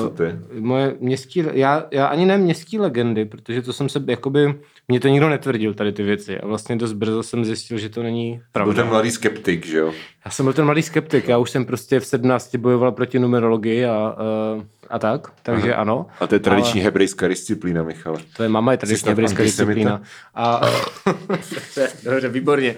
co 0.00 0.08
Uh, 0.10 0.16
ty? 0.16 0.36
moje 0.60 0.94
městský, 1.00 1.44
já, 1.52 1.84
já 1.90 2.06
ani 2.06 2.26
ne 2.26 2.38
městský 2.38 2.78
legendy, 2.78 3.24
protože 3.24 3.62
to 3.62 3.72
jsem 3.72 3.88
se, 3.88 4.02
jakoby, 4.06 4.54
mě 4.88 5.00
to 5.00 5.08
nikdo 5.08 5.28
netvrdil 5.28 5.74
tady 5.74 5.92
ty 5.92 6.02
věci 6.02 6.40
a 6.40 6.46
vlastně 6.46 6.76
dost 6.76 6.92
brzo 6.92 7.22
jsem 7.22 7.44
zjistil, 7.44 7.78
že 7.78 7.88
to 7.88 8.02
není 8.02 8.32
Byl 8.32 8.40
pravda. 8.52 8.74
ten 8.74 8.86
mladý 8.86 9.10
skeptik, 9.10 9.66
že 9.66 9.78
jo? 9.78 9.92
Já 10.24 10.30
jsem 10.30 10.44
byl 10.46 10.52
ten 10.52 10.64
mladý 10.64 10.82
skeptik, 10.82 11.28
já 11.28 11.38
už 11.38 11.50
jsem 11.50 11.64
prostě 11.64 12.00
v 12.00 12.06
17 12.06 12.56
bojoval 12.56 12.92
proti 12.92 13.18
numerologii 13.18 13.84
a, 13.86 14.16
uh, 14.56 14.62
a 14.90 14.98
tak, 14.98 15.28
takže 15.42 15.72
Aha. 15.72 15.80
ano. 15.82 16.06
A 16.20 16.26
to 16.26 16.34
je 16.34 16.38
tradiční 16.38 16.80
hebrejská 16.80 17.28
disciplína, 17.28 17.82
Michale. 17.82 18.18
To 18.36 18.42
je 18.42 18.48
mama, 18.48 18.72
je 18.72 18.78
tradiční 18.78 19.08
hebrejská 19.08 19.42
disciplína. 19.42 20.02
A, 20.34 20.60
dobře, 22.04 22.28
výborně. 22.28 22.74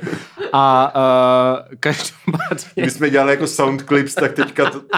A 0.52 0.92
uh, 1.68 1.74
každopádně, 1.80 2.82
My 2.84 2.90
jsme 2.90 3.10
dělali 3.10 3.30
jako 3.30 3.46
soundclips, 3.46 4.14
tak 4.14 4.32
teďka 4.32 4.70
to... 4.70 4.82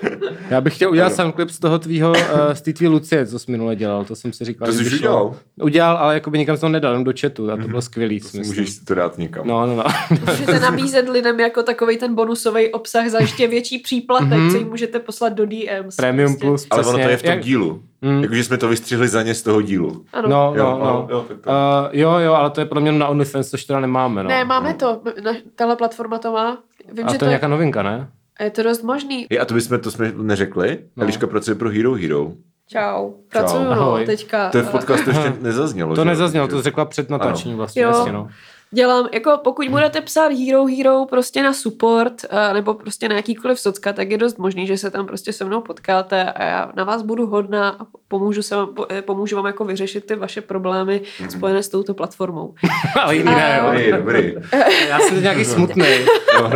já 0.50 0.60
bych 0.60 0.74
chtěl 0.74 0.90
udělat 0.90 1.14
soundclip 1.14 1.50
z 1.50 1.58
toho 1.58 1.78
tvýho, 1.78 2.10
uh, 2.10 2.16
z 2.52 2.62
té 2.62 2.72
tvý 2.72 2.88
Lucie, 2.88 3.26
co 3.26 3.38
jsi 3.38 3.50
minule 3.50 3.76
dělal, 3.76 4.04
to 4.04 4.16
jsem 4.16 4.32
si 4.32 4.44
říkal. 4.44 4.66
To 4.66 4.72
že 4.72 4.78
jsi 4.78 4.84
by 4.84 4.90
už 4.90 4.98
šlo. 4.98 4.98
udělal? 5.08 5.34
Udělal, 5.62 5.96
ale 5.96 6.14
jakoby 6.14 6.38
nikam 6.38 6.56
jsem 6.56 6.60
to 6.60 6.72
nedal, 6.72 6.92
jenom 6.92 7.04
do 7.04 7.12
chatu 7.20 7.50
a 7.52 7.56
to 7.56 7.68
bylo 7.68 7.82
skvělý. 7.82 8.20
to 8.20 8.28
můžeš 8.38 8.70
si 8.70 8.84
to 8.84 8.94
dát 8.94 9.18
někam. 9.18 9.46
No, 9.46 9.66
no, 9.66 9.76
no. 9.76 9.84
Můžete 10.30 10.60
nabízet 10.60 11.08
lidem 11.08 11.40
jako 11.40 11.62
takový 11.62 11.96
ten 11.98 12.14
bonusový 12.14 12.72
obsah 12.72 13.08
za 13.08 13.18
ještě 13.18 13.48
větší 13.48 13.78
příplatek, 13.78 14.28
Mhm. 14.38 14.50
co 14.50 14.56
jim 14.56 14.68
můžete 14.68 14.98
poslat 14.98 15.32
do 15.32 15.46
DMs. 15.46 15.96
Premium 15.96 16.32
prostě. 16.32 16.46
plus, 16.46 16.66
Ale 16.70 16.82
ono 16.82 16.88
přesně. 16.92 17.04
to 17.04 17.10
je 17.10 17.16
v 17.16 17.22
tom 17.22 17.30
Jak- 17.30 17.40
dílu. 17.44 17.82
Mm. 18.02 18.22
Jakože 18.22 18.44
jsme 18.44 18.56
to 18.58 18.68
vystřihli 18.68 19.08
za 19.08 19.22
ně 19.22 19.34
z 19.34 19.42
toho 19.42 19.62
dílu. 19.62 20.04
Ano. 20.12 20.28
No, 20.28 20.52
Jo, 20.56 20.64
no, 20.64 20.78
no. 20.84 20.86
jo, 20.86 21.06
jo, 21.10 21.24
tak 21.28 21.36
to- 21.40 21.50
Uh, 21.50 21.56
jo, 21.92 22.12
jo, 22.18 22.32
ale 22.32 22.50
to 22.50 22.60
je 22.60 22.64
podle 22.64 22.80
mě 22.82 22.92
na 22.92 23.08
OnlyFans, 23.08 23.50
což 23.50 23.64
teda 23.64 23.80
nemáme, 23.80 24.22
no. 24.22 24.28
Ne, 24.28 24.44
máme 24.44 24.74
to. 24.74 25.00
Na, 25.24 25.32
tahle 25.54 25.76
platforma 25.76 26.18
to 26.18 26.32
má. 26.32 26.58
Vím, 26.92 27.06
A 27.06 27.12
že 27.12 27.14
to 27.14 27.18
to 27.18 27.24
je 27.24 27.28
nějaká 27.28 27.48
novinka, 27.48 27.82
ne? 27.82 28.08
Je, 28.40 28.46
je 28.46 28.50
to 28.50 28.62
dost 28.62 28.82
možný. 28.82 29.26
Je, 29.30 29.38
a 29.40 29.44
to 29.44 29.54
bychom, 29.54 29.80
to 29.80 29.90
jsme 29.90 30.12
neřekli. 30.16 30.78
No. 30.96 31.02
Eliška 31.02 31.26
pracuje 31.26 31.54
pro 31.54 31.70
Hero 31.70 31.94
Hero. 31.94 32.32
Čau. 32.68 33.10
Pracuju, 33.28 33.64
no, 33.64 33.70
Ahoj. 33.70 34.06
teďka. 34.06 34.50
To 34.50 34.58
je 34.58 34.62
v 34.64 34.70
podcastu 34.70 35.10
ještě 35.10 35.32
nezaznělo. 35.40 35.94
To 35.94 36.00
že 36.00 36.04
nezaznělo, 36.04 36.48
to 36.48 36.62
řekla 36.62 36.84
před 36.84 37.10
natáčením 37.10 37.56
vlastně, 37.56 37.82
Jo. 37.82 37.88
jasně, 37.88 38.12
no. 38.12 38.28
Dělám, 38.70 39.08
jako 39.12 39.40
pokud 39.44 39.68
budete 39.68 40.00
psát 40.00 40.32
Hero 40.32 40.64
Hero 40.66 41.06
prostě 41.06 41.42
na 41.42 41.52
support, 41.52 42.12
eh, 42.30 42.54
nebo 42.54 42.74
prostě 42.74 43.08
na 43.08 43.16
jakýkoliv 43.16 43.60
socka, 43.60 43.92
tak 43.92 44.10
je 44.10 44.18
dost 44.18 44.38
možný, 44.38 44.66
že 44.66 44.78
se 44.78 44.90
tam 44.90 45.06
prostě 45.06 45.32
se 45.32 45.44
mnou 45.44 45.60
potkáte 45.60 46.32
a 46.32 46.44
já 46.44 46.72
na 46.76 46.84
vás 46.84 47.02
budu 47.02 47.26
hodná 47.26 47.68
a 47.68 47.86
pomůžu, 48.08 48.42
se 48.42 48.56
vám, 48.56 48.68
eh, 48.90 49.02
pomůžu 49.02 49.36
vám 49.36 49.46
jako 49.46 49.64
vyřešit 49.64 50.06
ty 50.06 50.14
vaše 50.14 50.40
problémy 50.40 51.00
spojené 51.28 51.62
s 51.62 51.68
touto 51.68 51.94
platformou. 51.94 52.54
ale 53.02 53.16
jiný 53.16 53.34
ne, 53.34 53.60
jo. 53.60 53.70
Dobrý, 53.70 53.92
dobrý. 53.92 54.34
Já 54.88 54.98
jsem 54.98 55.14
teď 55.14 55.22
nějaký 55.22 55.44
smutný. 55.44 55.84
No, 56.40 56.50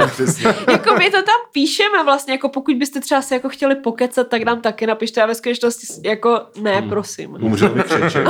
jako 0.73 0.95
my 0.99 1.11
to 1.11 1.16
tam 1.16 1.35
píšeme 1.52 2.04
vlastně, 2.04 2.35
jako 2.35 2.49
pokud 2.49 2.75
byste 2.76 3.00
třeba 3.00 3.23
se 3.23 3.35
jako 3.35 3.49
chtěli 3.49 3.75
pokecat, 3.75 4.28
tak 4.28 4.42
nám 4.42 4.61
taky 4.61 4.87
napište 4.87 5.23
a 5.23 5.26
ve 5.26 5.35
skutečnosti 5.35 5.87
jako 6.09 6.40
ne, 6.61 6.83
prosím. 6.88 7.37
Umřel 7.40 7.75
mi 7.75 7.83
křeček? 7.83 8.26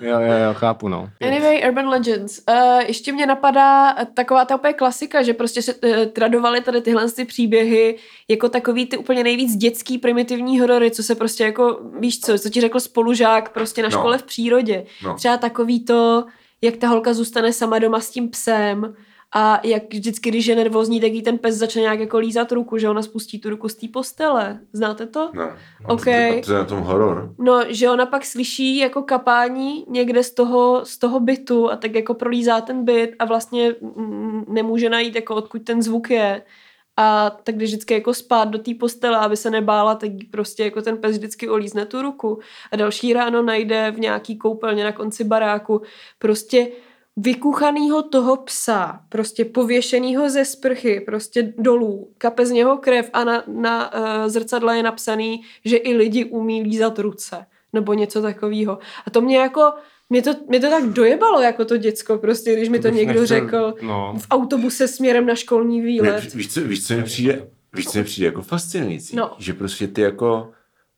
Jo, 0.00 0.20
jo, 0.20 0.20
jo, 0.20 0.54
chápu, 0.54 0.88
no. 0.88 1.08
Anyway, 1.20 1.62
Urban 1.68 1.88
Legends. 1.88 2.40
Uh, 2.48 2.80
ještě 2.86 3.12
mě 3.12 3.26
napadá 3.26 3.94
taková 4.14 4.44
ta 4.44 4.56
úplně 4.56 4.72
klasika, 4.72 5.22
že 5.22 5.34
prostě 5.34 5.62
se 5.62 5.74
uh, 5.74 6.04
tradovaly 6.12 6.60
tady 6.60 6.80
tyhle 6.80 7.10
ty 7.10 7.24
příběhy 7.24 7.98
jako 8.28 8.48
takový 8.48 8.86
ty 8.86 8.96
úplně 8.96 9.24
nejvíc 9.24 9.56
dětský 9.56 9.98
primitivní 9.98 10.60
horory, 10.60 10.90
co 10.90 11.02
se 11.02 11.14
prostě 11.14 11.44
jako, 11.44 11.80
víš 11.98 12.20
co, 12.20 12.38
co 12.38 12.48
ti 12.52 12.60
řekl 12.60 12.80
spolužák 12.80 13.52
prostě 13.52 13.82
na 13.82 13.88
No. 13.88 13.98
škole 13.98 14.18
v 14.18 14.22
přírodě. 14.22 14.84
No. 15.04 15.14
Třeba 15.14 15.36
takový 15.36 15.84
to, 15.84 16.24
jak 16.62 16.76
ta 16.76 16.88
holka 16.88 17.14
zůstane 17.14 17.52
sama 17.52 17.78
doma 17.78 18.00
s 18.00 18.10
tím 18.10 18.28
psem 18.28 18.94
a 19.34 19.60
jak 19.64 19.82
vždycky, 19.94 20.30
když 20.30 20.46
je 20.46 20.56
nervózní, 20.56 21.00
tak 21.00 21.12
jí 21.12 21.22
ten 21.22 21.38
pes 21.38 21.54
začne 21.54 21.80
nějak 21.82 22.00
jako 22.00 22.18
lízat 22.18 22.52
ruku, 22.52 22.78
že 22.78 22.88
ona 22.88 23.02
spustí 23.02 23.40
tu 23.40 23.50
ruku 23.50 23.68
z 23.68 23.74
té 23.74 23.86
postele. 23.92 24.58
Znáte 24.72 25.06
to? 25.06 25.30
No. 25.34 25.50
OK. 25.88 26.04
To, 26.04 26.10
je- 26.10 26.42
to 26.46 26.52
je 26.52 26.58
na 26.58 26.64
tom 26.64 26.80
horor. 26.80 27.34
No, 27.38 27.60
že 27.68 27.90
ona 27.90 28.06
pak 28.06 28.24
slyší 28.24 28.78
jako 28.78 29.02
kapání 29.02 29.84
někde 29.88 30.22
z 30.22 30.30
toho, 30.34 30.80
z 30.84 30.98
toho 30.98 31.20
bytu 31.20 31.70
a 31.70 31.76
tak 31.76 31.94
jako 31.94 32.14
prolízá 32.14 32.60
ten 32.60 32.84
byt 32.84 33.10
a 33.18 33.24
vlastně 33.24 33.74
nemůže 34.48 34.90
najít, 34.90 35.14
jako 35.14 35.34
odkud 35.34 35.62
ten 35.62 35.82
zvuk 35.82 36.10
je. 36.10 36.42
A 36.96 37.30
tak 37.44 37.54
když 37.54 37.70
vždycky 37.70 37.94
jako 37.94 38.14
spát 38.14 38.44
do 38.44 38.58
té 38.58 38.74
postele, 38.74 39.16
aby 39.16 39.36
se 39.36 39.50
nebála, 39.50 39.94
tak 39.94 40.10
prostě 40.30 40.64
jako 40.64 40.82
ten 40.82 40.96
pes 40.96 41.16
vždycky 41.16 41.48
olízne 41.48 41.86
tu 41.86 42.02
ruku. 42.02 42.38
A 42.72 42.76
další 42.76 43.12
ráno 43.12 43.42
najde 43.42 43.90
v 43.90 44.00
nějaký 44.00 44.38
koupelně 44.38 44.84
na 44.84 44.92
konci 44.92 45.24
baráku 45.24 45.82
prostě 46.18 46.68
vykuchanýho 47.16 48.02
toho 48.02 48.36
psa, 48.36 49.00
prostě 49.08 49.44
pověšenýho 49.44 50.30
ze 50.30 50.44
sprchy, 50.44 51.00
prostě 51.00 51.52
dolů, 51.58 52.12
kape 52.18 52.46
z 52.46 52.50
něho 52.50 52.76
krev 52.76 53.10
a 53.12 53.24
na, 53.24 53.44
na 53.46 53.94
uh, 53.94 54.28
zrcadle 54.28 54.76
je 54.76 54.82
napsaný, 54.82 55.42
že 55.64 55.76
i 55.76 55.94
lidi 55.94 56.24
umí 56.24 56.62
lízat 56.62 56.98
ruce, 56.98 57.46
nebo 57.72 57.94
něco 57.94 58.22
takového. 58.22 58.78
A 59.06 59.10
to 59.10 59.20
mě 59.20 59.38
jako, 59.38 59.72
mě 60.12 60.22
to, 60.22 60.30
mě 60.48 60.60
to 60.60 60.70
tak 60.70 60.84
dojebalo 60.84 61.40
jako 61.40 61.64
to 61.64 61.76
děcko, 61.76 62.18
prostě, 62.18 62.56
když 62.56 62.68
mi 62.68 62.78
to, 62.80 62.88
někdo 62.88 63.20
nechtěl- 63.20 63.26
řekl 63.26 63.74
No. 63.82 64.14
v 64.18 64.26
autobuse 64.30 64.88
směrem 64.88 65.26
na 65.26 65.34
školní 65.34 65.80
Ne, 65.80 65.86
výlet. 65.86 66.34
víš, 66.34 66.52
co, 66.52 66.60
víš, 66.60 66.86
co 66.86 66.94
mi 66.94 67.02
přijde, 67.02 67.46
víš, 67.76 67.86
co 67.88 67.98
mi 67.98 68.04
přijde 68.04 68.26
jako 68.26 68.42
fascinující? 68.42 69.16
No. 69.16 69.30
Že 69.38 69.52
prostě 69.54 69.88
ty 69.88 70.00
jako 70.00 70.50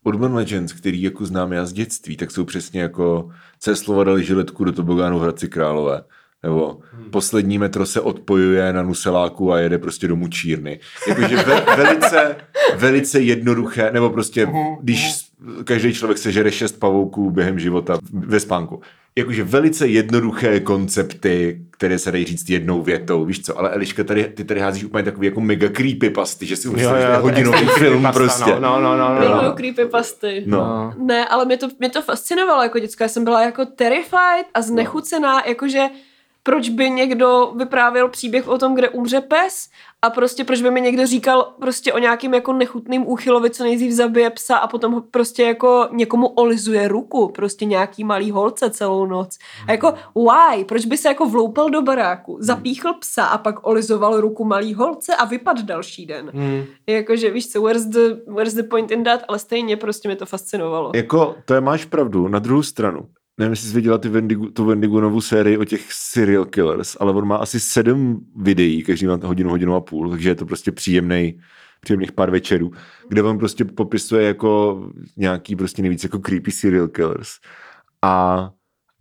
Urban 0.05 0.35
Legends, 0.35 0.73
který 0.73 1.03
jako 1.03 1.27
znám 1.27 1.53
já 1.53 1.67
z 1.67 1.73
dětství, 1.73 2.17
tak 2.17 2.31
jsou 2.31 2.45
přesně 2.45 2.81
jako 2.81 3.31
C 3.59 3.77
slova 3.77 4.05
dali 4.05 4.25
žiletku 4.25 4.65
do 4.65 4.73
tobogánu 4.73 5.19
v 5.19 5.23
Hradci 5.23 5.49
Králové. 5.49 6.03
Nebo 6.43 6.79
Hmm. 6.93 7.11
poslední 7.11 7.59
metro 7.59 7.87
se 7.87 8.01
odpojuje 8.01 8.73
na 8.73 8.83
Nuseláku 8.83 9.53
a 9.53 9.59
jede 9.59 9.79
prostě 9.79 10.09
do 10.09 10.17
Mučírny. 10.17 10.81
Jakože 11.09 11.37
ve, 11.37 11.61
velice, 11.77 12.37
velice 12.77 13.21
jednoduché, 13.21 13.91
nebo 13.93 14.11
prostě, 14.11 14.49
když 14.81 15.11
každý 15.65 15.95
člověk 15.95 16.19
sežere 16.19 16.53
šest 16.53 16.79
pavouků 16.81 17.31
během 17.31 17.59
života 17.59 17.99
ve 18.13 18.41
spánku. 18.41 18.81
Jakože 19.19 19.45
velice 19.45 19.87
jednoduché 19.87 20.61
koncepty, 20.61 21.61
které 21.71 21.99
se 21.99 22.13
dají 22.13 22.25
říct 22.25 22.51
jednou 22.51 22.83
větou, 22.83 23.25
víš 23.25 23.43
co, 23.43 23.59
ale 23.59 23.71
Eliška, 23.71 24.05
tady, 24.05 24.25
ty 24.25 24.45
tady 24.45 24.61
házíš 24.61 24.85
úplně 24.85 25.05
takový 25.05 25.27
jako 25.27 25.41
mega 25.41 25.69
creepypasty, 25.69 26.47
že 26.47 26.57
si 26.57 26.69
už 26.69 26.81
je 26.81 26.89
hodinový 27.21 27.59
film 27.59 27.75
creepypasta, 27.75 28.13
prostě. 28.13 28.61
No, 28.61 28.81
no, 28.81 28.81
no, 28.81 28.97
no, 28.97 29.15
no. 29.15 29.21
Miluju 29.21 29.53
creepypasty. 29.53 30.43
No. 30.47 30.59
no. 30.59 30.95
Ne, 30.99 31.29
ale 31.29 31.45
mě 31.45 31.57
to, 31.57 31.69
mě 31.79 31.91
to 31.91 32.03
fascinovalo 32.03 32.63
jako 32.63 32.79
děcka. 32.79 33.05
Já 33.05 33.09
jsem 33.09 33.25
byla 33.25 33.43
jako 33.43 33.65
terrified 33.65 34.47
a 34.55 34.63
znechucená, 34.63 35.43
jakože 35.47 35.89
proč 36.47 36.69
by 36.69 36.91
někdo 36.91 37.53
vyprávěl 37.57 38.09
příběh 38.09 38.49
o 38.49 38.59
tom, 38.59 38.75
kde 38.75 38.89
umře 38.89 39.21
pes 39.21 39.69
a 40.03 40.11
prostě 40.11 40.45
proč 40.45 40.63
by 40.63 40.71
mi 40.71 40.81
někdo 40.81 41.07
říkal 41.07 41.55
prostě 41.61 41.93
o 41.93 41.99
nějakým 41.99 42.35
jako 42.35 42.53
nechutným 42.53 43.09
úchylovi, 43.09 43.51
co 43.51 43.65
nejdřív 43.65 43.93
zabije 43.93 44.31
psa 44.31 44.57
a 44.57 44.67
potom 44.67 44.93
ho 44.93 45.01
prostě 45.01 45.43
jako 45.43 45.89
někomu 45.93 46.27
olizuje 46.27 46.89
ruku, 46.89 47.29
prostě 47.29 47.65
nějaký 47.65 48.05
malý 48.05 48.31
holce 48.31 48.71
celou 48.71 49.07
noc. 49.07 49.39
A 49.67 49.73
jako 49.73 49.95
why? 50.15 50.65
Proč 50.65 50.85
by 50.85 50.97
se 50.97 51.09
jako 51.09 51.29
vloupal 51.29 51.71
do 51.71 51.83
baráku, 51.83 52.37
zapíchl 52.41 52.93
psa 52.93 53.25
a 53.25 53.39
pak 53.39 53.67
olizoval 53.67 54.21
ruku 54.21 54.45
malý 54.45 54.75
holce 54.75 55.17
a 55.17 55.25
vypad 55.25 55.61
další 55.61 56.07
den. 56.07 56.31
Hmm. 56.35 56.65
Jakože 56.87 57.31
víš 57.31 57.49
co, 57.49 57.63
where's 57.63 57.87
the, 57.87 58.17
where's 58.27 58.55
the 58.55 58.63
point 58.63 58.91
in 58.91 59.05
that, 59.05 59.21
ale 59.29 59.39
stejně 59.39 59.77
prostě 59.77 60.09
mě 60.09 60.17
to 60.17 60.27
fascinovalo. 60.27 60.91
Jako, 60.95 61.35
to 61.45 61.55
je 61.55 61.61
máš 61.61 61.85
pravdu, 61.85 62.29
na 62.29 62.39
druhou 62.39 62.63
stranu. 62.63 63.09
Nevím, 63.39 63.53
jestli 63.53 63.69
jsi 63.69 63.75
viděla 63.75 63.99
ty 63.99 64.09
Wendigo, 64.09 64.51
tu 64.51 64.65
Wendigonovu 64.65 65.21
sérii 65.21 65.59
o 65.59 65.65
těch 65.65 65.93
serial 65.93 66.45
killers, 66.45 66.97
ale 67.01 67.13
on 67.13 67.27
má 67.27 67.37
asi 67.37 67.61
sedm 67.61 68.27
videí, 68.37 68.83
každý 68.83 69.07
má 69.07 69.19
hodinu, 69.23 69.51
hodinu 69.51 69.75
a 69.75 69.81
půl, 69.81 70.11
takže 70.11 70.29
je 70.29 70.35
to 70.35 70.47
prostě 70.47 70.73
příjemný, 70.73 71.41
příjemných 71.81 72.13
pár 72.13 72.31
večerů, 72.31 72.71
kde 73.09 73.23
on 73.23 73.39
prostě 73.39 73.65
popisuje 73.65 74.27
jako 74.27 74.83
nějaký 75.17 75.57
prostě 75.57 75.83
nejvíc 75.83 76.03
jako 76.05 76.19
creepy 76.19 76.51
serial 76.51 76.89
killers. 76.89 77.31
A 78.03 78.51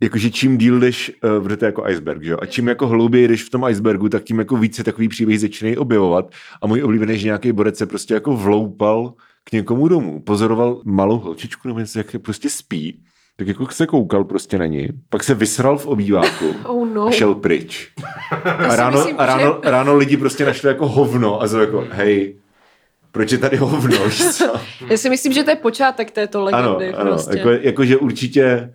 jakože 0.02 0.30
čím 0.30 0.58
díl 0.58 0.80
jdeš, 0.80 1.12
protože 1.42 1.56
to 1.56 1.64
je 1.64 1.68
jako 1.68 1.88
iceberg, 1.88 2.22
že? 2.22 2.36
A 2.36 2.46
čím 2.46 2.68
jako 2.68 2.86
hlouběji 2.86 3.28
jdeš 3.28 3.44
v 3.44 3.50
tom 3.50 3.64
icebergu, 3.68 4.08
tak 4.08 4.24
tím 4.24 4.38
jako 4.38 4.56
více 4.56 4.84
takový 4.84 5.08
příběhy 5.08 5.38
začínají 5.38 5.76
objevovat. 5.76 6.34
A 6.62 6.66
můj 6.66 6.82
oblíbený, 6.82 7.18
že 7.18 7.26
nějaký 7.26 7.52
borec 7.52 7.78
se 7.78 7.86
prostě 7.86 8.14
jako 8.14 8.36
vloupal 8.36 9.14
k 9.44 9.52
někomu 9.52 9.88
domů, 9.88 10.22
pozoroval 10.22 10.82
malou 10.84 11.18
holčičku 11.18 11.68
nebo 11.68 11.80
něco, 11.80 11.98
jak 11.98 12.16
prostě 12.22 12.50
spí 12.50 13.04
tak 13.36 13.48
jako 13.48 13.66
se 13.70 13.86
koukal 13.86 14.24
prostě 14.24 14.58
na 14.58 14.66
ní, 14.66 14.88
pak 15.08 15.24
se 15.24 15.34
vysral 15.34 15.78
v 15.78 15.86
obýváku 15.86 16.54
Oh 16.66 16.88
no. 16.88 17.06
a 17.06 17.10
šel 17.10 17.34
pryč. 17.34 17.92
A 18.44 18.76
ráno, 18.76 18.98
myslím, 18.98 19.16
a 19.18 19.26
ráno, 19.26 19.58
že- 19.64 19.70
ráno 19.70 19.96
lidi 19.96 20.16
prostě 20.16 20.44
našli 20.44 20.68
jako 20.68 20.88
hovno 20.88 21.42
a 21.42 21.46
jako, 21.60 21.86
hej, 21.90 22.36
proč 23.12 23.32
je 23.32 23.38
tady 23.38 23.56
hovno? 23.56 23.96
Já 24.90 24.96
si 24.96 25.10
myslím, 25.10 25.32
že 25.32 25.44
to 25.44 25.50
je 25.50 25.56
počátek 25.56 26.10
této 26.10 26.46
Ano, 26.46 26.76
legendy. 26.76 26.94
ano, 26.98 27.10
prostě. 27.10 27.36
jako, 27.38 27.50
jako, 27.50 27.84
že 27.84 27.96
určitě, 27.96 28.74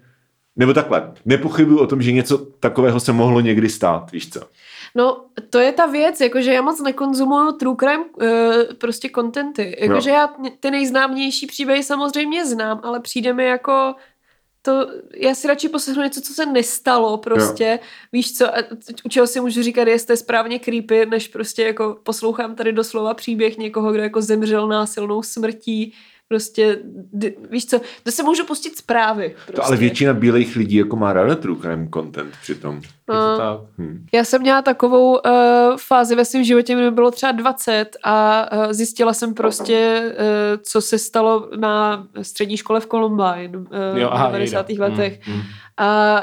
nebo 0.56 0.74
takhle, 0.74 1.12
nepochybuju 1.26 1.80
o 1.80 1.88
tom, 1.88 2.02
že 2.02 2.12
něco 2.12 2.38
takového 2.38 3.00
se 3.00 3.13
mohlo 3.13 3.39
někdy 3.39 3.69
stát, 3.69 4.12
víš 4.12 4.30
co? 4.30 4.39
No, 4.95 5.26
to 5.50 5.60
je 5.60 5.72
ta 5.72 5.86
věc, 5.86 6.22
jakože 6.22 6.54
já 6.54 6.62
moc 6.62 6.82
nekonzumuju 6.82 7.52
true 7.52 7.76
crime 7.80 8.04
uh, 8.22 8.28
prostě 8.78 9.10
kontenty. 9.10 9.76
Jakože 9.80 10.10
Jo. 10.10 10.15
já 10.15 10.30
ty 10.60 10.72
nejznámější 10.72 11.48
příběhy 11.48 11.84
samozřejmě 11.84 12.45
znám, 12.45 12.80
ale 12.84 13.00
přijde 13.00 13.34
mi 13.34 13.45
jako 13.45 13.93
to, 14.62 14.88
já 15.15 15.36
si 15.36 15.48
radši 15.48 15.69
poslechnu 15.69 16.04
něco, 16.04 16.22
co 16.22 16.34
se 16.34 16.45
nestalo 16.45 17.17
prostě, 17.17 17.80
jo. 17.82 17.88
víš 18.12 18.38
co, 18.38 18.56
a 18.56 18.60
u 19.06 19.10
čeho 19.10 19.28
si 19.28 19.41
můžu 19.41 19.63
říkat, 19.63 19.88
jestli 19.88 20.13
je 20.13 20.17
správně 20.17 20.60
creepy, 20.60 21.06
než 21.06 21.28
prostě 21.28 21.63
jako 21.63 22.00
poslouchám 22.04 22.56
tady 22.56 22.74
doslova 22.74 23.13
příběh 23.13 23.58
někoho, 23.58 23.91
kdo 23.91 24.04
jako 24.04 24.22
zemřel 24.22 24.67
násilnou 24.67 25.24
smrtí, 25.24 25.93
prostě, 26.29 26.79
d- 27.13 27.31
víš 27.49 27.65
co, 27.65 27.81
to 28.03 28.11
se 28.11 28.23
můžu 28.23 28.45
pustit 28.45 28.77
zprávy. 28.77 29.35
Prostě. 29.45 29.51
To 29.61 29.65
ale 29.65 29.77
většina 29.77 30.13
bílých 30.13 30.55
lidí 30.55 30.75
jako 30.75 30.95
má 30.95 31.13
ráda 31.13 31.35
true 31.35 31.59
crime 31.61 31.87
content 31.93 32.33
přitom. 32.41 32.75
Je 32.75 32.81
to 33.15 33.37
tak. 33.37 33.59
Hm. 33.77 34.05
Já 34.13 34.23
jsem 34.23 34.41
měla 34.41 34.61
takovou 34.61 35.11
uh, 35.11 35.21
fázi 35.77 36.15
ve 36.15 36.25
svém 36.25 36.43
životě, 36.43 36.73
kdy 36.73 36.81
mi 36.81 36.91
bylo 36.91 37.11
třeba 37.11 37.31
20 37.31 37.85
a 38.03 38.45
uh, 38.57 38.73
zjistila 38.73 39.13
jsem 39.13 39.33
prostě, 39.33 40.01
uh, 40.11 40.61
co 40.63 40.81
se 40.81 40.99
stalo 40.99 41.49
na 41.55 42.07
střední 42.21 42.57
škole 42.57 42.79
v 42.79 42.87
Columbine 42.87 43.57
uh, 43.57 43.97
Jo, 43.97 44.09
aha, 44.11 44.29
v 44.29 44.31
90. 44.31 44.69
jejda. 44.69 44.85
letech. 44.85 45.27
Mm, 45.27 45.33
mm. 45.33 45.41
A 45.77 46.21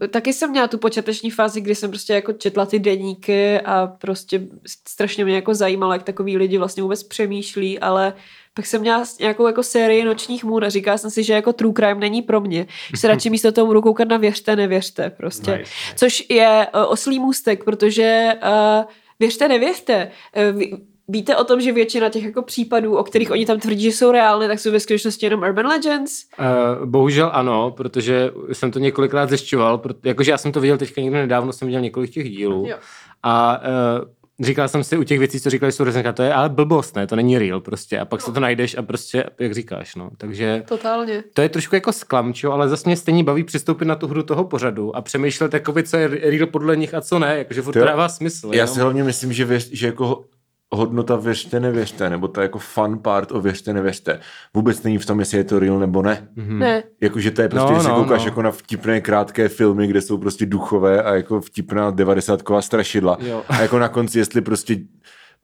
uh, 0.00 0.06
taky 0.08 0.32
jsem 0.32 0.50
měla 0.50 0.68
tu 0.68 0.78
počáteční 0.78 1.30
fázi, 1.30 1.60
kdy 1.60 1.74
jsem 1.74 1.90
prostě 1.90 2.12
jako 2.12 2.32
četla 2.32 2.66
ty 2.66 2.78
deníky 2.78 3.60
a 3.60 3.86
prostě 3.86 4.42
strašně 4.88 5.24
mě 5.24 5.34
jako 5.34 5.54
zajímalo, 5.54 5.92
jak 5.92 6.02
takový 6.02 6.36
lidi 6.36 6.58
vlastně 6.58 6.82
vůbec 6.82 7.02
přemýšlí, 7.02 7.78
ale 7.78 8.12
pak 8.54 8.66
jsem 8.66 8.80
měla 8.80 9.04
nějakou 9.20 9.46
jako 9.46 9.62
sérii 9.62 10.04
nočních 10.04 10.44
můr 10.44 10.64
a 10.64 10.68
říkala 10.68 10.98
jsem 10.98 11.10
si, 11.10 11.22
že 11.24 11.32
jako 11.32 11.52
true 11.52 11.72
crime 11.76 12.00
není 12.00 12.22
pro 12.22 12.40
mě. 12.40 12.66
Že 12.90 12.96
se 12.96 13.08
radši 13.08 13.30
místo 13.30 13.52
toho 13.52 13.66
budu 13.66 13.82
koukat 13.82 14.08
na 14.08 14.16
věřte, 14.16 14.56
nevěřte 14.56 15.10
prostě. 15.10 15.50
Nice, 15.50 15.60
nice. 15.60 15.96
Což 15.96 16.26
je 16.30 16.66
uh, 16.74 16.92
oslý 16.92 17.18
můstek, 17.18 17.64
protože 17.64 18.32
uh, 18.42 18.84
věřte, 19.20 19.48
nevěřte. 19.48 20.10
Uh, 20.52 20.58
ví, 20.58 20.76
víte 21.08 21.36
o 21.36 21.44
tom, 21.44 21.60
že 21.60 21.72
většina 21.72 22.08
těch 22.08 22.24
jako 22.24 22.42
případů, 22.42 22.96
o 22.96 23.04
kterých 23.04 23.30
oni 23.30 23.46
tam 23.46 23.60
tvrdí, 23.60 23.82
že 23.82 23.92
jsou 23.92 24.12
reálné, 24.12 24.48
tak 24.48 24.58
jsou 24.58 24.70
ve 24.70 24.80
skutečnosti 24.80 25.26
jenom 25.26 25.40
urban 25.40 25.66
legends? 25.66 26.12
Uh, 26.38 26.86
bohužel 26.86 27.30
ano, 27.32 27.70
protože 27.70 28.30
jsem 28.52 28.70
to 28.70 28.78
několikrát 28.78 29.28
zjišťoval, 29.28 29.82
jakože 30.04 30.30
já 30.30 30.38
jsem 30.38 30.52
to 30.52 30.60
viděl 30.60 30.78
teďka 30.78 31.00
někdy 31.00 31.18
nedávno, 31.18 31.52
jsem 31.52 31.66
viděl 31.68 31.80
několik 31.80 32.10
těch 32.10 32.30
dílů 32.30 32.66
Jo. 32.68 32.76
a 33.22 33.60
uh, 34.00 34.08
říkal 34.42 34.68
jsem 34.68 34.84
si 34.84 34.98
u 34.98 35.02
těch 35.02 35.18
věcí, 35.18 35.40
co 35.40 35.50
říkali, 35.50 35.72
jsou 35.72 35.84
rezenka, 35.84 36.12
to 36.12 36.22
je 36.22 36.34
ale 36.34 36.48
blbost, 36.48 36.96
ne, 36.96 37.06
to 37.06 37.16
není 37.16 37.38
real 37.38 37.60
prostě 37.60 37.98
a 37.98 38.04
pak 38.04 38.20
se 38.20 38.32
to 38.32 38.40
najdeš 38.40 38.76
a 38.78 38.82
prostě, 38.82 39.24
jak 39.38 39.54
říkáš, 39.54 39.94
no, 39.94 40.10
takže 40.16 40.62
Totálně. 40.68 41.24
to 41.34 41.42
je 41.42 41.48
trošku 41.48 41.74
jako 41.74 41.92
sklamčo, 41.92 42.52
ale 42.52 42.68
zase 42.68 42.88
mě 42.88 42.96
stejně 42.96 43.24
baví 43.24 43.44
přistoupit 43.44 43.88
na 43.88 43.94
tu 43.94 44.06
hru 44.06 44.22
toho 44.22 44.44
pořadu 44.44 44.96
a 44.96 45.00
přemýšlet, 45.02 45.54
jakoby, 45.54 45.82
co 45.82 45.96
je 45.96 46.08
real 46.08 46.46
podle 46.46 46.76
nich 46.76 46.94
a 46.94 47.00
co 47.00 47.18
ne, 47.18 47.38
jakože 47.38 47.62
furt 47.62 47.74
dává 47.74 48.08
smysl. 48.08 48.46
Já 48.46 48.54
jenom. 48.54 48.74
si 48.74 48.80
hlavně 48.80 49.04
myslím, 49.04 49.32
že, 49.32 49.44
věř, 49.44 49.70
že 49.72 49.86
jako 49.86 50.24
hodnota 50.72 51.16
věřte, 51.16 51.60
nevěřte, 51.60 52.10
nebo 52.10 52.28
ta 52.28 52.42
jako 52.42 52.58
fun 52.58 52.98
part 52.98 53.32
o 53.32 53.40
věřte, 53.40 53.72
nevěřte, 53.72 54.20
vůbec 54.54 54.82
není 54.82 54.98
v 54.98 55.06
tom, 55.06 55.20
jestli 55.20 55.38
je 55.38 55.44
to 55.44 55.58
real 55.58 55.78
nebo 55.78 56.02
ne. 56.02 56.28
Mhm. 56.36 56.58
Ne. 56.58 56.82
Jakože 57.00 57.30
to 57.30 57.42
je 57.42 57.48
prostě, 57.48 57.66
No, 57.66 57.72
no, 57.72 57.78
že 57.78 57.82
se 57.82 57.88
no, 57.88 57.94
koukáš 57.94 58.20
no. 58.20 58.24
jako 58.24 58.42
na 58.42 58.50
vtipné 58.50 59.00
krátké 59.00 59.48
filmy, 59.48 59.86
kde 59.86 60.00
jsou 60.00 60.18
prostě 60.18 60.46
duchové 60.46 61.02
a 61.02 61.14
jako 61.14 61.40
vtipná 61.40 61.90
devadesátková 61.90 62.62
strašidla. 62.62 63.18
Jo. 63.20 63.42
A 63.48 63.62
jako 63.62 63.78
na 63.78 63.88
konci, 63.88 64.18
jestli 64.18 64.40
prostě 64.40 64.76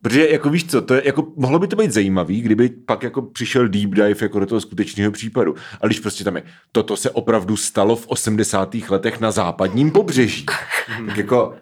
Protože 0.02 0.28
jako 0.28 0.50
víš 0.50 0.66
co, 0.70 0.82
to 0.82 0.94
je, 0.94 1.02
jako, 1.04 1.26
mohlo 1.36 1.58
by 1.58 1.68
to 1.68 1.76
být 1.76 1.92
zajímavý, 1.92 2.40
kdyby 2.40 2.68
pak 2.68 3.02
jako 3.02 3.22
přišel 3.22 3.68
deep 3.68 3.90
dive 3.90 4.16
jako 4.20 4.40
do 4.40 4.46
toho 4.46 4.60
skutečného 4.60 5.12
případu. 5.12 5.54
A 5.80 5.86
když 5.86 6.00
prostě 6.00 6.24
tam 6.24 6.36
je, 6.36 6.42
toto 6.72 6.96
se 6.96 7.10
opravdu 7.10 7.56
stalo 7.56 7.96
v 7.96 8.06
80. 8.06 8.74
letech 8.88 9.20
na 9.20 9.30
západním 9.30 9.90
pobřeží. 9.90 10.46
tak 11.06 11.16
jako 11.16 11.54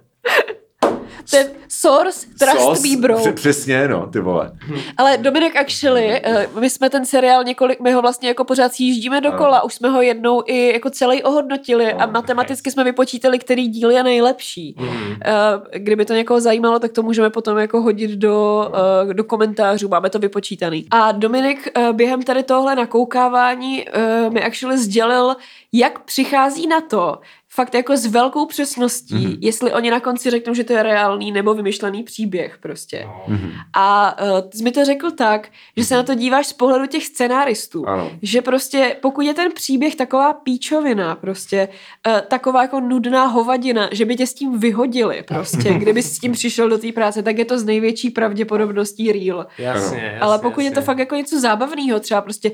Je 1.33 1.51
source, 1.69 2.27
trust 2.39 2.61
sos, 2.61 2.83
me 2.83 2.97
bro. 2.97 3.17
pře- 3.17 3.33
přesně, 3.33 3.89
no, 3.89 4.07
ty 4.07 4.21
vole. 4.21 4.53
Ale 4.97 5.19
Dominik 5.19 5.57
Actually, 5.57 6.21
eh, 6.25 6.49
my 6.61 6.71
jsme 6.71 6.91
ten 6.91 7.07
seriál 7.07 7.45
několik, 7.45 7.81
my 7.81 7.93
ho 7.93 8.03
vlastně 8.03 8.29
jako 8.29 8.45
pořád 8.45 8.73
sjíždíme 8.75 9.21
dokola, 9.21 9.62
už 9.62 9.75
jsme 9.75 9.89
ho 9.89 10.03
jednou 10.03 10.43
i 10.47 10.73
jako 10.73 10.91
celý 10.91 11.23
ohodnotili 11.23 11.93
a 11.93 12.07
matematicky 12.07 12.71
jsme 12.71 12.85
vypočítali, 12.85 13.39
který 13.39 13.69
díl 13.69 13.91
je 13.91 14.03
nejlepší. 14.03 14.77
Eh, 15.25 15.79
Kdyby 15.79 16.05
to 16.05 16.15
někoho 16.15 16.41
zajímalo, 16.41 16.79
tak 16.79 16.93
to 16.93 17.03
můžeme 17.03 17.31
potom 17.31 17.59
jako 17.59 17.83
hodit 17.83 18.11
do, 18.11 18.69
eh, 19.11 19.15
do 19.15 19.25
komentářů, 19.25 19.89
máme 19.89 20.11
to 20.11 20.19
vypočítaný. 20.19 20.87
A 20.91 21.12
Dominik 21.12 21.69
během 21.93 22.23
tady 22.23 22.43
tohle 22.43 22.75
nakoukávání 22.77 23.85
mi 24.33 24.43
Actually 24.43 24.79
sdělil, 24.79 25.37
jak 25.73 25.99
přichází 26.05 26.67
na 26.67 26.81
to, 26.81 27.19
fakt 27.57 27.75
jako 27.75 27.97
s 27.97 28.07
velkou 28.07 28.47
přesností, 28.47 29.14
mm-hmm. 29.14 29.38
jestli 29.40 29.73
oni 29.73 29.90
na 29.90 30.01
konci 30.01 30.31
řeknou, 30.31 30.55
že 30.55 30.64
to 30.64 30.73
je 30.73 30.83
reálný 30.83 31.33
nebo 31.33 31.55
vymyšlený 31.55 32.03
příběh 32.03 32.59
prostě. 32.62 33.07
Mhm. 33.29 33.51
A 33.77 34.16
uh, 34.23 34.40
ty 34.49 34.59
jsi 34.59 34.64
mi 34.64 34.73
to 34.73 34.85
řekl 34.85 35.11
tak, 35.11 35.49
že 35.77 35.85
se 35.85 35.95
na 35.95 36.03
to 36.03 36.14
díváš 36.14 36.47
z 36.47 36.53
pohledu 36.53 36.87
těch 36.87 37.07
scenáristů. 37.07 37.88
Ano. 37.88 38.11
Že 38.23 38.42
prostě, 38.42 38.97
pokud 39.03 39.21
je 39.21 39.35
ten 39.35 39.53
příběh 39.53 39.97
taková 39.97 40.33
píčovina, 40.33 41.14
prostě 41.14 41.69
uh, 42.07 42.21
taková 42.21 42.62
jako 42.62 42.81
nudná 42.81 43.27
hovadina, 43.27 43.88
že 43.92 44.05
by 44.05 44.16
tě 44.16 44.27
s 44.27 44.35
tím 44.35 44.59
vyhodili 44.59 45.23
prostě, 45.29 45.75
kdyby 45.79 46.03
jsi 46.03 46.14
s 46.14 46.19
tím 46.19 46.33
přišel 46.33 46.69
do 46.69 46.79
té 46.79 46.92
práce, 46.92 47.23
tak 47.23 47.38
je 47.38 47.45
to 47.45 47.59
z 47.59 47.64
největší 47.64 48.11
pravděpodobností 48.11 49.12
real. 49.12 49.47
Jasně, 49.59 49.99
jasně, 49.99 50.19
Ale 50.21 50.38
pokud 50.38 50.61
je 50.61 50.71
to 50.71 50.83
fakt 50.83 50.99
jako 50.99 51.14
něco 51.14 51.40
zábavného, 51.40 52.01
třeba 52.01 52.21
prostě 52.21 52.51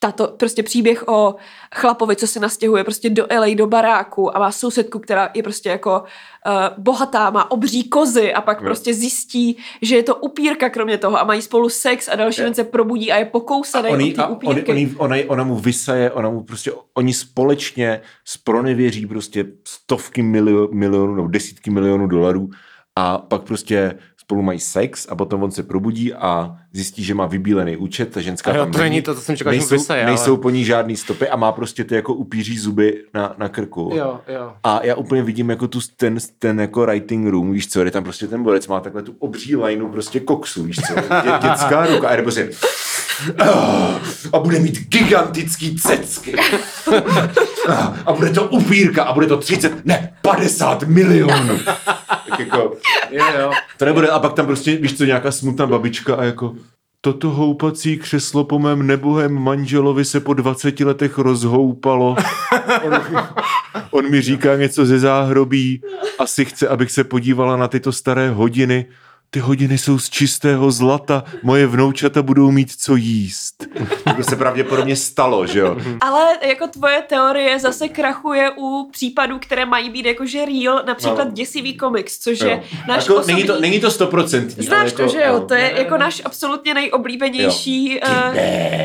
tato 0.00 0.26
prostě 0.28 0.62
příběh 0.62 1.08
o 1.08 1.34
chlapovi, 1.74 2.16
co 2.16 2.26
se 2.26 2.40
nastěhuje 2.40 2.84
prostě 2.84 3.10
do 3.10 3.26
LA, 3.38 3.46
do 3.54 3.66
baráku 3.66 4.36
a 4.36 4.40
má 4.40 4.52
sousedku, 4.52 4.98
která 4.98 5.30
je 5.34 5.42
prostě 5.42 5.68
jako 5.68 6.00
uh, 6.00 6.52
bohatá, 6.84 7.30
má 7.30 7.50
obří 7.50 7.88
kozy 7.88 8.32
a 8.34 8.40
pak 8.40 8.60
Jo. 8.60 8.64
prostě 8.64 8.94
zjistí, 8.94 9.56
že 9.82 9.96
je 9.96 10.02
to 10.02 10.14
upírka 10.16 10.68
kromě 10.70 10.98
toho 10.98 11.20
a 11.20 11.24
mají 11.24 11.42
spolu 11.42 11.68
sex 11.68 12.08
a 12.08 12.16
další 12.16 12.40
den 12.42 12.54
se 12.54 12.64
probudí 12.64 13.12
a 13.12 13.16
je 13.16 13.24
pokousaný 13.24 13.88
Oni, 13.90 14.10
od 14.12 14.16
té 14.16 14.22
a 14.22 14.26
oni, 14.26 14.36
upírky. 14.36 14.70
oni, 14.72 14.94
ona, 14.98 15.16
ona 15.26 15.44
mu 15.44 15.56
vysaje, 15.56 16.10
ona 16.10 16.30
mu 16.30 16.42
prostě, 16.42 16.72
oni 16.94 17.14
společně 17.14 18.00
spronevěří 18.24 19.06
prostě 19.06 19.44
stovky 19.64 20.22
milio, 20.22 20.68
milionů 20.72 21.14
nebo 21.14 21.28
desítky 21.28 21.70
milionů 21.70 22.06
dolarů 22.06 22.50
a 22.96 23.18
pak 23.18 23.42
prostě 23.42 23.98
spolu 24.28 24.42
mají 24.42 24.60
sex 24.60 25.06
a 25.10 25.14
potom 25.14 25.42
on 25.42 25.50
se 25.50 25.62
probudí 25.62 26.14
a 26.14 26.56
zjistí, 26.72 27.04
že 27.04 27.14
má 27.14 27.26
vybílený 27.26 27.76
účet, 27.76 28.08
ta 28.10 28.20
ženská 28.20 28.50
A 28.50 28.56
jo, 28.56 28.62
tam 28.64 28.72
to 28.72 28.78
není 28.78 29.02
to, 29.02 29.14
co 29.14 29.20
jsem 29.20 29.36
čekal, 29.36 29.52
že 29.52 29.56
mu 29.58 29.60
nejsou, 29.62 29.74
vysaje, 29.74 30.02
ale- 30.02 30.10
nejsou 30.10 30.36
po 30.36 30.50
ní 30.50 30.64
žádný 30.64 30.96
stopy 30.96 31.28
a 31.28 31.36
má 31.36 31.52
prostě 31.52 31.84
ty 31.84 31.94
jako 31.94 32.14
upíří 32.14 32.58
zuby 32.58 33.04
na, 33.14 33.34
na 33.38 33.48
krku. 33.48 33.90
Jo, 33.94 34.20
jo. 34.28 34.52
A 34.64 34.80
já 34.84 34.94
úplně 34.94 35.22
vidím 35.22 35.50
jako 35.50 35.68
tu, 35.68 35.80
ten, 35.96 36.18
ten 36.38 36.60
jako 36.60 36.80
writing 36.86 37.28
room, 37.28 37.52
víš 37.52 37.68
co, 37.68 37.82
kde 37.82 37.90
tam 37.90 38.04
prostě 38.04 38.26
ten 38.26 38.42
borec 38.42 38.66
má 38.68 38.80
takhle 38.80 39.02
tu 39.02 39.14
obří 39.18 39.56
lineu 39.56 39.88
prostě 39.88 40.20
koksu, 40.20 40.62
víš 40.64 40.76
co, 40.76 40.94
dě, 40.94 41.30
dětská 41.48 41.86
ruka 41.94 42.08
a 42.08 42.14
je 42.14 42.22
prostě 42.22 42.50
"Ah, 43.38 44.00
a 44.32 44.38
bude 44.38 44.58
mít 44.58 44.78
gigantický 44.88 45.76
cecky. 45.76 46.34
A 48.06 48.12
bude 48.12 48.30
to 48.30 48.44
upírka 48.48 49.04
a 49.04 49.12
bude 49.12 49.26
to 49.26 49.36
30, 49.36 49.86
ne, 49.86 50.12
50 50.22 50.82
milionů. 50.82 51.58
Tak 52.30 52.40
jako, 52.40 52.76
Jo, 53.10 53.24
jo. 53.40 53.50
to 53.76 53.84
nebude, 53.84 54.08
a 54.08 54.18
pak 54.18 54.32
tam 54.32 54.46
prostě, 54.46 54.76
víš 54.76 54.96
co, 54.98 55.04
nějaká 55.04 55.30
smutná 55.32 55.66
babička 55.66 56.14
a 56.14 56.24
jako, 56.24 56.54
toto 57.00 57.30
houpací 57.30 57.98
křeslo 57.98 58.44
po 58.44 58.58
mém 58.58 58.86
nebohém 58.86 59.38
manželovi 59.38 60.04
se 60.04 60.20
po 60.20 60.34
20 60.34 60.80
letech 60.80 61.18
rozhoupalo. 61.18 62.16
On, 62.82 63.00
on 63.90 64.10
mi 64.10 64.20
říká 64.20 64.56
něco 64.56 64.86
ze 64.86 64.98
záhrobí, 64.98 65.82
asi 66.18 66.44
chce, 66.44 66.68
abych 66.68 66.90
se 66.90 67.04
podívala 67.04 67.56
na 67.56 67.68
tyto 67.68 67.92
staré 67.92 68.30
hodiny. 68.30 68.86
Ty 69.30 69.40
hodiny 69.40 69.78
jsou 69.78 69.98
z 69.98 70.10
čistého 70.10 70.70
zlata, 70.70 71.24
moje 71.42 71.66
vnoučata 71.66 72.22
budou 72.22 72.50
mít 72.50 72.72
co 72.78 72.96
jíst. 72.96 73.66
To 74.16 74.22
se 74.22 74.36
pravděpodobně 74.36 74.96
stalo, 74.96 75.46
že 75.46 75.58
jo? 75.58 75.76
Ale 76.00 76.26
jako 76.42 76.66
tvoje 76.66 77.02
teorie 77.02 77.58
zase 77.58 77.88
krachuje 77.88 78.50
u 78.56 78.88
případů, 78.92 79.38
které 79.38 79.66
mají 79.66 79.90
být 79.90 80.06
jakože 80.06 80.44
real, 80.44 80.82
například 80.86 81.24
No. 81.24 81.30
děsivý 81.30 81.76
komiks, 81.76 82.18
což 82.18 82.40
Jo. 82.40 82.48
je 82.48 82.62
náš 82.88 83.02
jako, 83.02 83.14
osobní... 83.14 83.34
není, 83.34 83.46
to, 83.46 83.60
není 83.60 83.80
to 83.80 83.90
stoprocentní. 83.90 84.64
Znáš 84.66 84.80
ale 84.80 84.90
to, 84.90 85.02
jako, 85.02 85.12
že 85.12 85.22
jo? 85.24 85.40
To 85.40 85.54
je 85.54 85.72
jako 85.76 85.96
náš 85.96 86.22
absolutně 86.24 86.74
nejoblíbenější... 86.74 88.00
Uh, 88.00 88.34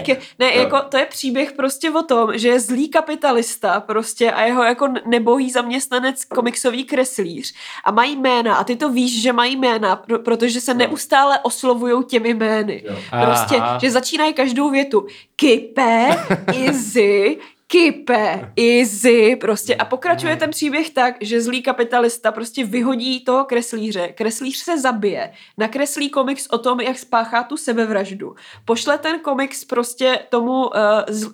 ke, 0.06 0.18
ne, 0.40 0.56
Jo. 0.56 0.62
jako 0.62 0.80
to 0.90 0.98
je 0.98 1.06
příběh 1.06 1.52
prostě 1.52 1.92
o 1.92 2.02
tom, 2.02 2.30
že 2.38 2.48
je 2.48 2.60
zlý 2.60 2.90
kapitalista 2.90 3.80
prostě 3.80 4.32
a 4.32 4.42
jeho 4.42 4.64
jako 4.64 4.88
nebohý 5.06 5.52
zaměstnanec 5.52 6.26
komiksový 6.26 6.84
kreslíř 6.84 7.54
a 7.86 7.92
mají 7.92 8.16
jména 8.16 8.56
a 8.56 8.64
ty 8.64 8.76
to 8.76 8.90
víš, 8.90 9.22
že 9.22 9.34
mají 9.34 9.56
jména, 9.56 9.96
pro, 9.96 10.20
protože 10.38 10.62
se 10.62 10.74
neustále 10.74 11.40
oslovujou 11.40 12.04
těmi 12.04 12.34
jmény. 12.34 12.84
Jo. 12.86 12.96
Prostě, 13.26 13.56
Aha. 13.56 13.80
že 13.82 13.92
začínají 13.92 14.34
každou 14.34 14.70
větu 14.70 15.08
Kipe, 15.36 16.08
Izzy, 16.54 17.38
Kipe, 17.68 18.52
easy, 18.60 19.36
prostě. 19.36 19.76
A 19.76 19.86
pokračuje 19.86 20.36
ten 20.36 20.50
příběh 20.50 20.90
tak, 20.90 21.16
že 21.22 21.42
zlý 21.42 21.62
kapitalista 21.62 22.32
prostě 22.32 22.66
vyhodí 22.66 23.24
toho 23.24 23.46
kreslíře, 23.46 24.08
kreslíř 24.08 24.58
se 24.58 24.80
zabije, 24.80 25.34
nakreslí 25.58 26.10
komiks 26.10 26.48
o 26.48 26.58
tom, 26.58 26.80
jak 26.80 26.98
spáchá 26.98 27.44
tu 27.44 27.58
sebevraždu. 27.58 28.36
Pošle 28.66 28.98
ten 28.98 29.20
komiks 29.20 29.66
prostě 29.66 30.20
tomu 30.30 30.66
uh, 30.66 30.72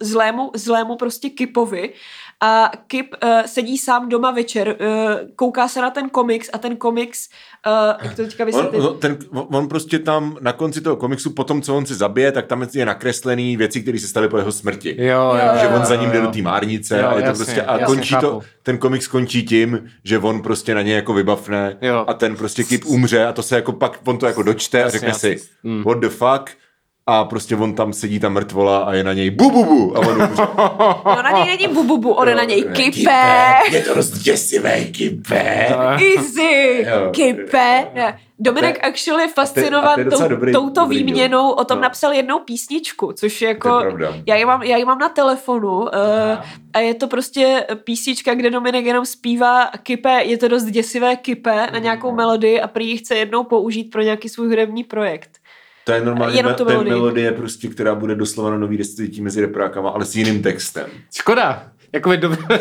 zlému, 0.02 0.52
zlému 0.56 0.96
prostě 0.96 1.30
Kipovi 1.30 1.94
a 2.44 2.72
Kip 2.88 3.16
uh, 3.24 3.30
sedí 3.46 3.78
sám 3.78 4.10
doma 4.10 4.32
večer, 4.32 4.68
uh, 4.80 5.14
kouká 5.36 5.68
se 5.68 5.82
na 5.82 5.90
ten 5.90 6.10
komiks 6.10 6.50
a 6.54 6.58
ten 6.58 6.76
komiks, 6.78 7.30
uh, 7.68 7.74
jak 8.04 8.16
to 8.16 8.22
teďka 8.24 8.46
vysvětlit? 8.46 8.80
On, 8.82 9.00
ten, 9.00 9.18
on 9.32 9.68
prostě 9.68 10.00
tam 10.00 10.38
na 10.42 10.54
konci 10.54 10.82
toho 10.82 10.96
komiksu, 10.96 11.30
potom 11.30 11.62
co 11.62 11.78
on 11.78 11.86
se 11.86 11.96
zabije, 11.96 12.32
tak 12.32 12.48
tam 12.48 12.68
je 12.74 12.86
nakreslený 12.86 13.58
věci, 13.58 13.82
které 13.82 14.00
se 14.00 14.08
staly 14.08 14.30
po 14.30 14.38
jeho 14.38 14.52
smrti. 14.52 14.96
Jo, 15.00 15.22
jo, 15.34 15.58
že 15.60 15.66
jo, 15.66 15.72
on 15.76 15.86
za 15.86 15.96
ním 15.96 16.12
jde 16.12 16.18
jo. 16.18 16.26
do 16.26 16.32
té 16.32 16.42
márnice 16.42 17.00
Jo, 17.00 17.08
a 17.08 17.16
je 17.16 17.22
to 17.22 17.28
jasně, 17.28 17.46
prostě, 17.46 17.62
a 17.62 17.72
jasně, 17.74 17.86
končí 17.86 18.16
to, 18.22 18.32
chápu. 18.32 18.44
ten 18.64 18.78
komiks 18.78 19.08
končí 19.08 19.46
tím, 19.46 19.90
že 20.04 20.20
on 20.20 20.42
prostě 20.42 20.76
na 20.76 20.82
něj 20.82 20.96
jako 20.96 21.14
vybavne 21.14 21.78
Jo. 21.82 22.06
a 22.08 22.14
ten 22.14 22.36
prostě 22.36 22.64
Kip 22.64 22.86
umře 22.86 23.26
a 23.26 23.34
to 23.34 23.44
se 23.44 23.56
jako 23.56 23.72
pak, 23.72 24.00
on 24.06 24.18
to 24.18 24.26
jako 24.26 24.44
dočte 24.44 24.78
a 24.78 24.86
Jasně, 24.86 24.92
řekne 25.00 25.08
jasně. 25.10 25.38
si, 25.40 25.50
Mm. 25.64 25.84
what 25.84 25.98
the 26.00 26.10
fuck, 26.10 26.50
a 27.10 27.24
prostě 27.26 27.56
on 27.56 27.74
tam 27.76 27.94
sedí 27.94 28.20
ta 28.20 28.30
mrtvola 28.30 28.78
a 28.80 28.94
je 28.94 29.04
na 29.04 29.14
něj 29.14 29.30
bu 29.30 29.52
bu 29.52 29.66
bu 29.66 29.98
a 29.98 30.00
on 30.00 30.22
umře. 30.22 30.44
No 31.06 31.22
na 31.24 31.32
něj 31.32 31.58
není 31.58 31.74
bububu, 31.74 32.12
on 32.14 32.28
je 32.30 32.36
na 32.36 32.44
něj 32.44 32.66
Ne, 32.68 32.74
Kipe, 32.76 33.54
Je 33.72 33.82
to 33.82 33.94
dost 33.96 34.10
děsivé, 34.12 34.84
Kipe. 34.86 35.68
easy, 36.16 36.86
Jo. 36.90 37.10
Kipe. 37.12 37.88
Ne. 37.94 38.20
Dominik 38.42 38.80
To 38.80 38.86
je- 38.86 38.92
actually 38.92 39.24
a 39.24 39.28
to 39.28 39.34
fascinován 39.34 40.00
je 40.00 40.06
tou, 40.06 40.28
dobrý- 40.28 40.54
touto 40.54 40.82
dobrý 40.82 40.98
díl. 40.98 41.06
výměnou, 41.06 41.50
o 41.52 41.64
tom 41.66 41.78
No. 41.78 41.82
napsal 41.82 42.14
jednou 42.14 42.40
písničku, 42.40 43.12
což 43.14 43.42
je 43.42 43.48
jako, 43.48 43.82
já 44.28 44.36
ji 44.36 44.46
mám, 44.46 44.64
já 44.64 44.78
ji 44.78 44.86
mám 44.86 45.00
na 45.00 45.10
telefonu 45.10 45.78
uh, 45.80 45.88
a 46.74 46.80
je 46.80 46.94
to 46.94 47.08
prostě 47.08 47.66
písnička, 47.84 48.34
kde 48.34 48.50
Dominik 48.50 48.86
jenom 48.86 49.06
zpívá 49.06 49.68
Kipe, 49.84 50.22
je 50.24 50.38
to 50.38 50.48
dost 50.48 50.64
děsivé 50.64 51.16
Kipe 51.16 51.68
na 51.74 51.80
nějakou 51.80 52.12
melodii 52.12 52.62
a 52.62 52.68
prý 52.68 52.90
ji 52.90 52.98
chce 52.98 53.16
jednou 53.16 53.44
použít 53.44 53.84
pro 53.84 54.02
nějaký 54.02 54.30
svůj 54.30 54.48
hudební 54.48 54.84
projekt. 54.84 55.30
To 55.90 55.94
je 55.96 56.02
normálně 56.06 56.38
Jenom 56.38 56.54
to 56.54 56.66
melodii. 56.66 56.94
melodie, 56.94 57.32
prostě, 57.32 57.68
která 57.68 57.96
bude 57.96 58.16
doslova 58.16 58.50
na 58.50 58.58
nový 58.58 58.78
desítí 58.78 59.22
mezi 59.22 59.42
reprákama, 59.42 59.90
ale 59.90 60.06
s 60.06 60.16
jiným 60.16 60.42
textem. 60.44 60.86
Škoda. 61.16 61.64
Jakoby 61.94 62.18
dobré. 62.18 62.38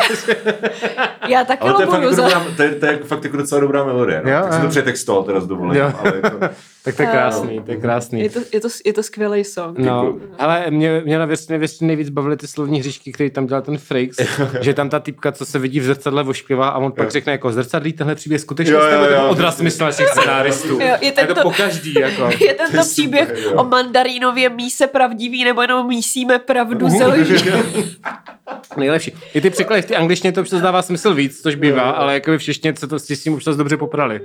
Já 1.28 1.44
taky 1.44 1.60
Ale 1.62 1.72
to 1.74 1.80
je, 1.80 1.86
fakt 1.86 1.94
lobuju 2.02 2.10
jako 2.10 2.14
za... 2.16 2.38
dobrá, 2.38 2.56
to 2.56 2.62
je, 2.62 2.70
to 2.74 2.86
je 2.86 2.92
jako 2.92 3.04
fakt 3.06 3.24
jako 3.24 3.36
docela 3.36 3.60
dobrá 3.60 3.84
melodie. 3.84 4.22
No. 4.24 4.30
Jo, 4.30 4.40
tak 4.42 4.52
jsem 4.52 4.62
to 4.62 4.68
přetextoval 4.68 5.22
teda 5.22 5.40
s 5.40 5.46
dovolením. 5.46 5.82
Jo. 5.82 5.92
Ale 5.98 6.12
jako, 6.22 6.38
tak 6.88 6.96
to 6.96 7.02
je 7.02 7.08
krásný, 7.08 7.60
to 7.64 7.70
je 7.70 7.76
krásný. 7.76 8.20
Je 8.20 8.30
to, 8.30 8.40
je, 8.52 8.60
to, 8.60 8.68
je 8.84 8.92
to 8.92 9.02
skvělý 9.02 9.44
song. 9.44 9.78
No, 9.78 9.84
Děkuju. 10.04 10.30
ale 10.38 10.64
mě, 10.70 11.02
mě 11.04 11.18
na 11.18 11.24
věc, 11.26 11.48
věc 11.48 11.80
nejvíc 11.80 12.08
bavily 12.08 12.36
ty 12.36 12.46
slovní 12.46 12.80
hříšky, 12.80 13.12
který 13.12 13.30
tam 13.30 13.46
dělal 13.46 13.62
ten 13.62 13.78
Frakes, 13.78 14.16
že 14.60 14.74
tam 14.74 14.88
ta 14.90 15.00
typka, 15.00 15.32
co 15.32 15.44
se 15.46 15.58
vidí 15.58 15.80
v 15.80 15.84
zrcadle, 15.84 16.22
vošklivá 16.22 16.68
a 16.68 16.78
on 16.78 16.92
pak 16.92 17.04
Jo. 17.04 17.10
řekne 17.10 17.32
jako 17.32 17.52
zrcadlí 17.52 17.92
tenhle 17.92 18.14
příběh 18.14 18.40
skutečně 18.40 18.74
Jo, 18.74 18.80
jo, 18.80 19.04
jo. 19.10 19.28
odraz 19.28 19.60
mysl 19.60 19.84
našich 19.84 20.08
scenáristů. 20.08 20.68
Jo, 20.68 20.78
je 20.80 20.96
A 20.96 21.04
je 21.04 21.12
tento- 21.12 21.34
to 21.34 21.40
po 21.42 21.50
každý, 21.50 21.94
jako. 22.00 22.28
Je 22.44 22.54
tento 22.54 22.82
příběh 22.84 23.28
super, 23.28 23.42
jo. 23.44 23.52
o 23.60 23.64
mandarínově 23.64 24.48
míse 24.48 24.86
pravdivý, 24.86 25.44
nebo 25.44 25.62
jenom 25.62 25.88
mísíme 25.88 26.38
pravdu 26.38 26.88
ze 26.88 27.06
lží. 27.06 27.34
Nejlepší. 28.76 29.12
I 29.34 29.40
ty 29.40 29.50
překlady 29.50 29.82
v 29.82 29.86
té 29.86 29.96
angličtině 29.96 30.32
to 30.32 30.40
občas 30.40 30.60
dává 30.60 30.82
smysl 30.82 31.14
víc, 31.14 31.42
což 31.42 31.54
bývá, 31.54 31.90
ale 31.90 32.14
jako 32.14 32.38
v 32.38 32.42
češtině 32.42 32.74
se 32.76 32.86
to 32.86 32.98
s 32.98 33.06
tím 33.22 33.32
už 33.34 33.44
dobře 33.44 33.76
poprali. 33.76 34.20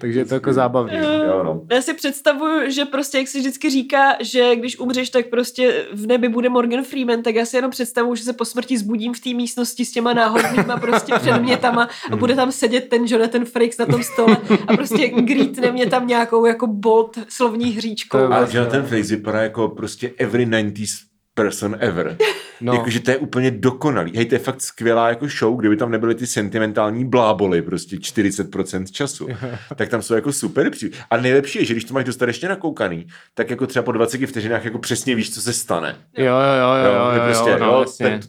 Takže 0.00 0.18
je 0.20 0.24
to 0.24 0.34
jako 0.34 0.52
zábavný. 0.52 0.96
jo, 1.26 1.42
no. 1.44 1.60
Já 1.72 1.82
si 1.88 1.94
představuju, 1.94 2.70
že 2.70 2.84
prostě, 2.84 3.18
jak 3.18 3.28
se 3.28 3.38
vždycky 3.38 3.70
říká, 3.70 4.16
že 4.20 4.56
když 4.56 4.78
umřeš, 4.78 5.10
tak 5.10 5.26
prostě 5.26 5.86
v 5.92 6.06
nebi 6.06 6.28
bude 6.28 6.48
Morgan 6.48 6.84
Freeman, 6.84 7.22
tak 7.22 7.34
já 7.34 7.44
si 7.46 7.56
jenom 7.56 7.70
představuju, 7.70 8.14
že 8.14 8.24
se 8.24 8.32
po 8.32 8.44
smrti 8.44 8.78
zbudím 8.78 9.14
v 9.14 9.20
té 9.20 9.30
místnosti 9.34 9.84
s 9.84 9.92
těma 9.92 10.12
náhodnýma 10.12 10.76
prostě 10.76 11.14
předmětama 11.20 11.88
a 12.10 12.16
bude 12.16 12.34
tam 12.34 12.52
sedět 12.52 12.88
ten 12.88 13.04
Jonathan 13.06 13.44
Frakes 13.44 13.78
na 13.78 13.86
tom 13.86 14.02
stole 14.02 14.36
a 14.68 14.76
prostě 14.76 15.08
grítne 15.08 15.72
mě 15.72 15.86
tam 15.86 16.06
nějakou 16.06 16.46
jako 16.46 16.66
bolt 16.66 17.18
slovní 17.28 17.70
hříčkou. 17.70 18.18
Je- 18.18 18.24
Ale 18.26 18.48
Jonathan 18.52 18.82
Frakes 18.86 19.10
vypadá 19.10 19.42
jako 19.42 19.68
prostě 19.68 20.12
every 20.18 20.46
90s 20.46 21.07
person 21.42 21.76
ever. 21.80 22.16
No. 22.60 22.72
Jakože 22.72 23.00
to 23.00 23.10
je 23.10 23.16
úplně 23.16 23.50
dokonalý. 23.50 24.12
Hej, 24.16 24.26
to 24.26 24.34
je 24.34 24.38
fakt 24.38 24.60
skvělá 24.60 25.08
jako 25.08 25.28
show, 25.28 25.58
kdyby 25.58 25.76
tam 25.76 25.90
nebyly 25.90 26.14
ty 26.14 26.26
sentimentální 26.26 27.04
bláboly 27.04 27.62
prostě 27.62 27.96
40% 27.96 28.84
času. 28.90 29.28
tak 29.76 29.88
tam 29.88 30.02
jsou 30.02 30.14
jako 30.14 30.32
super 30.32 30.70
příběhy. 30.70 31.04
A 31.10 31.16
nejlepší 31.16 31.58
je, 31.58 31.64
že 31.64 31.74
když 31.74 31.84
to 31.84 31.94
máš 31.94 32.04
dostatečně 32.04 32.48
nakoukaný, 32.48 33.06
tak 33.34 33.50
jako 33.50 33.66
třeba 33.66 33.82
po 33.82 33.92
20 33.92 34.26
vteřinách 34.26 34.64
jako 34.64 34.78
přesně 34.78 35.14
víš, 35.14 35.34
co 35.34 35.42
se 35.42 35.52
stane. 35.52 35.96
Jo, 36.16 36.24
jo, 36.24 36.32
jo, 36.60 36.92
jo, 36.92 37.10
že 37.12 37.18
jo, 37.18 37.24
prostě, 37.26 37.50
jo, 37.50 37.58
no, 37.58 37.66
jo, 37.66 37.84
ten- 37.98 38.20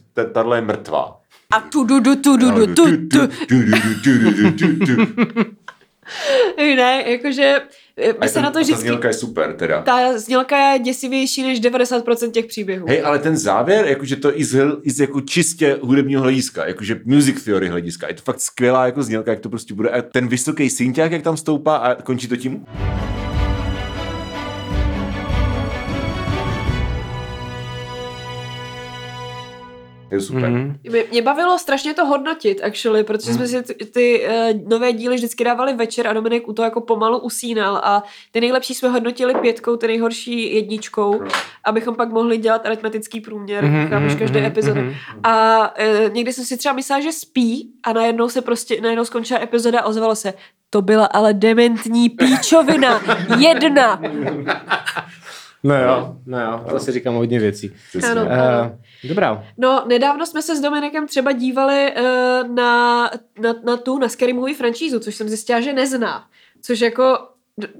je 0.54 0.60
mrtvá. 0.60 1.20
A 1.52 1.60
tu 1.60 1.84
du 1.84 2.00
du 2.00 2.16
tu 2.16 2.36
du 2.36 2.50
du 2.50 2.66
tu 2.74 2.96
tu. 2.96 3.18
Ne, 6.58 7.02
jakože 7.06 7.60
eh, 8.00 8.14
my 8.20 8.28
se 8.28 8.42
na 8.42 8.50
to 8.50 8.54
Ta 8.54 8.60
vždycky... 8.60 8.80
znělka 8.80 9.08
je 9.08 9.14
super 9.14 9.52
teda. 9.52 9.82
Ta 9.82 10.18
znělka 10.18 10.72
je 10.72 10.78
děsivější 10.78 11.42
než 11.42 11.60
90% 11.60 12.30
těch 12.30 12.46
příběhů. 12.46 12.86
Hej, 12.88 13.02
ale 13.04 13.18
ten 13.18 13.36
závěr, 13.36 13.86
jakože 13.86 14.16
to 14.16 14.40
i 14.40 14.44
z, 14.44 14.66
i 14.82 14.90
z 14.90 15.00
jako 15.00 15.20
čistě 15.20 15.78
hudebního 15.82 16.22
hlediska, 16.22 16.66
jakože 16.66 17.00
music 17.04 17.44
theory 17.44 17.68
hlediska, 17.68 18.08
je 18.08 18.14
to 18.14 18.22
fakt 18.22 18.40
skvělá 18.40 18.86
jako 18.86 19.02
znělka, 19.02 19.30
jak 19.30 19.40
to 19.40 19.48
prostě 19.48 19.74
bude. 19.74 19.90
A 19.90 20.02
ten 20.02 20.28
vysoký 20.28 20.70
synťák, 20.70 21.12
jak 21.12 21.22
tam 21.22 21.36
stoupá 21.36 21.76
a 21.76 21.94
končí 21.94 22.28
to 22.28 22.36
tím. 22.36 22.66
Je 30.10 30.20
super. 30.20 30.50
Mhm. 30.50 30.76
Mě, 30.90 31.04
mě 31.10 31.22
bavilo 31.22 31.58
strašně 31.58 31.94
to 31.94 32.06
hodnotit, 32.06 32.60
actually, 32.64 33.04
protože 33.04 33.34
jsme 33.34 33.46
si 33.46 33.62
ty, 33.62 33.74
ty 33.74 34.26
uh, 34.28 34.68
nové 34.68 34.92
díly 34.92 35.14
vždycky 35.16 35.44
dávali 35.44 35.74
večer 35.74 36.06
a 36.08 36.12
Dominik 36.12 36.48
u 36.48 36.52
toho 36.52 36.64
jako 36.66 36.80
pomalu 36.80 37.18
usínal 37.18 37.76
a 37.76 38.02
ty 38.32 38.40
nejlepší 38.40 38.74
jsme 38.74 38.88
hodnotili 38.88 39.34
pětkou, 39.34 39.76
ty 39.76 39.86
nejhorší 39.86 40.54
jedničkou, 40.54 41.22
abychom 41.64 41.94
pak 41.94 42.10
mohli 42.12 42.38
dělat 42.38 42.66
aritmetický 42.66 43.20
průměr, 43.20 43.64
Mhm, 43.64 43.74
mm-hmm, 43.74 43.88
chápeš, 43.88 44.10
mhm, 44.12 44.18
každé 44.18 44.40
mhm, 44.40 44.46
epizody. 44.46 44.80
mhm. 44.80 44.94
A 45.24 45.58
uh, 45.80 46.12
někdy 46.14 46.32
jsem 46.32 46.44
si 46.44 46.56
třeba 46.56 46.74
myslela, 46.74 47.02
že 47.02 47.12
spí 47.12 47.70
a 47.84 47.92
najednou 47.92 48.28
se 48.28 48.42
prostě, 48.42 48.80
najednou 48.80 49.04
skončila 49.04 49.40
epizoda 49.40 49.80
a 49.80 49.84
ozvalo 49.86 50.14
se, 50.16 50.34
to 50.70 50.82
byla 50.82 51.06
ale 51.06 51.34
dementní 51.34 52.08
píčovina, 52.08 53.02
jedna. 53.38 54.00
No 55.64 55.82
jo, 55.82 56.16
no 56.26 56.40
jo, 56.40 56.64
to 56.70 56.78
si 56.80 56.92
říkám 56.92 57.14
hodně 57.14 57.38
věcí. 57.40 57.72
Ano. 58.10 58.22
Uh, 58.22 58.28
dobrá. 59.04 59.46
No, 59.58 59.84
nedávno 59.88 60.26
jsme 60.26 60.42
se 60.42 60.56
s 60.56 60.60
Dominikem 60.60 61.06
třeba 61.06 61.32
dívali 61.32 61.92
uh, 61.96 62.54
na, 62.54 63.04
na, 63.40 63.54
na 63.64 63.76
tu, 63.76 63.98
na 63.98 64.08
Scary 64.08 64.32
Movie 64.32 64.56
franšízu, 64.56 65.00
což 65.00 65.14
jsem 65.14 65.28
zjistila, 65.28 65.60
že 65.60 65.72
nezná. 65.72 66.26
Což 66.62 66.80
jako, 66.80 67.18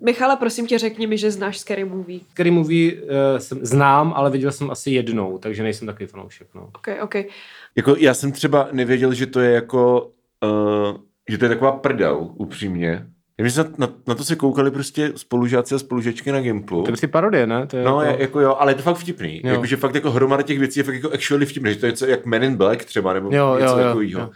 Michale, 0.01 0.37
prosím 0.37 0.67
tě, 0.67 0.79
řekni 0.79 1.07
mi, 1.07 1.19
že 1.19 1.31
znáš 1.31 1.59
Scary 1.59 1.85
Movie. 1.85 2.21
Scary 2.31 2.51
movie 2.51 3.03
uh, 3.03 3.09
jsem, 3.39 3.59
znám, 3.63 4.13
ale 4.17 4.31
viděl 4.31 4.53
jsem 4.53 4.71
asi 4.71 4.91
jednou, 4.91 5.39
takže 5.39 5.63
nejsem 5.63 5.87
takový 5.87 6.07
fanoušek. 6.07 6.49
No. 6.55 6.71
Ok, 6.77 6.89
ok. 7.03 7.15
Jako 7.77 7.97
já 7.97 8.15
jsem 8.15 8.33
třeba 8.33 8.69
nevěděl, 8.73 9.15
že 9.15 9.27
to 9.27 9.41
je 9.41 9.53
jako, 9.53 10.11
uh, 10.45 10.97
že 11.29 11.39
to 11.39 11.45
je 11.45 11.49
taková 11.49 11.73
prdel, 11.73 12.31
upřímně. 12.35 13.07
Já 13.41 13.45
myslím, 13.45 13.65
že 13.65 13.71
na, 13.79 13.87
na, 13.87 13.93
na 14.07 14.15
to 14.15 14.25
se 14.25 14.37
koukali 14.37 14.71
prostě 14.71 15.13
spolužáci 15.17 15.75
a 15.75 15.79
spolužečky 15.79 16.33
na 16.33 16.41
Gimplu. 16.41 16.83
To 16.83 16.89
je 16.89 16.93
prostě 16.93 17.09
parodie, 17.09 17.47
ne? 17.47 17.67
To 17.67 17.77
je 17.77 17.85
No, 17.85 18.01
jako... 18.03 18.23
jako 18.23 18.41
jo, 18.41 18.57
ale 18.59 18.71
je 18.71 18.75
to 18.75 18.83
fakt 18.83 18.97
vtipný. 18.97 19.41
Jo. 19.45 19.53
Jakože 19.53 19.77
fakt 19.77 19.95
jako 19.95 20.11
hromada 20.11 20.43
těch 20.43 20.59
věcí 20.59 20.81
je 20.81 20.85
fakt 20.85 20.95
jako 20.95 21.11
actually 21.13 21.47
vtipný, 21.47 21.73
že 21.73 21.79
to 21.79 21.87
je 21.87 21.93
něco 21.93 22.07
jak 22.07 22.27
Men 22.27 22.45
in 22.45 22.57
Black 22.57 22.85
třeba, 22.85 23.13
nebo 23.13 23.29
Jo, 23.33 23.57
něco 23.61 23.73
jo, 23.73 23.79
jo, 23.79 23.85
takového. 23.85 24.21
jo. 24.21 24.31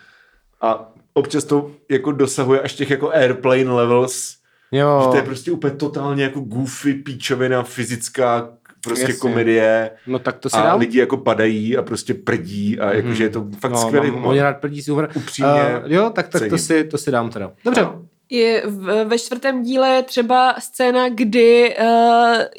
A 0.61 0.93
občas 1.15 1.45
to 1.45 1.71
jako 1.91 2.13
dosahuje 2.13 2.61
až 2.61 2.73
těch 2.75 2.91
jako 2.91 3.11
airplane 3.11 3.73
levels, 3.73 4.35
Jo, 4.73 5.01
že 5.05 5.09
to 5.11 5.17
je 5.17 5.23
prostě 5.23 5.53
úplně 5.53 5.75
totálně 5.75 6.23
jako 6.25 6.41
goofy, 6.41 6.95
píčovina, 6.95 7.63
fyzická 7.63 8.49
prostě 8.85 9.03
Jasně. 9.03 9.17
komedie. 9.17 9.91
no 10.07 10.19
tak 10.19 10.39
to 10.39 10.49
si 10.51 10.57
A 10.57 10.63
dám. 10.63 10.81
lidi 10.81 10.99
jako 10.99 11.17
padají 11.17 11.77
a 11.77 11.83
prostě 11.83 12.15
prdí 12.15 12.79
a 12.81 12.93
jakože 12.95 13.25
je 13.25 13.29
to 13.31 13.47
fakt 13.61 13.73
no, 13.73 13.79
skvělý 13.79 14.07
mám 14.07 14.15
humor. 14.15 14.27
hodně 14.27 14.43
rád 14.43 14.57
prdí 14.57 14.83
si 14.83 14.91
humor. 14.91 15.09
Upřímně 15.15 15.51
Uh, 15.85 15.93
jo, 15.93 16.11
tak, 16.15 16.29
tak 16.29 16.49
to, 16.49 16.59
si, 16.59 16.85
to 16.85 16.99
si 16.99 17.11
dám 17.11 17.31
teda. 17.31 17.53
Dobře. 17.65 17.87
Je 18.31 18.63
v, 18.67 19.05
ve 19.05 19.19
čtvrtém 19.19 19.63
díle 19.63 19.89
je 19.89 20.03
třeba 20.03 20.55
scéna, 20.59 21.09
kdy 21.09 21.77
uh, 21.81 21.87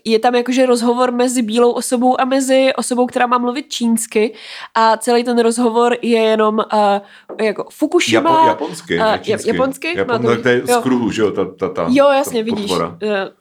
je 0.06 0.20
tam 0.20 0.36
jakože 0.36 0.66
rozhovor 0.66 1.12
mezi 1.12 1.42
bílou 1.42 1.72
osobou 1.72 2.22
a 2.22 2.26
mezi 2.26 2.72
osobou, 2.78 3.06
která 3.06 3.28
má 3.28 3.38
mluvit 3.38 3.70
čínsky 3.70 4.34
a 4.76 4.98
celý 4.98 5.24
ten 5.24 5.40
rozhovor 5.40 5.98
je 6.02 6.20
jenom 6.22 6.56
uh, 6.58 7.46
jako 7.46 7.66
Fukushima. 7.72 8.30
Japo, 8.32 8.48
japonsky, 8.48 9.00
a- 9.00 9.12
ne 9.12 9.20
čínsky. 9.24 9.50
japonsky? 9.50 9.98
Japon, 9.98 10.16
Má 10.24 10.30
to 10.30 10.36
tak 10.36 10.42
to 10.44 10.50
je 10.50 10.62
jo. 10.68 10.80
z 10.80 10.84
kruhu, 10.84 11.12
že 11.12 11.22
jo, 11.22 11.32
ta, 11.32 11.46
ta, 11.46 11.70
ta, 11.70 11.86
Jo, 11.90 12.10
jasně, 12.10 12.40
ta 12.46 12.46
vidíš. 12.46 12.72
Uh, 12.72 12.80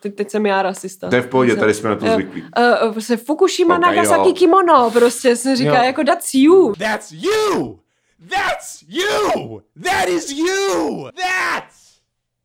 teď, 0.01 0.15
teď 0.15 0.31
jsem 0.31 0.47
já 0.47 0.63
rasista. 0.63 1.09
To 1.09 1.17
je 1.17 1.23
v 1.23 1.29
pohodě, 1.29 1.57
tady 1.57 1.75
jsme 1.75 1.91
na 1.91 1.97
to 1.97 2.07
zvyklí. 2.15 2.43
Uh, 2.43 2.93
prostě 2.93 3.17
Fukushima, 3.17 3.75
Ok, 3.75 3.81
Nagasaki, 3.83 4.29
jo. 4.29 4.35
kimono, 4.35 4.91
prostě 4.91 5.37
se 5.37 5.57
říká 5.57 5.79
Jo. 5.79 5.85
jako 5.85 6.05
that's 6.05 6.35
you. 6.35 6.75
That's 6.79 7.13
you! 7.13 7.79
That's 8.31 8.85
you! 8.89 9.61
That 9.83 10.09
is 10.09 10.31
you! 10.33 11.05
That 11.05 11.65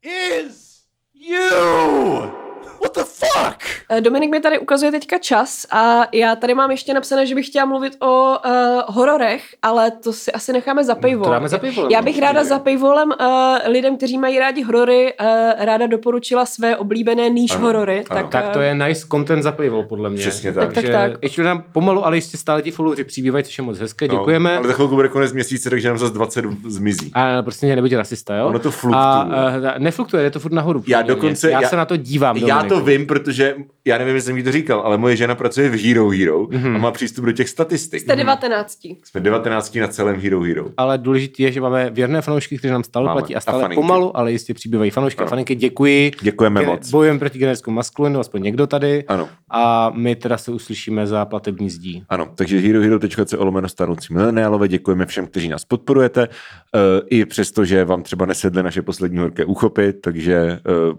is 0.03 0.83
you! 1.13 2.48
What 2.81 2.93
the 2.93 3.03
fuck? 3.03 3.63
Eh, 3.89 4.01
Dominik 4.01 4.31
mi 4.31 4.39
tady 4.39 4.59
ukazuje 4.59 4.91
teďka 4.91 5.17
čas 5.17 5.65
a 5.71 6.01
já 6.13 6.35
tady 6.35 6.53
mám 6.53 6.71
ještě 6.71 6.93
napsané, 6.93 7.25
že 7.25 7.35
bych 7.35 7.45
chtěla 7.47 7.65
mluvit 7.65 7.93
o 7.99 8.35
uh, 8.45 8.95
hororech, 8.95 9.43
ale 9.61 9.91
to 9.91 10.13
si 10.13 10.31
asi 10.31 10.53
necháme 10.53 10.83
za 10.83 10.95
paywall. 10.95 11.25
to 11.25 11.31
dáme 11.31 11.49
za 11.49 11.59
Já 11.89 11.99
no, 11.99 12.05
bych 12.05 12.19
ráda 12.19 12.43
za 12.43 12.59
paywallem 12.59 13.09
uh, 13.19 13.25
lidem, 13.65 13.97
kteří 13.97 14.17
mají 14.17 14.39
rádi 14.39 14.61
horory, 14.63 15.13
uh, 15.21 15.27
ráda 15.65 15.87
doporučila 15.87 16.45
své 16.45 16.77
oblíbené 16.77 17.29
níž 17.29 17.51
Ano, 17.55 17.61
horory. 17.65 18.03
ano. 18.09 18.21
Tak, 18.21 18.29
Tak 18.31 18.45
eh, 18.49 18.53
to 18.53 18.61
je 18.61 18.75
nice 18.75 19.07
content 19.11 19.43
za 19.43 19.51
pivo, 19.51 19.83
podle 19.83 20.09
mě. 20.09 20.19
Přesně 20.19 20.53
tak. 20.53 20.63
Tak, 20.65 20.73
Takže 20.73 20.91
tak, 20.91 21.11
tak. 21.11 21.19
ještě 21.23 21.43
nám 21.43 21.63
pomalu, 21.71 22.05
ale 22.05 22.17
jistě 22.17 22.37
stále 22.37 22.61
ti 22.61 22.71
followeri 22.71 23.03
přibývají, 23.03 23.43
což 23.43 23.57
je 23.57 23.63
moc 23.63 23.79
hezké. 23.79 24.07
Děkujeme. 24.07 24.49
No, 24.51 24.57
ale 24.57 24.67
za 24.67 24.73
chvilku 24.73 24.95
bude 24.95 25.07
konec 25.07 25.33
měsíce, 25.33 25.69
takže 25.69 25.87
nám 25.87 25.97
zase 25.97 26.13
20 26.13 26.45
zmizí. 26.67 27.11
A 27.13 27.41
prostě 27.41 27.65
mě 27.65 27.75
nebuď 27.75 27.93
rasista, 27.95 28.35
jo? 28.35 28.47
Ono 28.47 28.59
to 28.59 28.71
fluktuje. 28.71 29.03
A, 29.03 29.23
uh, 29.25 29.63
nefluktuje, 29.77 30.23
je 30.23 30.31
to 30.31 30.39
furt 30.39 30.51
nahoru. 30.53 30.83
Já 30.87 31.01
dokonce- 31.01 31.51
Já, 31.51 31.61
já- 31.61 31.69
se 31.69 31.75
na 31.75 31.85
to 31.85 31.97
dívám, 31.97 32.37
Já. 32.37 32.68
To 32.69 32.81
vím, 32.81 33.05
protože 33.05 33.55
já 33.85 33.97
nevím, 33.97 34.15
jestli 34.15 34.27
jsem 34.27 34.37
jí 34.37 34.43
to 34.43 34.51
říkal, 34.51 34.79
ale 34.81 34.97
moje 34.97 35.15
žena 35.15 35.35
pracuje 35.35 35.69
v 35.69 35.83
Hero 35.85 36.09
Hero 36.09 36.47
a 36.75 36.77
má 36.77 36.91
přístup 36.91 37.25
do 37.25 37.31
těch 37.31 37.49
statistik. 37.49 38.01
Jste 38.01 38.15
19. 38.15 38.77
Jsme 39.03 39.21
19 39.21 39.75
na 39.75 39.87
celém 39.87 40.15
Hero 40.21 40.41
Hero. 40.41 40.65
ale 40.77 40.97
důležité 40.97 41.43
je, 41.43 41.51
že 41.51 41.61
máme 41.61 41.89
věrné 41.89 42.21
fanoušky, 42.21 42.57
kteří 42.57 42.71
nám 42.71 42.83
stále 42.83 43.05
Máme. 43.05 43.21
platí 43.21 43.35
A 43.35 43.37
a 43.37 43.41
stále 43.41 43.61
faninky. 43.61 43.81
pomalu, 43.81 44.17
ale 44.17 44.31
jistě 44.31 44.53
přibývají 44.53 44.91
fanoušky 44.91 45.19
a 45.19 45.21
Ano. 45.21 45.29
faninky. 45.29 45.55
Děkuji. 45.55 46.11
Děkujeme 46.21 46.61
Ge- 46.61 46.65
moc. 46.65 46.89
Bojujeme 46.91 47.19
proti 47.19 47.39
generickou 47.39 47.71
maskulinu, 47.71 48.19
aspoň 48.19 48.43
někdo 48.43 48.67
tady. 48.67 49.03
Ano. 49.07 49.29
A 49.51 49.91
my 49.95 50.15
teda 50.15 50.37
se 50.37 50.51
uslyšíme 50.51 51.07
za 51.07 51.25
platební 51.25 51.69
zdí. 51.69 52.03
Ano, 52.09 52.27
takže 52.35 52.59
herohero.co 52.59 53.39
olomeno 53.39 53.69
stanoucí 53.69 54.13
mileniálové, 54.13 54.67
děkujeme 54.67 55.05
všem, 55.05 55.27
kteří 55.27 55.47
nás 55.49 55.65
podporujete, 55.65 56.27
uh, 56.27 56.81
i 57.09 57.25
přesto, 57.25 57.65
že 57.65 57.85
vám 57.85 58.03
třeba 58.03 58.25
nesedly 58.25 58.63
naše 58.63 58.81
poslední 58.81 59.17
horké 59.17 59.45
úchopy, 59.45 59.93
takže 59.93 60.59
uh, 60.89 60.97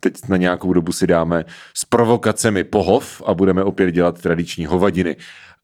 teď 0.00 0.14
na 0.28 0.36
nějakou 0.36 0.72
dobu 0.72 0.92
si 0.92 1.06
dáme 1.06 1.44
s 1.74 1.84
provokacemi 1.84 2.64
pohov 2.64 3.22
a 3.26 3.34
budeme 3.34 3.64
opět 3.64 3.90
dělat 3.92 4.22
tradiční 4.22 4.66
hovadiny. 4.66 5.16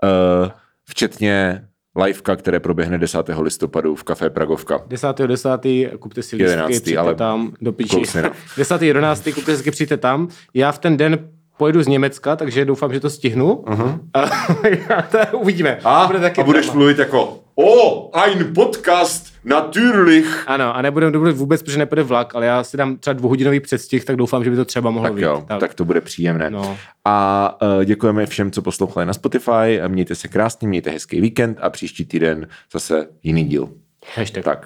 Uh, 0.03 0.51
včetně 0.89 1.65
liveka, 2.05 2.37
které 2.37 2.61
proběhne 2.61 2.99
10. 2.99 3.19
listopadu 3.41 3.95
v 3.95 4.05
Café 4.05 4.31
Pragovka. 4.31 4.81
10. 4.87 5.19
10. 5.19 5.51
kupte 5.99 6.23
si 6.23 6.37
lístky, 6.37 6.51
11., 6.51 6.71
přijďte 6.71 6.97
ale 6.97 7.15
tam 7.15 7.53
do 7.61 7.75
enough. 8.15 8.35
10. 8.57 8.83
11. 8.83 9.25
kupte 9.25 9.45
si 9.45 9.51
lístky, 9.51 9.71
přijďte 9.71 9.97
tam. 9.97 10.29
Já 10.55 10.73
v 10.73 10.79
ten 10.79 10.97
den 10.97 11.19
pojedu 11.59 11.83
z 11.83 11.87
Německa, 11.87 12.37
takže 12.37 12.65
doufám, 12.65 12.93
že 12.93 13.01
to 13.01 13.11
stihnu. 13.11 13.55
Uh-huh. 13.55 13.99
A 14.15 15.03
to 15.31 15.39
uvidíme. 15.39 15.79
A, 15.85 16.03
To 16.03 16.07
bude 16.07 16.21
taky 16.21 16.41
a 16.41 16.45
budeš 16.45 16.71
mluvit 16.71 16.99
jako 16.99 17.39
Oh, 17.59 18.11
ein 18.13 18.55
Podcast, 18.55 19.33
Natürlich. 19.47 20.45
Ano, 20.47 20.77
a 20.77 20.83
nebudeme 20.83 21.13
dobře 21.13 21.33
vůbec, 21.33 21.63
protože 21.63 21.79
nepůjde 21.79 22.03
vlak, 22.03 22.35
ale 22.35 22.47
já 22.47 22.65
si 22.65 22.77
dám 22.77 22.97
třeba 22.97 23.15
dvouhodinový 23.15 23.61
předstih 23.61 24.05
tak 24.05 24.17
doufám, 24.17 24.45
že 24.45 24.51
by 24.51 24.57
to 24.57 24.65
třeba 24.65 24.91
mohlo 24.91 25.09
tak 25.09 25.15
být. 25.15 25.25
Tak. 25.49 25.61
tak 25.61 25.75
to 25.75 25.85
bude 25.85 26.01
příjemné. 26.01 26.51
No. 26.51 26.79
A 27.05 27.59
uh, 27.63 27.85
děkujeme 27.85 28.27
všem, 28.27 28.51
co 28.51 28.63
poslouchali 28.63 29.07
na 29.07 29.13
Spotify. 29.13 29.81
Mějte 29.89 30.15
se 30.15 30.29
krásně, 30.29 30.69
mějte 30.69 30.91
hezký 30.91 31.21
víkend 31.21 31.59
a 31.61 31.71
příští 31.71 32.05
týden 32.05 32.47
zase 32.73 33.07
jiný 33.23 33.45
díl. 33.45 33.69
Hashtag. 34.15 34.45
Tak. 34.45 34.65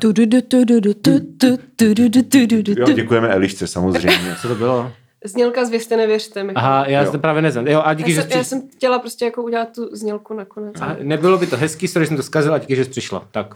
Jo, 2.79 2.87
děkujeme 2.95 3.29
Elišce 3.29 3.67
samozřejmě. 3.67 4.37
Co 4.43 4.49
to 4.49 4.55
bylo? 4.55 4.93
Znělka 5.25 5.65
zvěste, 5.65 5.97
nevěřte 5.97 6.45
mi. 6.45 6.53
Aha, 6.55 6.87
já 6.87 7.03
Jo. 7.03 7.13
to 7.13 7.19
právě 7.19 7.43
neznám. 7.43 7.67
Jo, 7.67 7.83
a 7.85 7.95
díky, 7.95 8.11
já, 8.11 8.15
že 8.15 8.23
jsem, 8.23 8.31
jsi 8.31 8.39
já 8.39 8.45
jsem 8.45 8.69
chtěla 8.69 8.99
prostě 8.99 9.25
jako 9.25 9.43
udělat 9.43 9.69
tu 9.75 9.89
znělku 9.93 10.35
nakonec. 10.35 10.75
A 10.81 10.97
nebylo 11.03 11.39
by 11.39 11.47
to 11.47 11.57
hezký, 11.57 11.89
sorry, 11.89 12.05
že 12.05 12.09
jsem 12.09 12.17
to 12.17 12.23
zkazil 12.23 12.55
a 12.55 12.59
díky, 12.59 12.77
že 12.77 12.85
jsi 12.85 12.91
přišla. 12.91 13.29
Tak. 13.31 13.55